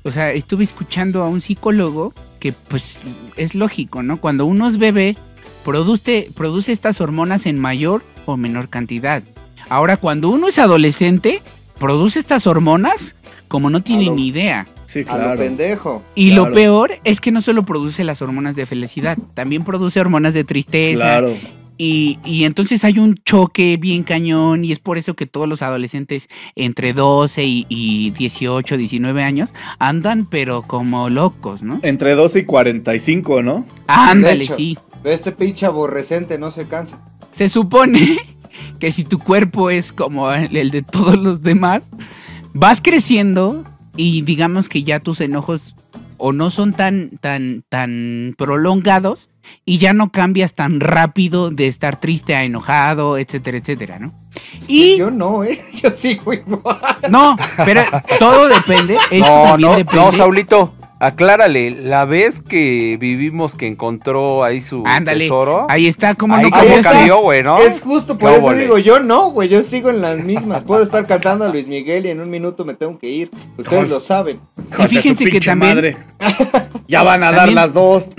[0.03, 2.99] O sea, estuve escuchando a un psicólogo que pues
[3.37, 4.19] es lógico, ¿no?
[4.19, 5.15] Cuando uno es bebé,
[5.63, 9.23] produce, produce estas hormonas en mayor o menor cantidad.
[9.69, 11.41] Ahora, cuando uno es adolescente,
[11.79, 13.15] produce estas hormonas
[13.47, 14.67] como no tiene lo- ni idea.
[14.85, 15.39] Sí, A lo claro.
[15.39, 16.03] pendejo.
[16.15, 16.45] Y Claro.
[16.47, 20.43] lo peor es que no solo produce las hormonas de felicidad, también produce hormonas de
[20.43, 21.33] tristeza, Claro.
[21.77, 25.61] y, y entonces hay un choque bien cañón y es por eso que todos los
[25.63, 31.79] adolescentes entre 12 y, y 18, 19 años andan pero como locos, ¿no?
[31.81, 33.65] Entre 12 y 45, ¿no?
[33.87, 34.55] Ándale, hecho.
[34.55, 34.77] sí.
[35.03, 36.99] Este pinche aborrecente no se cansa.
[37.29, 37.99] Se supone
[38.79, 41.89] que si tu cuerpo es como el, de todos los demás,
[42.53, 43.63] vas creciendo
[43.95, 45.75] y digamos que ya tus enojos
[46.17, 49.29] o no son tan, tan, tan prolongados
[49.65, 54.13] y ya no cambias tan rápido de estar triste a enojado, etcétera, etcétera, ¿no?
[54.67, 55.59] Y Yo no, ¿eh?
[55.83, 56.79] Yo sigo igual.
[57.09, 57.35] no,
[57.65, 57.81] pero
[58.19, 58.97] todo depende.
[59.11, 60.01] Esto No, también no, depende.
[60.05, 60.73] no, Saulito,
[61.03, 66.49] aclárale, la vez que vivimos que encontró ahí su Ándale, tesoro, ahí está, como ahí
[66.49, 67.59] no cambió, güey, ¿no?
[67.59, 70.63] Es justo por ¿Qué eso digo, yo no, güey, yo sigo en las mismas.
[70.63, 73.31] Puedo estar cantando a Luis Miguel y en un minuto me tengo que ir.
[73.57, 74.39] Ustedes lo saben.
[74.71, 75.97] Joder, su fíjense que también- madre.
[76.87, 78.05] ya van a dar las dos.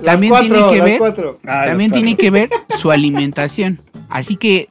[0.00, 1.38] Las También cuatro, tiene que ver- cuatro.
[1.46, 3.80] Ah, También tiene que ver su alimentación.
[4.10, 4.68] Así que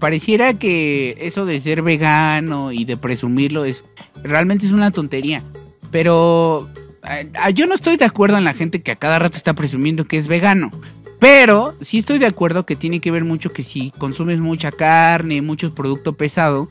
[0.00, 3.84] pareciera que eso de ser vegano y de presumirlo es
[4.24, 5.44] realmente es una tontería.
[5.90, 6.68] Pero
[7.08, 10.06] eh, yo no estoy de acuerdo en la gente que a cada rato está presumiendo
[10.06, 10.70] que es vegano.
[11.18, 15.42] Pero sí estoy de acuerdo que tiene que ver mucho que si consumes mucha carne,
[15.42, 16.68] mucho producto pesado,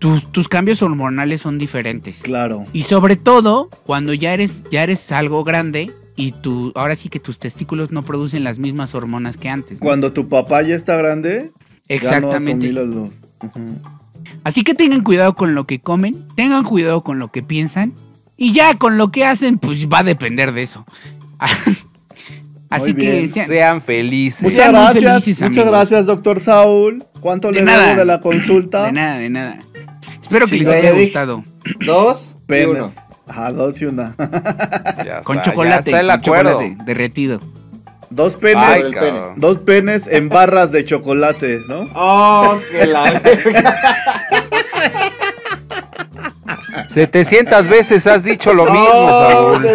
[0.00, 2.22] tus, tus cambios hormonales son diferentes.
[2.22, 2.66] Claro.
[2.72, 7.20] Y sobre todo, cuando ya eres, ya eres algo grande y tú, ahora sí que
[7.20, 9.80] tus testículos no producen las mismas hormonas que antes.
[9.80, 9.86] ¿no?
[9.86, 11.52] Cuando tu papá ya está grande,
[11.88, 12.74] ya no Exactamente.
[14.42, 17.94] Así que tengan cuidado con lo que comen, tengan cuidado con lo que piensan
[18.38, 20.86] y ya con lo que hacen, pues va a depender de eso.
[22.70, 24.42] Así que sean- Sean felices.
[24.42, 25.70] Muchas Sean gracias, felices, muchas amigos.
[25.78, 27.04] gracias, doctor Saúl.
[27.20, 27.86] ¿Cuánto De le nada.
[27.88, 28.84] debo de la consulta?
[28.86, 29.58] de nada, de nada.
[30.20, 31.42] Espero que les haya gustado.
[31.84, 32.74] Dos y uno.
[32.74, 32.96] Penes.
[33.26, 34.14] Ajá, dos y una.
[35.04, 37.40] Ya Con está, ya chocolate, está el con chocolate derretido.
[38.10, 38.64] Dos penes.
[38.66, 39.34] Ay, cabrón.
[39.36, 41.88] Dos penes en barras de chocolate, ¿no?
[41.94, 43.20] Oh, que la.
[46.88, 49.68] 700 veces has dicho lo mismo, Oh, Saúl.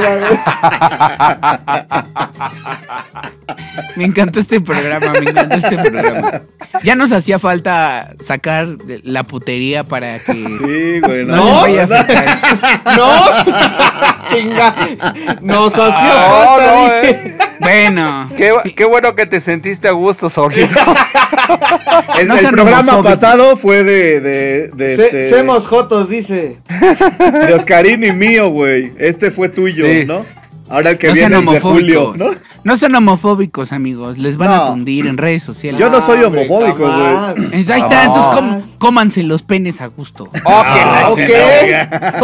[3.95, 6.41] Me encantó este programa, me encantó este programa.
[6.83, 8.67] Ya nos hacía falta sacar
[9.03, 11.25] la putería para que Sí, güey.
[11.25, 12.81] no, No, les vaya a afectar.
[12.97, 14.75] No, chinga.
[15.41, 17.09] Nos hacía falta, no, dice.
[17.11, 17.37] eh.
[17.63, 20.75] Bueno, Qué, qué bueno que te sentiste a gusto, Saulito.
[22.19, 26.57] El, No el programa pasado fue de, de, de, Se- este, Semos Jotos, dice.
[27.47, 28.93] de Oscarín y mío, güey.
[28.97, 30.05] Este fue tuyo, Sí.
[30.05, 30.25] ¿no?
[30.69, 32.13] Ahora el que no viene es de Julio.
[32.15, 32.31] ¿no?
[32.63, 34.17] No sean homofóbicos, amigos.
[34.17, 35.79] Les van a tundir en redes sociales.
[35.79, 37.49] Yo no soy homofóbico, güey.
[37.53, 40.29] Ahí está, entonces com- cómanse los penes a gusto.
[40.33, 41.19] La Ah, ok.
[41.19, 42.13] chingada.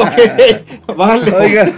[0.87, 0.95] Ok.
[0.97, 1.31] Vale.
[1.35, 1.71] Oiga.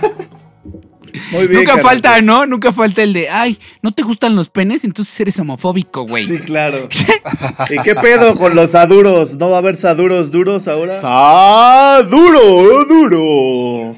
[1.31, 1.63] Muy bien.
[1.63, 2.45] Nunca falta, ¿no?
[2.45, 4.83] Nunca falta el de, ay, ¿no te gustan los penes?
[4.83, 6.25] Entonces eres homofóbico, güey.
[6.25, 6.87] Sí, claro.
[7.69, 9.35] ¿Y qué pedo con los saduros?
[9.35, 10.99] ¿No va a haber saduros duros ahora?
[10.99, 12.85] ¡Saduro!
[12.85, 13.95] ¡Duro!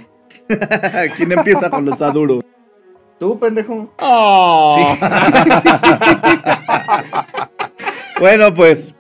[1.18, 2.44] ¿Quién empieza con los saduros?
[3.20, 3.94] Tú, pendejo.
[4.00, 4.98] ¡Oh!
[8.20, 8.96] bueno, pues.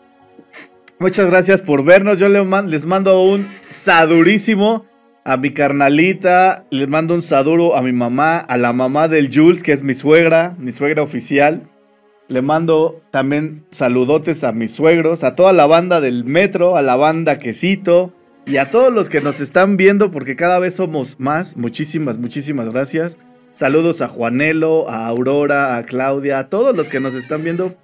[1.00, 2.20] Muchas gracias por vernos.
[2.20, 4.86] Yo les mando un sadurísimo
[5.24, 6.66] a mi carnalita.
[6.70, 9.94] Les mando un saduro a mi mamá, a la mamá del Jules, que es mi
[9.94, 11.70] suegra, mi suegra oficial.
[12.28, 16.96] Le mando también saludotes a mis suegros, a toda la banda del metro, a la
[16.96, 18.14] banda Quesito
[18.46, 21.58] y a todos los que nos están viendo, porque cada vez somos más.
[21.58, 23.20] Muchísimas, muchísimas gracias.
[23.54, 27.76] Saludos a Juanelo, a Aurora, a Claudia, a todos los que nos están viendo.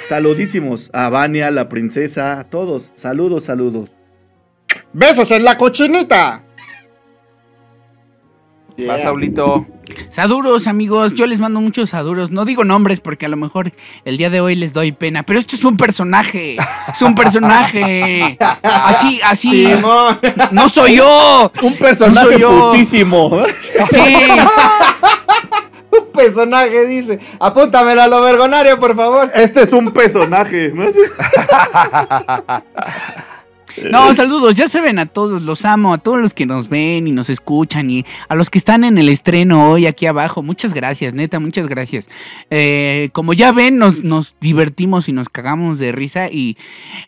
[0.00, 0.90] Saludísimos.
[0.92, 2.90] A Vania, la princesa, a todos.
[2.94, 3.90] Saludos, saludos.
[4.92, 6.42] ¡Besos en la cochinita!
[8.78, 8.98] Va, Yeah.
[8.98, 9.66] Saulito.
[10.08, 12.30] Saduros, amigos, yo les mando muchos saduros.
[12.30, 13.72] No digo nombres porque a lo mejor
[14.04, 16.56] el día de hoy les doy pena, pero esto es un personaje.
[16.90, 18.38] Es un personaje.
[18.62, 19.66] Así, así.
[19.66, 20.18] Simón.
[20.52, 21.52] No soy yo.
[21.62, 22.70] Un personaje soy yo.
[22.70, 23.42] putísimo.
[23.90, 24.00] Sí.
[25.92, 27.18] Un personaje dice.
[27.38, 29.30] Apúntamelo a lo vergonario, por favor.
[29.34, 30.72] Este es un personaje.
[33.90, 34.14] ¿no?
[34.14, 37.30] Saludos, ya saben a todos, los amo, a todos los que nos ven y nos
[37.30, 40.42] escuchan y a los que están en el estreno hoy aquí abajo.
[40.42, 42.08] Muchas gracias, neta, muchas gracias.
[42.50, 46.56] Eh, como ya ven, nos, nos divertimos y nos cagamos de risa y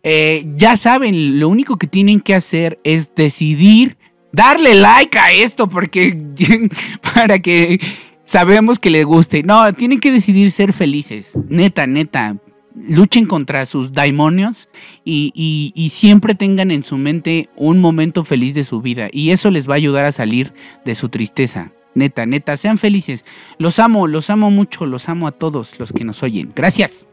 [0.02, 3.96] eh, ya saben, lo único que tienen que hacer es decidir
[4.32, 6.18] darle like a esto porque
[7.14, 7.80] para que
[8.24, 9.42] sabemos que les guste.
[9.42, 12.36] No, tienen que decidir ser felices, neta, neta.
[12.74, 14.68] Luchen contra sus daimonios
[15.04, 19.08] y, y- y siempre tengan en su mente un momento feliz de su vida.
[19.12, 20.52] Y eso les va a ayudar a salir
[20.84, 21.70] de su tristeza.
[21.94, 23.24] Neta, neta, sean felices.
[23.58, 26.52] Los amo, los amo mucho, los amo a todos los que nos oyen.
[26.56, 27.06] Gracias.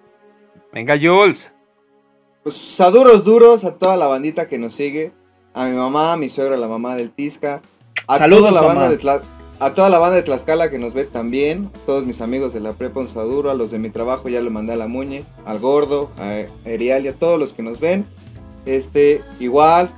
[0.73, 1.51] Venga, Jules.
[2.41, 5.11] Pues saduros duros a toda la bandita que nos sigue.
[5.53, 7.61] A mi mamá, a mi suegra, la mamá del Tisca.
[8.07, 8.73] A Saludos, toda la mamá.
[8.73, 9.21] banda de Tla-
[9.61, 11.69] a toda la banda de Tlaxcala que nos ve también.
[11.85, 13.51] Todos mis amigos de la prepa un saduro.
[13.51, 15.23] A los de mi trabajo ya lo mandé a la Muñe.
[15.45, 18.05] Al gordo, a Erial y a todos los que nos ven.
[18.65, 19.91] Este, igual,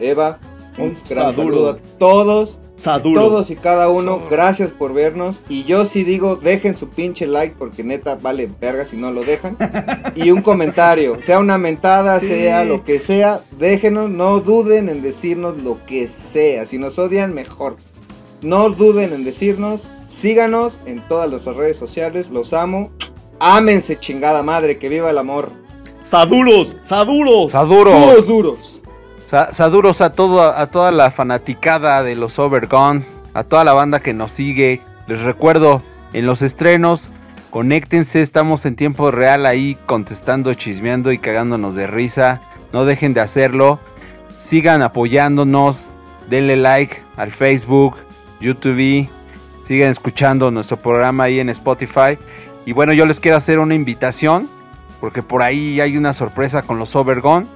[0.00, 0.38] Eva.
[0.76, 2.58] Un gran saludo a todos.
[2.74, 3.20] Saduro.
[3.28, 5.40] Todos y cada uno, gracias por vernos.
[5.48, 9.22] Y yo sí digo, dejen su pinche like porque neta vale verga si no lo
[9.22, 9.56] dejan.
[10.16, 12.26] Y un comentario, sea una mentada, Sí.
[12.26, 16.66] sea lo que sea, déjenos, no duden en decirnos lo que sea.
[16.66, 17.76] Si nos odian, mejor.
[18.44, 22.90] No duden en decirnos, síganos en todas nuestras redes sociales, los amo.
[23.40, 25.50] Ámense chingada madre, que viva el amor.
[26.02, 27.52] Saduros, saduros.
[27.52, 28.00] Saduros.
[28.00, 28.80] Duros, duros.
[29.26, 33.02] Sa- Saduros a, todo, a toda la fanaticada de los Overgone,
[33.32, 34.82] a toda la banda que nos sigue.
[35.06, 37.08] Les recuerdo, en los estrenos,
[37.50, 42.40] conéctense, estamos en tiempo real ahí contestando, chismeando y cagándonos de risa.
[42.72, 43.80] No dejen de hacerlo.
[44.38, 45.96] Sigan apoyándonos,
[46.28, 47.94] denle like al Facebook,
[48.44, 49.08] YouTube,
[49.66, 52.18] sigan escuchando nuestro programa ahí en Spotify.
[52.66, 54.48] Y bueno, yo les quiero hacer una invitación,
[55.00, 57.46] porque por ahí hay una sorpresa con los Overgone,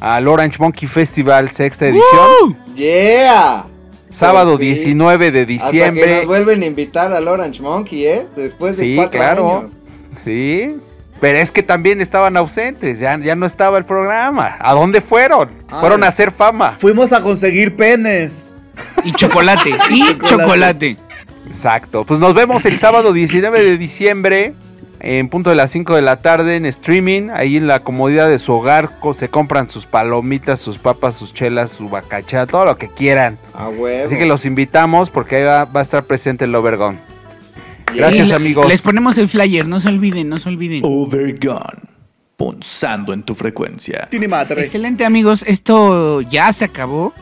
[0.00, 3.64] al Orange Monkey Festival sexta edición, Yeah.
[4.10, 4.74] sábado Por fin.
[4.74, 6.16] 19 de Hasta que diciembre.
[6.18, 8.26] nos vuelven a invitar al Orange Monkey, ¿eh?
[8.36, 9.58] Después de Sí, cuatro claro.
[9.60, 9.72] años.
[10.24, 10.76] Sí.
[11.20, 14.56] Pero es que también estaban ausentes, ya, ya no estaba el programa.
[14.58, 15.48] ¿A dónde fueron?
[15.68, 15.80] Ay.
[15.80, 16.76] Fueron a hacer fama.
[16.78, 18.32] Fuimos a conseguir penes.
[19.04, 19.70] Y chocolate.
[19.90, 20.96] y chocolate.
[21.46, 22.04] Exacto.
[22.04, 24.54] Pues nos vemos el sábado 19 de diciembre
[25.00, 27.28] en punto de las 5 de la tarde en streaming.
[27.32, 31.70] Ahí en la comodidad de su hogar se compran sus palomitas, sus papas, sus chelas,
[31.70, 33.38] su bacachá, todo lo que quieran.
[33.54, 34.06] A huevo.
[34.06, 36.98] Así que los invitamos porque ahí va, va a estar presente el Overgone.
[37.94, 38.68] Gracias, amigos.
[38.68, 40.80] Les ponemos el flyer, no se olviden, no se olviden.
[40.84, 41.96] Overgone.
[42.36, 44.08] Punzando en tu frecuencia.
[44.10, 47.14] Excelente amigos, esto ya se acabó.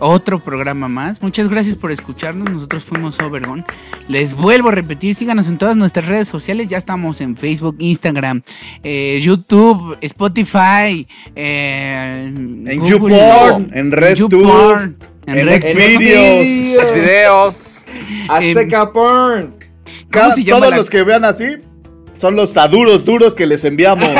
[0.00, 1.20] Otro programa más.
[1.22, 2.50] Muchas gracias por escucharnos.
[2.50, 3.64] Nosotros fuimos Overgon.
[4.08, 6.68] Les vuelvo a repetir, síganos en todas nuestras redes sociales.
[6.68, 8.42] Ya estamos en Facebook, Instagram,
[8.82, 11.06] eh, YouTube, Spotify,
[11.36, 14.94] eh, En Google, YouPorn, en RedTube,
[15.26, 16.76] en en Red- Xvideos.
[16.84, 17.84] Los videos.
[18.28, 19.54] Azteca Porn.
[20.12, 21.44] ¿Cómo Cada- todos la- los que vean así
[22.14, 24.08] son los saduros duros que les enviamos.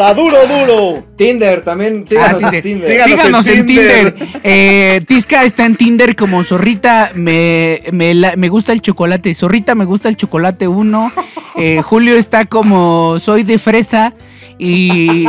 [0.00, 1.04] Saduro duro.
[1.16, 2.04] Tinder también.
[2.06, 2.54] Ah, Síganos Tinder.
[2.54, 2.86] en Tinder.
[2.90, 4.14] Síganos Síganos en en Tinder.
[4.14, 4.40] Tinder.
[4.42, 7.10] Eh, Tisca está en Tinder como Zorrita.
[7.14, 9.34] Me, me, la- me gusta el chocolate.
[9.34, 11.12] Zorrita me gusta el chocolate 1.
[11.82, 14.14] Julio está como Soy de fresa.
[14.58, 15.24] Y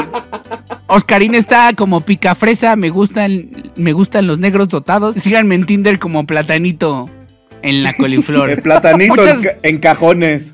[0.87, 2.75] Oscarín está como pica fresa.
[2.77, 5.15] Me gustan, me gustan los negros dotados.
[5.17, 7.09] Síganme en Tinder como Platanito
[7.61, 8.49] en la coliflor.
[8.49, 10.51] El platanito Muchas- en, ca- en cajones.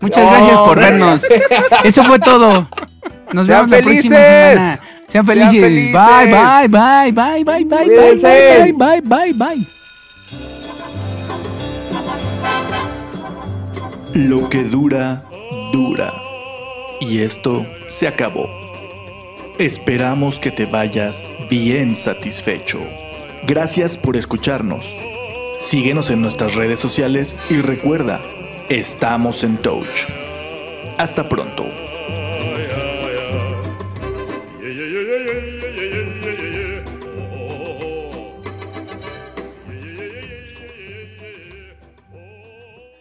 [0.00, 1.22] Muchas gracias por vernos.
[1.84, 2.68] Eso fue todo.
[3.32, 4.52] Nos Sean vemos la próxima felices.
[4.52, 4.80] semana.
[4.80, 5.60] Sean Sean felices.
[5.60, 5.92] felices.
[5.92, 9.66] Bye, bye, bye, bye, bye, bye, bye, bye, bye, bye, bye.
[14.14, 15.24] Lo que dura,
[15.72, 16.12] dura.
[17.00, 18.48] Y esto se acabó.
[19.58, 22.80] Esperamos que te vayas bien satisfecho.
[23.46, 24.92] Gracias por escucharnos.
[25.58, 28.20] Síguenos en nuestras redes sociales y recuerda,
[28.68, 30.06] estamos en Touch.
[30.98, 31.87] Hasta pronto.